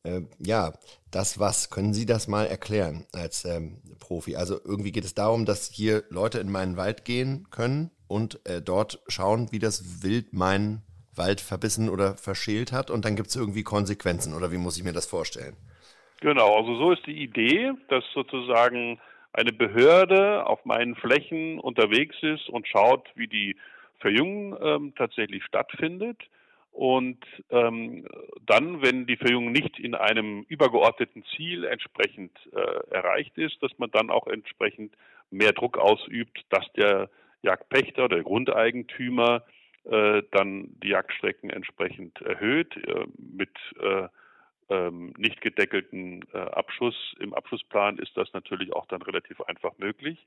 Äh, 0.03 0.21
ja, 0.39 0.73
das 1.11 1.39
was, 1.39 1.69
können 1.69 1.93
Sie 1.93 2.05
das 2.05 2.27
mal 2.27 2.45
erklären 2.45 3.05
als 3.13 3.45
ähm, 3.45 3.81
Profi? 3.99 4.35
Also 4.35 4.59
irgendwie 4.63 4.91
geht 4.91 5.05
es 5.05 5.15
darum, 5.15 5.45
dass 5.45 5.69
hier 5.69 6.03
Leute 6.09 6.39
in 6.39 6.51
meinen 6.51 6.77
Wald 6.77 7.05
gehen 7.05 7.47
können 7.51 7.91
und 8.07 8.45
äh, 8.45 8.61
dort 8.61 9.01
schauen, 9.07 9.51
wie 9.51 9.59
das 9.59 10.03
Wild 10.03 10.33
meinen 10.33 10.81
Wald 11.15 11.41
verbissen 11.41 11.89
oder 11.89 12.15
verschält 12.15 12.71
hat 12.71 12.89
und 12.89 13.05
dann 13.05 13.15
gibt 13.15 13.29
es 13.29 13.35
irgendwie 13.35 13.63
Konsequenzen 13.63 14.33
oder 14.33 14.51
wie 14.51 14.57
muss 14.57 14.77
ich 14.77 14.83
mir 14.83 14.93
das 14.93 15.05
vorstellen? 15.05 15.55
Genau, 16.21 16.55
also 16.55 16.75
so 16.77 16.91
ist 16.91 17.05
die 17.05 17.21
Idee, 17.21 17.73
dass 17.89 18.03
sozusagen 18.13 18.99
eine 19.33 19.51
Behörde 19.51 20.45
auf 20.45 20.63
meinen 20.63 20.95
Flächen 20.95 21.59
unterwegs 21.59 22.15
ist 22.21 22.49
und 22.49 22.67
schaut, 22.67 23.09
wie 23.15 23.27
die 23.27 23.55
Verjüngung 23.99 24.57
ähm, 24.61 24.93
tatsächlich 24.95 25.43
stattfindet. 25.43 26.17
Und 26.73 27.23
ähm, 27.51 28.07
dann, 28.47 28.81
wenn 28.81 29.05
die 29.05 29.15
Verjüngung 29.15 29.51
nicht 29.51 29.79
in 29.79 29.93
einem 29.93 30.41
übergeordneten 30.49 31.23
Ziel 31.35 31.65
entsprechend 31.65 32.31
äh, 32.51 32.59
erreicht 32.89 33.37
ist, 33.37 33.61
dass 33.61 33.71
man 33.77 33.91
dann 33.91 34.09
auch 34.09 34.25
entsprechend 34.25 34.95
mehr 35.29 35.53
Druck 35.53 35.77
ausübt, 35.77 36.43
dass 36.49 36.65
der 36.75 37.11
Jagdpächter, 37.43 38.09
der 38.09 38.23
Grundeigentümer 38.23 39.43
äh, 39.83 40.23
dann 40.31 40.69
die 40.81 40.89
Jagdstrecken 40.89 41.51
entsprechend 41.51 42.19
erhöht 42.21 42.75
äh, 42.75 43.05
mit 43.17 43.55
äh, 43.79 44.07
ähm, 44.69 45.13
nicht 45.17 45.41
gedeckelten 45.41 46.25
äh, 46.33 46.37
Abschuss. 46.37 46.95
Im 47.19 47.35
Abschussplan 47.35 47.99
ist 47.99 48.17
das 48.17 48.33
natürlich 48.33 48.73
auch 48.73 48.87
dann 48.87 49.03
relativ 49.03 49.41
einfach 49.41 49.77
möglich. 49.77 50.25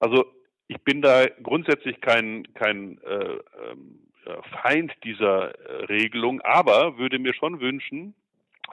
Also 0.00 0.26
ich 0.68 0.80
bin 0.82 1.02
da 1.02 1.26
grundsätzlich 1.42 2.00
kein, 2.00 2.46
kein 2.54 2.98
äh, 3.02 3.38
ähm, 3.70 4.08
Feind 4.62 4.92
dieser 5.02 5.54
äh, 5.54 5.84
Regelung, 5.86 6.40
aber 6.42 6.98
würde 6.98 7.18
mir 7.18 7.34
schon 7.34 7.60
wünschen, 7.60 8.14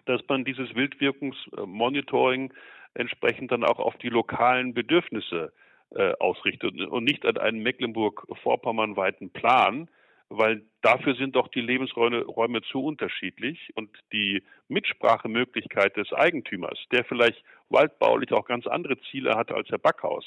dass 0.05 0.21
man 0.27 0.43
dieses 0.43 0.75
Wildwirkungsmonitoring 0.75 2.53
entsprechend 2.93 3.51
dann 3.51 3.63
auch 3.63 3.79
auf 3.79 3.95
die 3.97 4.10
lokalen 4.10 4.73
Bedürfnisse 4.73 5.53
äh, 5.91 6.13
ausrichtet 6.19 6.79
und 6.81 7.03
nicht 7.05 7.25
an 7.25 7.38
einen 7.38 7.63
Mecklenburg-Vorpommern 7.63 8.97
weiten 8.97 9.29
Plan, 9.31 9.89
weil 10.27 10.63
dafür 10.81 11.15
sind 11.15 11.36
doch 11.36 11.47
die 11.47 11.62
Lebensräume 11.62 12.23
Räume 12.23 12.62
zu 12.63 12.84
unterschiedlich 12.84 13.71
und 13.75 13.89
die 14.12 14.43
Mitsprachemöglichkeit 14.67 15.95
des 15.95 16.12
Eigentümers, 16.12 16.77
der 16.91 17.05
vielleicht 17.05 17.41
waldbaulich 17.69 18.34
auch 18.34 18.45
ganz 18.45 18.67
andere 18.67 18.99
Ziele 19.12 19.36
hat 19.36 19.51
als 19.51 19.69
Herr 19.69 19.77
Backhaus, 19.77 20.25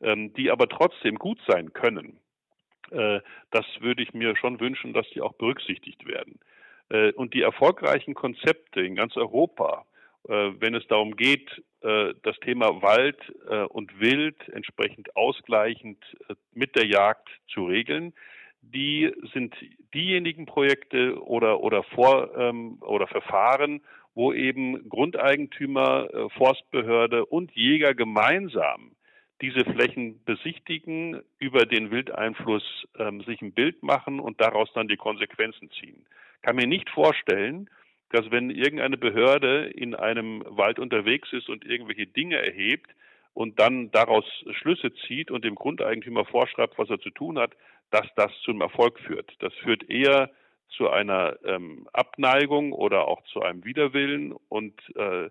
die 0.00 0.50
aber 0.50 0.68
trotzdem 0.68 1.14
gut 1.16 1.40
sein 1.46 1.72
können, 1.72 2.18
äh, 2.90 3.20
das 3.50 3.64
würde 3.80 4.02
ich 4.02 4.14
mir 4.14 4.36
schon 4.36 4.60
wünschen, 4.60 4.92
dass 4.92 5.08
die 5.10 5.20
auch 5.20 5.34
berücksichtigt 5.34 6.06
werden. 6.06 6.38
Äh, 6.90 7.12
und 7.12 7.34
die 7.34 7.42
erfolgreichen 7.42 8.14
Konzepte 8.14 8.80
in 8.80 8.94
ganz 8.94 9.16
Europa, 9.16 9.84
äh, 10.28 10.50
wenn 10.58 10.74
es 10.74 10.86
darum 10.88 11.16
geht, 11.16 11.62
das 12.22 12.40
Thema 12.40 12.80
Wald 12.80 13.18
und 13.68 14.00
Wild 14.00 14.48
entsprechend 14.48 15.14
ausgleichend 15.16 16.02
mit 16.54 16.74
der 16.76 16.86
Jagd 16.86 17.28
zu 17.52 17.66
regeln, 17.66 18.14
die 18.62 19.12
sind 19.34 19.54
diejenigen 19.92 20.46
Projekte 20.46 21.22
oder, 21.22 21.60
oder, 21.60 21.82
Vor, 21.82 22.34
ähm, 22.38 22.78
oder 22.80 23.06
Verfahren, 23.06 23.82
wo 24.14 24.32
eben 24.32 24.88
Grundeigentümer, 24.88 26.08
äh, 26.10 26.30
Forstbehörde 26.30 27.26
und 27.26 27.52
Jäger 27.52 27.92
gemeinsam 27.92 28.92
diese 29.40 29.64
Flächen 29.64 30.22
besichtigen, 30.24 31.22
über 31.38 31.66
den 31.66 31.90
Wildeinfluss 31.90 32.86
ähm, 32.98 33.22
sich 33.22 33.42
ein 33.42 33.52
Bild 33.52 33.82
machen 33.82 34.20
und 34.20 34.40
daraus 34.40 34.72
dann 34.74 34.88
die 34.88 34.96
Konsequenzen 34.96 35.70
ziehen. 35.70 36.06
Kann 36.42 36.56
mir 36.56 36.66
nicht 36.66 36.88
vorstellen, 36.90 37.68
dass 38.10 38.30
wenn 38.30 38.50
irgendeine 38.50 38.96
Behörde 38.96 39.66
in 39.66 39.94
einem 39.94 40.44
Wald 40.46 40.78
unterwegs 40.78 41.32
ist 41.32 41.48
und 41.48 41.64
irgendwelche 41.64 42.06
Dinge 42.06 42.36
erhebt 42.36 42.90
und 43.32 43.58
dann 43.58 43.90
daraus 43.90 44.24
Schlüsse 44.52 44.94
zieht 45.06 45.30
und 45.30 45.44
dem 45.44 45.56
Grundeigentümer 45.56 46.24
vorschreibt, 46.24 46.78
was 46.78 46.90
er 46.90 47.00
zu 47.00 47.10
tun 47.10 47.38
hat, 47.38 47.52
dass 47.90 48.06
das 48.14 48.30
zum 48.44 48.60
Erfolg 48.60 49.00
führt. 49.00 49.32
Das 49.40 49.52
führt 49.54 49.90
eher 49.90 50.30
zu 50.76 50.90
einer 50.90 51.36
ähm, 51.44 51.88
Abneigung 51.92 52.72
oder 52.72 53.08
auch 53.08 53.22
zu 53.24 53.42
einem 53.42 53.64
Widerwillen 53.64 54.32
und 54.48 54.80
äh, 54.96 55.30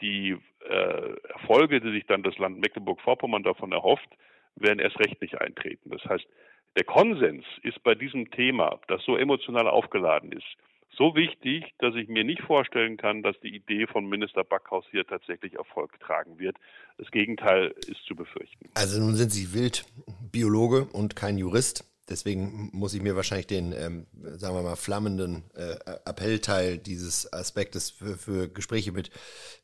die 0.00 0.36
äh, 0.68 1.14
Erfolge, 1.32 1.80
die 1.80 1.92
sich 1.92 2.06
dann 2.06 2.22
das 2.22 2.36
Land 2.38 2.60
Mecklenburg-Vorpommern 2.60 3.42
davon 3.42 3.72
erhofft, 3.72 4.08
werden 4.56 4.78
erst 4.78 4.98
recht 4.98 5.20
nicht 5.20 5.40
eintreten. 5.40 5.90
Das 5.90 6.04
heißt, 6.04 6.26
der 6.76 6.84
Konsens 6.84 7.44
ist 7.62 7.82
bei 7.82 7.94
diesem 7.94 8.30
Thema, 8.30 8.78
das 8.88 9.02
so 9.04 9.16
emotional 9.16 9.68
aufgeladen 9.68 10.32
ist, 10.32 10.46
so 10.96 11.14
wichtig, 11.14 11.64
dass 11.78 11.94
ich 11.94 12.08
mir 12.08 12.24
nicht 12.24 12.42
vorstellen 12.42 12.96
kann, 12.96 13.22
dass 13.22 13.38
die 13.40 13.54
Idee 13.54 13.86
von 13.86 14.08
Minister 14.08 14.44
Backhaus 14.44 14.84
hier 14.90 15.06
tatsächlich 15.06 15.54
Erfolg 15.54 15.98
tragen 16.00 16.38
wird. 16.38 16.56
Das 16.98 17.10
Gegenteil 17.10 17.74
ist 17.86 18.04
zu 18.06 18.14
befürchten. 18.14 18.68
Also 18.74 19.00
nun 19.00 19.14
sind 19.14 19.30
Sie 19.30 19.54
Wildbiologe 19.54 20.88
und 20.92 21.16
kein 21.16 21.38
Jurist. 21.38 21.89
Deswegen 22.10 22.70
muss 22.72 22.94
ich 22.94 23.02
mir 23.02 23.16
wahrscheinlich 23.16 23.46
den, 23.46 23.72
ähm, 23.72 24.06
sagen 24.36 24.54
wir 24.54 24.62
mal, 24.62 24.76
flammenden 24.76 25.44
äh, 25.54 25.76
Appellteil 26.04 26.78
dieses 26.78 27.32
Aspektes 27.32 27.90
für, 27.90 28.16
für, 28.16 28.48
Gespräche 28.48 28.92
mit 28.92 29.10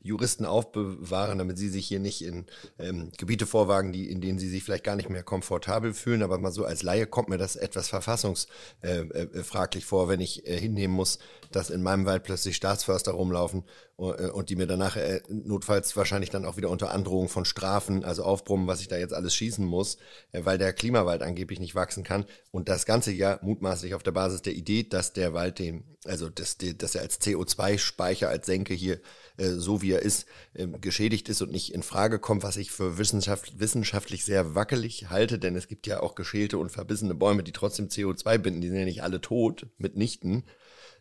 Juristen 0.01 0.45
aufbewahren, 0.45 1.37
damit 1.37 1.57
sie 1.57 1.69
sich 1.69 1.87
hier 1.87 1.99
nicht 1.99 2.23
in 2.23 2.45
ähm, 2.79 3.11
Gebiete 3.17 3.45
vorwagen, 3.45 3.91
die, 3.91 4.09
in 4.09 4.21
denen 4.21 4.39
sie 4.39 4.49
sich 4.49 4.63
vielleicht 4.63 4.83
gar 4.83 4.95
nicht 4.95 5.09
mehr 5.09 5.23
komfortabel 5.23 5.93
fühlen. 5.93 6.23
Aber 6.23 6.37
mal 6.37 6.51
so 6.51 6.65
als 6.65 6.83
Laie 6.83 7.05
kommt 7.05 7.29
mir 7.29 7.37
das 7.37 7.55
etwas 7.55 7.89
verfassungsfraglich 7.89 9.83
äh, 9.83 9.85
äh, 9.85 9.87
vor, 9.87 10.07
wenn 10.07 10.21
ich 10.21 10.47
äh, 10.47 10.57
hinnehmen 10.57 10.95
muss, 10.95 11.19
dass 11.51 11.69
in 11.69 11.83
meinem 11.83 12.05
Wald 12.05 12.23
plötzlich 12.23 12.55
Staatsförster 12.55 13.11
rumlaufen 13.11 13.63
äh, 13.97 14.29
und 14.29 14.49
die 14.49 14.55
mir 14.55 14.67
danach 14.67 14.95
äh, 14.95 15.21
notfalls 15.29 15.95
wahrscheinlich 15.95 16.29
dann 16.29 16.45
auch 16.45 16.57
wieder 16.57 16.69
unter 16.69 16.91
Androhung 16.91 17.29
von 17.29 17.45
Strafen, 17.45 18.05
also 18.05 18.23
aufbrummen, 18.23 18.67
was 18.67 18.81
ich 18.81 18.87
da 18.87 18.97
jetzt 18.97 19.13
alles 19.13 19.35
schießen 19.35 19.65
muss, 19.65 19.97
weil 20.31 20.57
der 20.57 20.73
Klimawald 20.73 21.21
angeblich 21.21 21.59
nicht 21.59 21.75
wachsen 21.75 22.03
kann. 22.03 22.25
Und 22.51 22.69
das 22.69 22.85
Ganze 22.85 23.11
ja 23.11 23.39
mutmaßlich 23.41 23.93
auf 23.93 24.03
der 24.03 24.11
Basis 24.11 24.41
der 24.41 24.53
Idee, 24.53 24.83
dass 24.83 25.13
der 25.13 25.33
Wald 25.33 25.59
den, 25.59 25.97
also 26.05 26.29
dass, 26.29 26.57
dass 26.57 26.95
er 26.95 27.01
als 27.01 27.19
CO2-Speicher, 27.21 28.29
als 28.29 28.45
Senke 28.45 28.73
hier 28.73 28.99
äh, 29.37 29.49
so 29.49 29.81
wie 29.81 29.91
er 29.91 30.01
ist, 30.01 30.25
äh, 30.53 30.67
geschädigt 30.67 31.29
ist 31.29 31.41
und 31.41 31.51
nicht 31.51 31.73
in 31.73 31.83
Frage 31.83 32.19
kommt, 32.19 32.43
was 32.43 32.57
ich 32.57 32.71
für 32.71 32.97
wissenschaft, 32.97 33.59
wissenschaftlich 33.59 34.25
sehr 34.25 34.55
wackelig 34.55 35.09
halte, 35.09 35.39
denn 35.39 35.55
es 35.55 35.67
gibt 35.67 35.87
ja 35.87 35.99
auch 36.01 36.15
geschälte 36.15 36.57
und 36.57 36.71
verbissene 36.71 37.15
Bäume, 37.15 37.43
die 37.43 37.51
trotzdem 37.51 37.87
CO2 37.87 38.37
binden, 38.37 38.61
die 38.61 38.69
sind 38.69 38.79
ja 38.79 38.85
nicht 38.85 39.03
alle 39.03 39.21
tot, 39.21 39.67
mitnichten. 39.77 40.43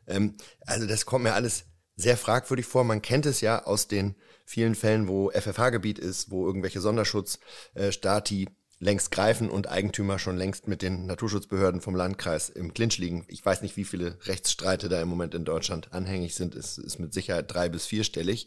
Ähm, 0.07 0.37
also 0.61 0.87
das 0.87 1.07
kommt 1.07 1.24
mir 1.24 1.34
alles 1.34 1.64
sehr 1.97 2.16
fragwürdig 2.16 2.66
vor. 2.66 2.84
Man 2.84 3.03
kennt 3.03 3.26
es 3.26 3.41
ja 3.41 3.64
aus 3.64 3.89
den 3.89 4.16
vielen 4.45 4.74
Fällen, 4.74 5.09
wo 5.09 5.30
FFH-Gebiet 5.30 5.99
ist, 5.99 6.30
wo 6.30 6.47
irgendwelche 6.47 6.80
Sonderschutzstati 6.80 8.43
äh, 8.43 8.47
längst 8.79 9.11
greifen 9.11 9.49
und 9.49 9.70
Eigentümer 9.70 10.18
schon 10.18 10.37
längst 10.37 10.68
mit 10.68 10.83
den 10.83 11.07
Naturschutzbehörden 11.07 11.81
vom 11.81 11.95
Landkreis 11.95 12.51
im 12.51 12.74
Clinch 12.74 12.99
liegen. 12.99 13.24
Ich 13.29 13.45
weiß 13.45 13.62
nicht, 13.62 13.77
wie 13.77 13.85
viele 13.85 14.18
Rechtsstreite 14.27 14.89
da 14.89 15.01
im 15.01 15.09
Moment 15.09 15.35
in 15.35 15.45
Deutschland 15.45 15.93
anhängig 15.93 16.35
sind. 16.35 16.55
Es 16.55 16.79
ist 16.79 16.99
mit 16.99 17.14
Sicherheit 17.14 17.53
drei- 17.53 17.68
bis 17.68 17.87
vierstellig. 17.87 18.47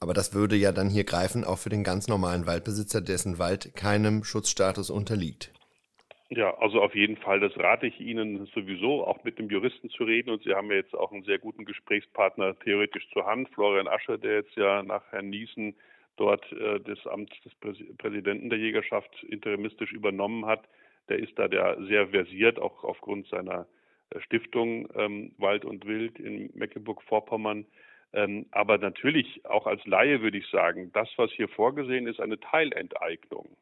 Aber 0.00 0.14
das 0.14 0.34
würde 0.34 0.56
ja 0.56 0.72
dann 0.72 0.90
hier 0.90 1.04
greifen, 1.04 1.44
auch 1.44 1.58
für 1.58 1.68
den 1.68 1.84
ganz 1.84 2.08
normalen 2.08 2.46
Waldbesitzer, 2.46 3.00
dessen 3.00 3.38
Wald 3.38 3.74
keinem 3.76 4.24
Schutzstatus 4.24 4.90
unterliegt. 4.90 5.52
Ja, 6.28 6.56
also 6.58 6.80
auf 6.80 6.94
jeden 6.94 7.18
Fall, 7.18 7.40
das 7.40 7.54
rate 7.56 7.86
ich 7.86 8.00
Ihnen 8.00 8.46
sowieso, 8.54 9.06
auch 9.06 9.22
mit 9.22 9.38
dem 9.38 9.50
Juristen 9.50 9.90
zu 9.90 10.04
reden. 10.04 10.30
Und 10.30 10.42
Sie 10.44 10.54
haben 10.54 10.70
ja 10.70 10.76
jetzt 10.76 10.94
auch 10.94 11.12
einen 11.12 11.24
sehr 11.24 11.38
guten 11.38 11.64
Gesprächspartner 11.66 12.58
theoretisch 12.60 13.06
zur 13.12 13.26
Hand, 13.26 13.50
Florian 13.50 13.86
Ascher, 13.86 14.18
der 14.18 14.36
jetzt 14.36 14.56
ja 14.56 14.82
nach 14.82 15.04
Herrn 15.10 15.28
Niesen 15.28 15.74
dort 16.16 16.50
äh, 16.52 16.80
das 16.80 17.06
Amt 17.06 17.32
des 17.44 17.54
Präsidenten 17.98 18.50
der 18.50 18.58
Jägerschaft 18.58 19.22
interimistisch 19.24 19.92
übernommen 19.92 20.46
hat. 20.46 20.68
Der 21.08 21.18
ist 21.18 21.38
da 21.38 21.48
der 21.48 21.82
sehr 21.84 22.08
versiert, 22.08 22.58
auch 22.58 22.84
aufgrund 22.84 23.26
seiner 23.28 23.66
äh, 24.10 24.20
Stiftung 24.20 24.88
ähm, 24.94 25.32
Wald 25.38 25.64
und 25.64 25.86
Wild 25.86 26.18
in 26.18 26.50
Mecklenburg-Vorpommern. 26.54 27.66
Ähm, 28.14 28.46
aber 28.50 28.78
natürlich, 28.78 29.44
auch 29.46 29.66
als 29.66 29.84
Laie 29.86 30.20
würde 30.20 30.38
ich 30.38 30.46
sagen, 30.48 30.90
das, 30.92 31.08
was 31.16 31.30
hier 31.32 31.48
vorgesehen 31.48 32.06
ist, 32.06 32.20
eine 32.20 32.38
Teilenteignung 32.38 33.56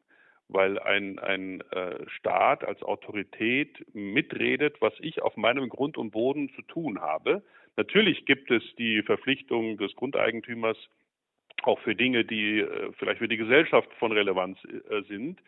weil 0.51 0.79
ein, 0.79 1.17
ein 1.19 1.61
äh, 1.71 1.97
Staat 2.07 2.65
als 2.65 2.83
Autorität 2.83 3.85
mitredet, 3.93 4.81
was 4.81 4.93
ich 4.99 5.21
auf 5.21 5.37
meinem 5.37 5.69
Grund 5.69 5.97
und 5.97 6.11
Boden 6.11 6.49
zu 6.55 6.61
tun 6.63 6.99
habe. 6.99 7.41
Natürlich 7.77 8.25
gibt 8.25 8.51
es 8.51 8.63
die 8.77 9.01
Verpflichtung 9.01 9.77
des 9.77 9.95
Grundeigentümers 9.95 10.77
auch 11.63 11.79
für 11.79 11.95
Dinge, 11.95 12.25
die 12.25 12.59
äh, 12.59 12.91
vielleicht 12.97 13.19
für 13.19 13.27
die 13.27 13.37
Gesellschaft 13.37 13.89
von 13.99 14.11
Relevanz 14.11 14.57
äh, 14.65 15.01
sind. 15.07 15.39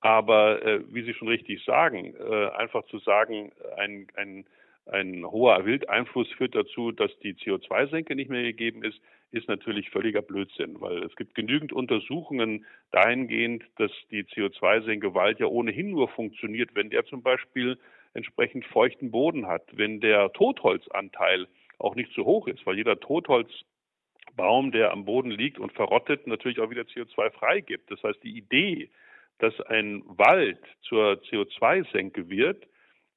Aber 0.00 0.64
äh, 0.64 0.80
wie 0.88 1.02
Sie 1.02 1.14
schon 1.14 1.28
richtig 1.28 1.62
sagen, 1.64 2.16
einfach 2.56 2.84
zu 2.86 2.98
sagen, 3.00 3.52
ein, 3.76 4.06
ein, 4.16 4.46
ein 4.86 5.26
hoher 5.26 5.66
Wildeinfluss 5.66 6.28
führt 6.32 6.54
dazu, 6.54 6.90
dass 6.90 7.10
die 7.18 7.34
CO2-Senke 7.34 8.16
nicht 8.16 8.30
mehr 8.30 8.42
gegeben 8.42 8.82
ist, 8.82 8.98
ist 9.30 9.48
natürlich 9.48 9.90
völliger 9.90 10.22
Blödsinn, 10.22 10.80
weil 10.80 11.04
es 11.04 11.14
gibt 11.16 11.34
genügend 11.34 11.72
Untersuchungen 11.72 12.64
dahingehend, 12.92 13.62
dass 13.76 13.92
die 14.10 14.24
CO2-Senke 14.24 15.14
Wald 15.14 15.38
ja 15.38 15.46
ohnehin 15.46 15.90
nur 15.90 16.08
funktioniert, 16.08 16.74
wenn 16.74 16.90
der 16.90 17.04
zum 17.04 17.22
Beispiel 17.22 17.78
entsprechend 18.14 18.64
feuchten 18.66 19.10
Boden 19.10 19.46
hat, 19.46 19.62
wenn 19.72 20.00
der 20.00 20.32
Totholzanteil 20.32 21.46
auch 21.78 21.94
nicht 21.94 22.12
zu 22.12 22.24
hoch 22.24 22.48
ist, 22.48 22.64
weil 22.66 22.76
jeder 22.76 22.98
Totholzbaum, 24.40 24.72
der 24.72 24.92
am 24.92 25.04
Boden 25.04 25.30
liegt 25.30 25.58
und 25.58 25.72
verrottet, 25.72 26.26
natürlich 26.26 26.60
auch 26.60 26.70
wieder 26.70 26.82
CO2 26.82 27.30
freigibt. 27.32 27.90
Das 27.90 28.02
heißt, 28.02 28.22
die 28.22 28.36
Idee, 28.36 28.90
dass 29.38 29.58
ein 29.62 30.02
Wald 30.06 30.58
zur 30.82 31.20
CO2-Senke 31.30 32.28
wird, 32.28 32.66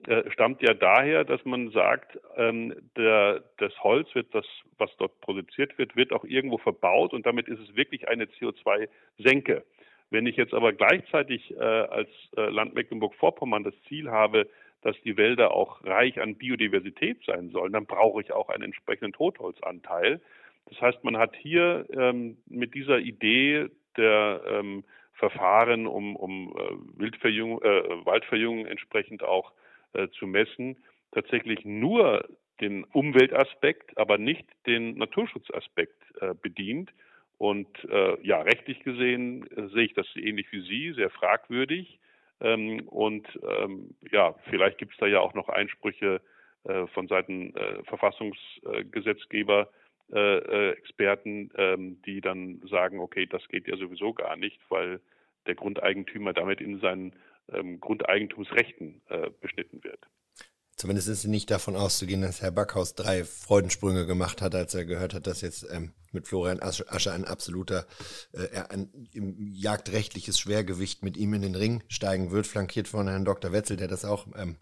äh, 0.08 0.30
stammt 0.32 0.62
ja 0.62 0.74
daher, 0.74 1.24
dass 1.24 1.44
man 1.46 1.70
sagt, 1.72 2.20
ähm, 2.36 2.74
der, 2.98 3.44
das 3.58 3.74
Holz 3.84 4.14
wird, 4.16 4.34
das, 4.34 4.46
was 4.78 4.90
dort 4.98 5.20
produziert 5.22 5.78
wird, 5.78 5.96
wird 5.96 6.12
auch 6.12 6.26
irgendwo 6.26 6.58
verbaut 6.58 7.14
und 7.14 7.26
damit 7.26 7.48
ist 7.48 7.60
es 7.60 7.76
wirklich 7.76 8.08
eine 8.08 8.26
CO2-Senke. 8.26 9.64
Wenn 10.10 10.28
ich 10.28 10.36
jetzt 10.36 10.54
aber 10.54 10.74
gleichzeitig 10.74 11.52
äh, 11.52 11.64
als 11.64 12.10
äh, 12.38 12.50
Land 12.50 12.76
Mecklenburg-Vorpommern 12.76 13.64
das 13.64 13.74
Ziel 13.88 14.12
habe, 14.12 14.48
dass 14.82 15.00
die 15.06 15.16
Wälder 15.16 15.52
auch 15.52 15.84
reich 15.86 16.20
an 16.20 16.36
Biodiversität 16.36 17.24
sein 17.26 17.50
sollen, 17.52 17.72
dann 17.72 17.86
brauche 17.86 18.22
ich 18.22 18.34
auch 18.34 18.50
einen 18.50 18.64
entsprechenden 18.64 19.14
Totholzanteil. 19.14 20.20
Das 20.66 20.82
heißt, 20.82 21.04
man 21.04 21.18
hat 21.18 21.36
hier 21.36 21.86
ähm, 21.92 22.38
mit 22.48 22.74
dieser 22.74 23.00
Idee 23.00 23.70
der 23.98 24.42
ähm, 24.48 24.84
Verfahren 25.14 25.88
um, 25.88 26.16
um 26.16 26.56
äh, 26.58 27.00
Wildverjüngung, 27.00 27.62
äh, 27.62 28.06
Waldverjüngung 28.06 28.66
entsprechend 28.66 29.24
auch 29.24 29.52
äh, 29.94 30.08
zu 30.10 30.28
messen, 30.28 30.78
tatsächlich 31.12 31.64
nur 31.64 32.28
den 32.60 32.84
Umweltaspekt, 32.86 33.98
aber 33.98 34.18
nicht 34.18 34.46
den 34.66 34.98
Naturschutzaspekt 34.98 36.02
äh, 36.22 36.34
bedient. 36.34 36.92
Und 37.38 37.68
äh, 37.90 38.22
ja, 38.26 38.42
rechtlich 38.42 38.80
gesehen 38.82 39.46
äh, 39.52 39.68
sehe 39.70 39.84
ich 39.86 39.94
das 39.94 40.08
ähnlich 40.16 40.52
wie 40.52 40.62
Sie, 40.62 40.94
sehr 40.94 41.10
fragwürdig. 41.10 42.00
Ähm, 42.42 42.88
und 42.88 43.28
ähm, 43.48 43.96
ja, 44.12 44.36
vielleicht 44.50 44.78
gibt 44.78 44.94
es 44.94 45.00
da 45.00 45.08
ja 45.08 45.20
auch 45.20 45.34
noch 45.34 45.50
Einsprüche 45.50 46.22
von 46.94 47.10
Seiten 47.10 47.54
äh, 50.14 50.38
Verfassungsgesetzgeber, 50.38 50.72
Experten, 50.78 51.50
ähm, 51.56 52.02
die 52.04 52.22
dann 52.22 52.62
sagen, 52.70 53.00
okay, 53.00 53.26
das 53.26 53.48
geht 53.48 53.68
ja 53.68 53.78
sowieso 53.78 54.14
gar 54.14 54.36
nicht, 54.36 54.60
weil 54.70 55.00
der 55.48 55.56
Grundeigentümer 55.56 56.34
damit 56.34 56.62
in 56.62 56.80
seinen 56.80 57.14
ähm, 57.52 57.80
Grundeigentumsrechten 57.80 59.02
äh, 59.10 59.30
beschnitten 59.42 59.84
wird. 59.84 60.00
Zumindest 60.84 61.08
ist 61.08 61.24
nicht 61.24 61.50
davon 61.50 61.78
auszugehen, 61.78 62.24
dass 62.24 62.42
Herr 62.42 62.52
Backhaus 62.52 62.94
drei 62.94 63.24
Freudensprünge 63.24 64.06
gemacht 64.06 64.42
hat, 64.42 64.54
als 64.54 64.74
er 64.74 64.84
gehört 64.84 65.14
hat, 65.14 65.28
dass 65.28 65.40
jetzt 65.40 65.66
ähm, 65.72 65.94
mit 66.12 66.28
Florian 66.28 66.60
Asche 66.62 67.14
ein 67.14 67.24
absoluter, 67.24 67.88
äh, 68.34 68.50
ein 68.68 68.90
jagdrechtliches 69.14 70.38
Schwergewicht 70.38 71.02
mit 71.02 71.16
ihm 71.16 71.36
in 71.36 71.42
den 71.42 71.56
Ring 71.56 71.84
steigen 71.88 72.32
wird, 72.32 72.48
flankiert 72.48 72.90
von 72.90 73.08
Herrn 73.08 73.24
Dr. 73.24 73.54
Wetzel, 73.54 73.78
der 73.78 73.88
das 73.88 74.04
auch 74.04 74.28
ähm, 74.36 74.58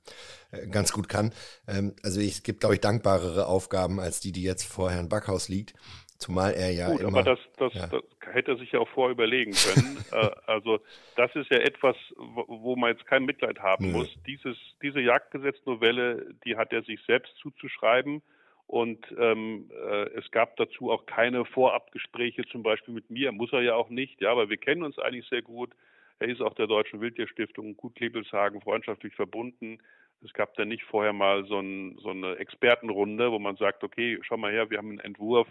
äh, 0.52 0.68
ganz 0.68 0.92
gut 0.92 1.10
kann. 1.10 1.34
Ähm, 1.68 1.96
also 2.04 2.22
es 2.22 2.44
gibt, 2.44 2.60
glaube 2.60 2.76
ich, 2.76 2.82
dankbarere 2.82 3.48
Aufgaben 3.48 4.00
als 4.00 4.20
die, 4.20 4.32
die 4.32 4.44
jetzt 4.44 4.66
vor 4.66 4.92
Herrn 4.92 5.10
Backhaus 5.10 5.50
liegt. 5.50 5.74
Zumal 6.22 6.54
er 6.54 6.70
ja. 6.70 6.92
Gut, 6.92 7.02
immer, 7.02 7.18
aber 7.18 7.24
das, 7.24 7.40
das, 7.58 7.74
ja. 7.74 7.88
das 7.88 8.04
hätte 8.32 8.52
er 8.52 8.58
sich 8.58 8.72
ja 8.72 8.80
auch 8.80 8.88
vorher 8.90 9.12
überlegen 9.12 9.54
können. 9.54 9.98
äh, 10.12 10.30
also 10.46 10.80
das 11.16 11.36
ist 11.36 11.50
ja 11.50 11.58
etwas, 11.58 11.96
wo, 12.16 12.46
wo 12.48 12.76
man 12.76 12.92
jetzt 12.92 13.08
kein 13.08 13.26
Mitleid 13.26 13.60
haben 13.60 13.88
Nö. 13.88 13.98
muss. 13.98 14.16
Dieses, 14.28 14.56
diese 14.84 15.00
Jagdgesetznovelle, 15.00 16.36
die 16.46 16.58
hat 16.58 16.74
er 16.74 16.84
sich 16.84 17.00
selbst 17.08 17.36
zuzuschreiben. 17.38 18.22
Und 18.68 19.04
ähm, 19.18 19.72
äh, 19.72 20.10
es 20.12 20.30
gab 20.30 20.56
dazu 20.58 20.92
auch 20.92 21.08
keine 21.08 21.44
Vorabgespräche, 21.44 22.44
zum 22.52 22.62
Beispiel 22.62 22.94
mit 22.94 23.10
mir. 23.10 23.32
Muss 23.32 23.52
er 23.52 23.62
ja 23.62 23.74
auch 23.74 23.90
nicht, 23.90 24.22
ja, 24.22 24.32
aber 24.32 24.48
wir 24.50 24.58
kennen 24.58 24.84
uns 24.84 25.00
eigentlich 25.00 25.28
sehr 25.28 25.42
gut. 25.42 25.74
Er 26.20 26.30
ist 26.30 26.40
auch 26.40 26.54
der 26.54 26.68
Deutschen 26.68 27.02
Wildtierstiftung 27.02 27.76
Gut 27.76 27.96
Klebelshagen 27.96 28.62
freundschaftlich 28.62 29.16
verbunden. 29.16 29.80
Es 30.24 30.32
gab 30.34 30.54
da 30.54 30.66
nicht 30.66 30.84
vorher 30.84 31.14
mal 31.14 31.46
so, 31.46 31.60
ein, 31.60 31.98
so 31.98 32.10
eine 32.10 32.36
Expertenrunde, 32.36 33.32
wo 33.32 33.40
man 33.40 33.56
sagt, 33.58 33.84
okay, 33.84 34.20
schau 34.22 34.38
mal 34.38 34.52
her, 34.52 34.70
wir 34.70 34.78
haben 34.78 34.90
einen 34.90 35.00
Entwurf, 35.00 35.48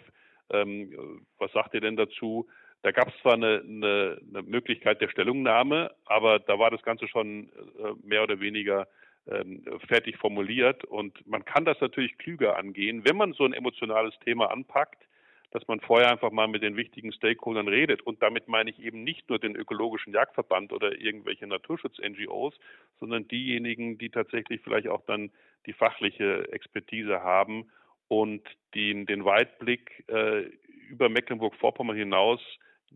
ähm, 0.50 1.26
was 1.38 1.52
sagt 1.52 1.74
ihr 1.74 1.80
denn 1.80 1.96
dazu? 1.96 2.48
Da 2.82 2.92
gab 2.92 3.08
es 3.08 3.20
zwar 3.20 3.34
eine, 3.34 3.62
eine, 3.66 4.20
eine, 4.28 4.42
Möglichkeit 4.42 5.00
der 5.00 5.08
Stellungnahme, 5.10 5.90
aber 6.06 6.38
da 6.38 6.58
war 6.58 6.70
das 6.70 6.82
Ganze 6.82 7.08
schon 7.08 7.50
äh, 7.78 7.92
mehr 8.02 8.22
oder 8.22 8.40
weniger 8.40 8.88
ähm, 9.28 9.62
fertig 9.86 10.16
formuliert. 10.16 10.84
Und 10.84 11.26
man 11.26 11.44
kann 11.44 11.64
das 11.66 11.80
natürlich 11.80 12.16
klüger 12.16 12.56
angehen, 12.56 13.04
wenn 13.04 13.16
man 13.16 13.34
so 13.34 13.44
ein 13.44 13.52
emotionales 13.52 14.14
Thema 14.24 14.50
anpackt, 14.50 15.02
dass 15.50 15.66
man 15.68 15.80
vorher 15.80 16.10
einfach 16.10 16.30
mal 16.30 16.48
mit 16.48 16.62
den 16.62 16.76
wichtigen 16.76 17.12
Stakeholdern 17.12 17.68
redet. 17.68 18.02
Und 18.02 18.22
damit 18.22 18.48
meine 18.48 18.70
ich 18.70 18.78
eben 18.78 19.02
nicht 19.04 19.28
nur 19.28 19.38
den 19.38 19.56
ökologischen 19.56 20.14
Jagdverband 20.14 20.72
oder 20.72 20.98
irgendwelche 20.98 21.46
Naturschutz-NGOs, 21.46 22.54
sondern 22.98 23.28
diejenigen, 23.28 23.98
die 23.98 24.10
tatsächlich 24.10 24.62
vielleicht 24.62 24.88
auch 24.88 25.02
dann 25.06 25.30
die 25.66 25.72
fachliche 25.72 26.50
Expertise 26.52 27.22
haben 27.22 27.70
und 28.10 28.42
den, 28.74 29.06
den 29.06 29.24
Weitblick 29.24 30.04
äh, 30.08 30.42
über 30.90 31.08
Mecklenburg-Vorpommern 31.08 31.96
hinaus 31.96 32.40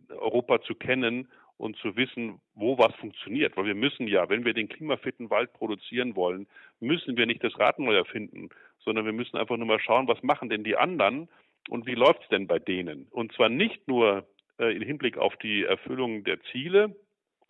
Europa 0.08 0.60
zu 0.62 0.74
kennen 0.74 1.28
und 1.56 1.76
zu 1.76 1.94
wissen, 1.94 2.40
wo 2.54 2.78
was 2.78 2.92
funktioniert. 2.96 3.56
Weil 3.56 3.66
wir 3.66 3.76
müssen 3.76 4.08
ja, 4.08 4.28
wenn 4.28 4.44
wir 4.44 4.54
den 4.54 4.68
klimafitten 4.68 5.30
Wald 5.30 5.52
produzieren 5.52 6.16
wollen, 6.16 6.48
müssen 6.80 7.16
wir 7.16 7.26
nicht 7.26 7.44
das 7.44 7.56
Rad 7.60 7.78
neu 7.78 7.94
erfinden, 7.94 8.48
sondern 8.80 9.04
wir 9.04 9.12
müssen 9.12 9.36
einfach 9.36 9.56
nur 9.56 9.68
mal 9.68 9.78
schauen, 9.78 10.08
was 10.08 10.20
machen 10.24 10.48
denn 10.50 10.64
die 10.64 10.76
anderen 10.76 11.28
und 11.68 11.86
wie 11.86 11.94
läuft 11.94 12.22
es 12.24 12.28
denn 12.30 12.48
bei 12.48 12.58
denen? 12.58 13.06
Und 13.12 13.32
zwar 13.34 13.48
nicht 13.48 13.86
nur 13.86 14.26
äh, 14.58 14.74
im 14.74 14.82
Hinblick 14.82 15.16
auf 15.16 15.36
die 15.36 15.62
Erfüllung 15.62 16.24
der 16.24 16.40
Ziele, 16.50 16.96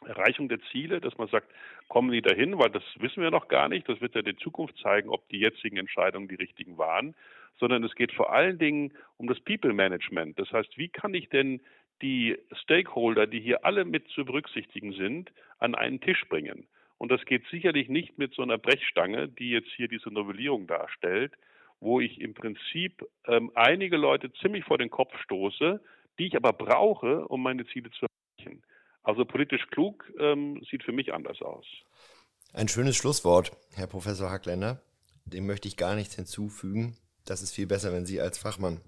Erreichung 0.04 0.50
der 0.50 0.60
Ziele, 0.70 1.00
dass 1.00 1.16
man 1.16 1.28
sagt, 1.28 1.50
kommen 1.88 2.10
die 2.10 2.20
dahin, 2.20 2.58
weil 2.58 2.68
das 2.68 2.82
wissen 2.98 3.22
wir 3.22 3.30
noch 3.30 3.48
gar 3.48 3.70
nicht. 3.70 3.88
Das 3.88 4.02
wird 4.02 4.14
ja 4.14 4.20
die 4.20 4.36
Zukunft 4.36 4.76
zeigen, 4.78 5.08
ob 5.08 5.26
die 5.30 5.38
jetzigen 5.38 5.78
Entscheidungen 5.78 6.28
die 6.28 6.34
richtigen 6.34 6.76
waren, 6.76 7.14
sondern 7.58 7.84
es 7.84 7.94
geht 7.94 8.12
vor 8.12 8.32
allen 8.32 8.58
Dingen 8.58 8.92
um 9.16 9.26
das 9.26 9.40
People 9.40 9.72
Management. 9.72 10.38
Das 10.38 10.50
heißt, 10.50 10.76
wie 10.76 10.88
kann 10.88 11.14
ich 11.14 11.28
denn 11.28 11.60
die 12.02 12.36
Stakeholder, 12.62 13.26
die 13.26 13.40
hier 13.40 13.64
alle 13.64 13.84
mit 13.84 14.08
zu 14.08 14.24
berücksichtigen 14.24 14.92
sind, 14.92 15.32
an 15.58 15.74
einen 15.74 16.00
Tisch 16.00 16.24
bringen? 16.28 16.66
Und 16.98 17.10
das 17.10 17.24
geht 17.24 17.44
sicherlich 17.50 17.88
nicht 17.88 18.18
mit 18.18 18.34
so 18.34 18.42
einer 18.42 18.58
Brechstange, 18.58 19.28
die 19.28 19.50
jetzt 19.50 19.70
hier 19.76 19.88
diese 19.88 20.10
Novellierung 20.10 20.66
darstellt, 20.66 21.32
wo 21.80 22.00
ich 22.00 22.20
im 22.20 22.34
Prinzip 22.34 23.04
ähm, 23.26 23.50
einige 23.54 23.96
Leute 23.96 24.32
ziemlich 24.40 24.64
vor 24.64 24.78
den 24.78 24.90
Kopf 24.90 25.12
stoße, 25.22 25.80
die 26.18 26.26
ich 26.26 26.36
aber 26.36 26.52
brauche, 26.52 27.26
um 27.28 27.42
meine 27.42 27.66
Ziele 27.66 27.90
zu 27.90 28.06
erreichen. 28.06 28.62
Also 29.02 29.24
politisch 29.24 29.66
klug 29.70 30.10
ähm, 30.18 30.62
sieht 30.70 30.82
für 30.82 30.92
mich 30.92 31.12
anders 31.12 31.42
aus. 31.42 31.66
Ein 32.54 32.68
schönes 32.68 32.96
Schlusswort, 32.96 33.52
Herr 33.74 33.86
Professor 33.86 34.30
Hackländer. 34.30 34.80
Dem 35.26 35.46
möchte 35.46 35.68
ich 35.68 35.76
gar 35.76 35.94
nichts 35.94 36.14
hinzufügen. 36.14 36.96
Das 37.24 37.42
ist 37.42 37.54
viel 37.54 37.66
besser, 37.66 37.92
wenn 37.92 38.06
Sie 38.06 38.20
als 38.20 38.38
Fachmann 38.38 38.80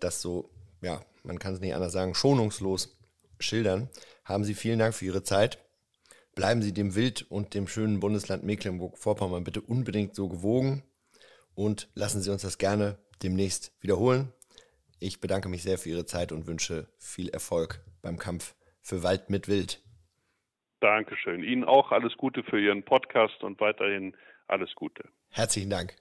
das 0.00 0.20
so, 0.20 0.50
ja, 0.80 1.00
man 1.22 1.38
kann 1.38 1.54
es 1.54 1.60
nicht 1.60 1.74
anders 1.74 1.92
sagen, 1.92 2.14
schonungslos 2.14 2.98
schildern. 3.38 3.88
Haben 4.24 4.44
Sie 4.44 4.54
vielen 4.54 4.78
Dank 4.78 4.94
für 4.94 5.04
Ihre 5.04 5.22
Zeit. 5.22 5.58
Bleiben 6.34 6.62
Sie 6.62 6.72
dem 6.72 6.94
Wild 6.94 7.22
und 7.30 7.54
dem 7.54 7.68
schönen 7.68 8.00
Bundesland 8.00 8.42
Mecklenburg-Vorpommern 8.42 9.44
bitte 9.44 9.60
unbedingt 9.60 10.14
so 10.14 10.28
gewogen 10.28 10.82
und 11.54 11.88
lassen 11.94 12.22
Sie 12.22 12.30
uns 12.30 12.42
das 12.42 12.58
gerne 12.58 12.98
demnächst 13.22 13.72
wiederholen. 13.80 14.32
Ich 14.98 15.20
bedanke 15.20 15.48
mich 15.48 15.62
sehr 15.62 15.78
für 15.78 15.90
Ihre 15.90 16.06
Zeit 16.06 16.32
und 16.32 16.46
wünsche 16.46 16.88
viel 16.98 17.28
Erfolg 17.28 17.80
beim 18.02 18.18
Kampf 18.18 18.54
für 18.80 19.02
Wald 19.02 19.30
mit 19.30 19.48
Wild. 19.48 19.82
Dankeschön. 20.80 21.44
Ihnen 21.44 21.64
auch 21.64 21.92
alles 21.92 22.16
Gute 22.16 22.42
für 22.42 22.60
Ihren 22.60 22.84
Podcast 22.84 23.42
und 23.42 23.60
weiterhin 23.60 24.16
alles 24.48 24.74
Gute. 24.74 25.04
Herzlichen 25.28 25.70
Dank. 25.70 25.94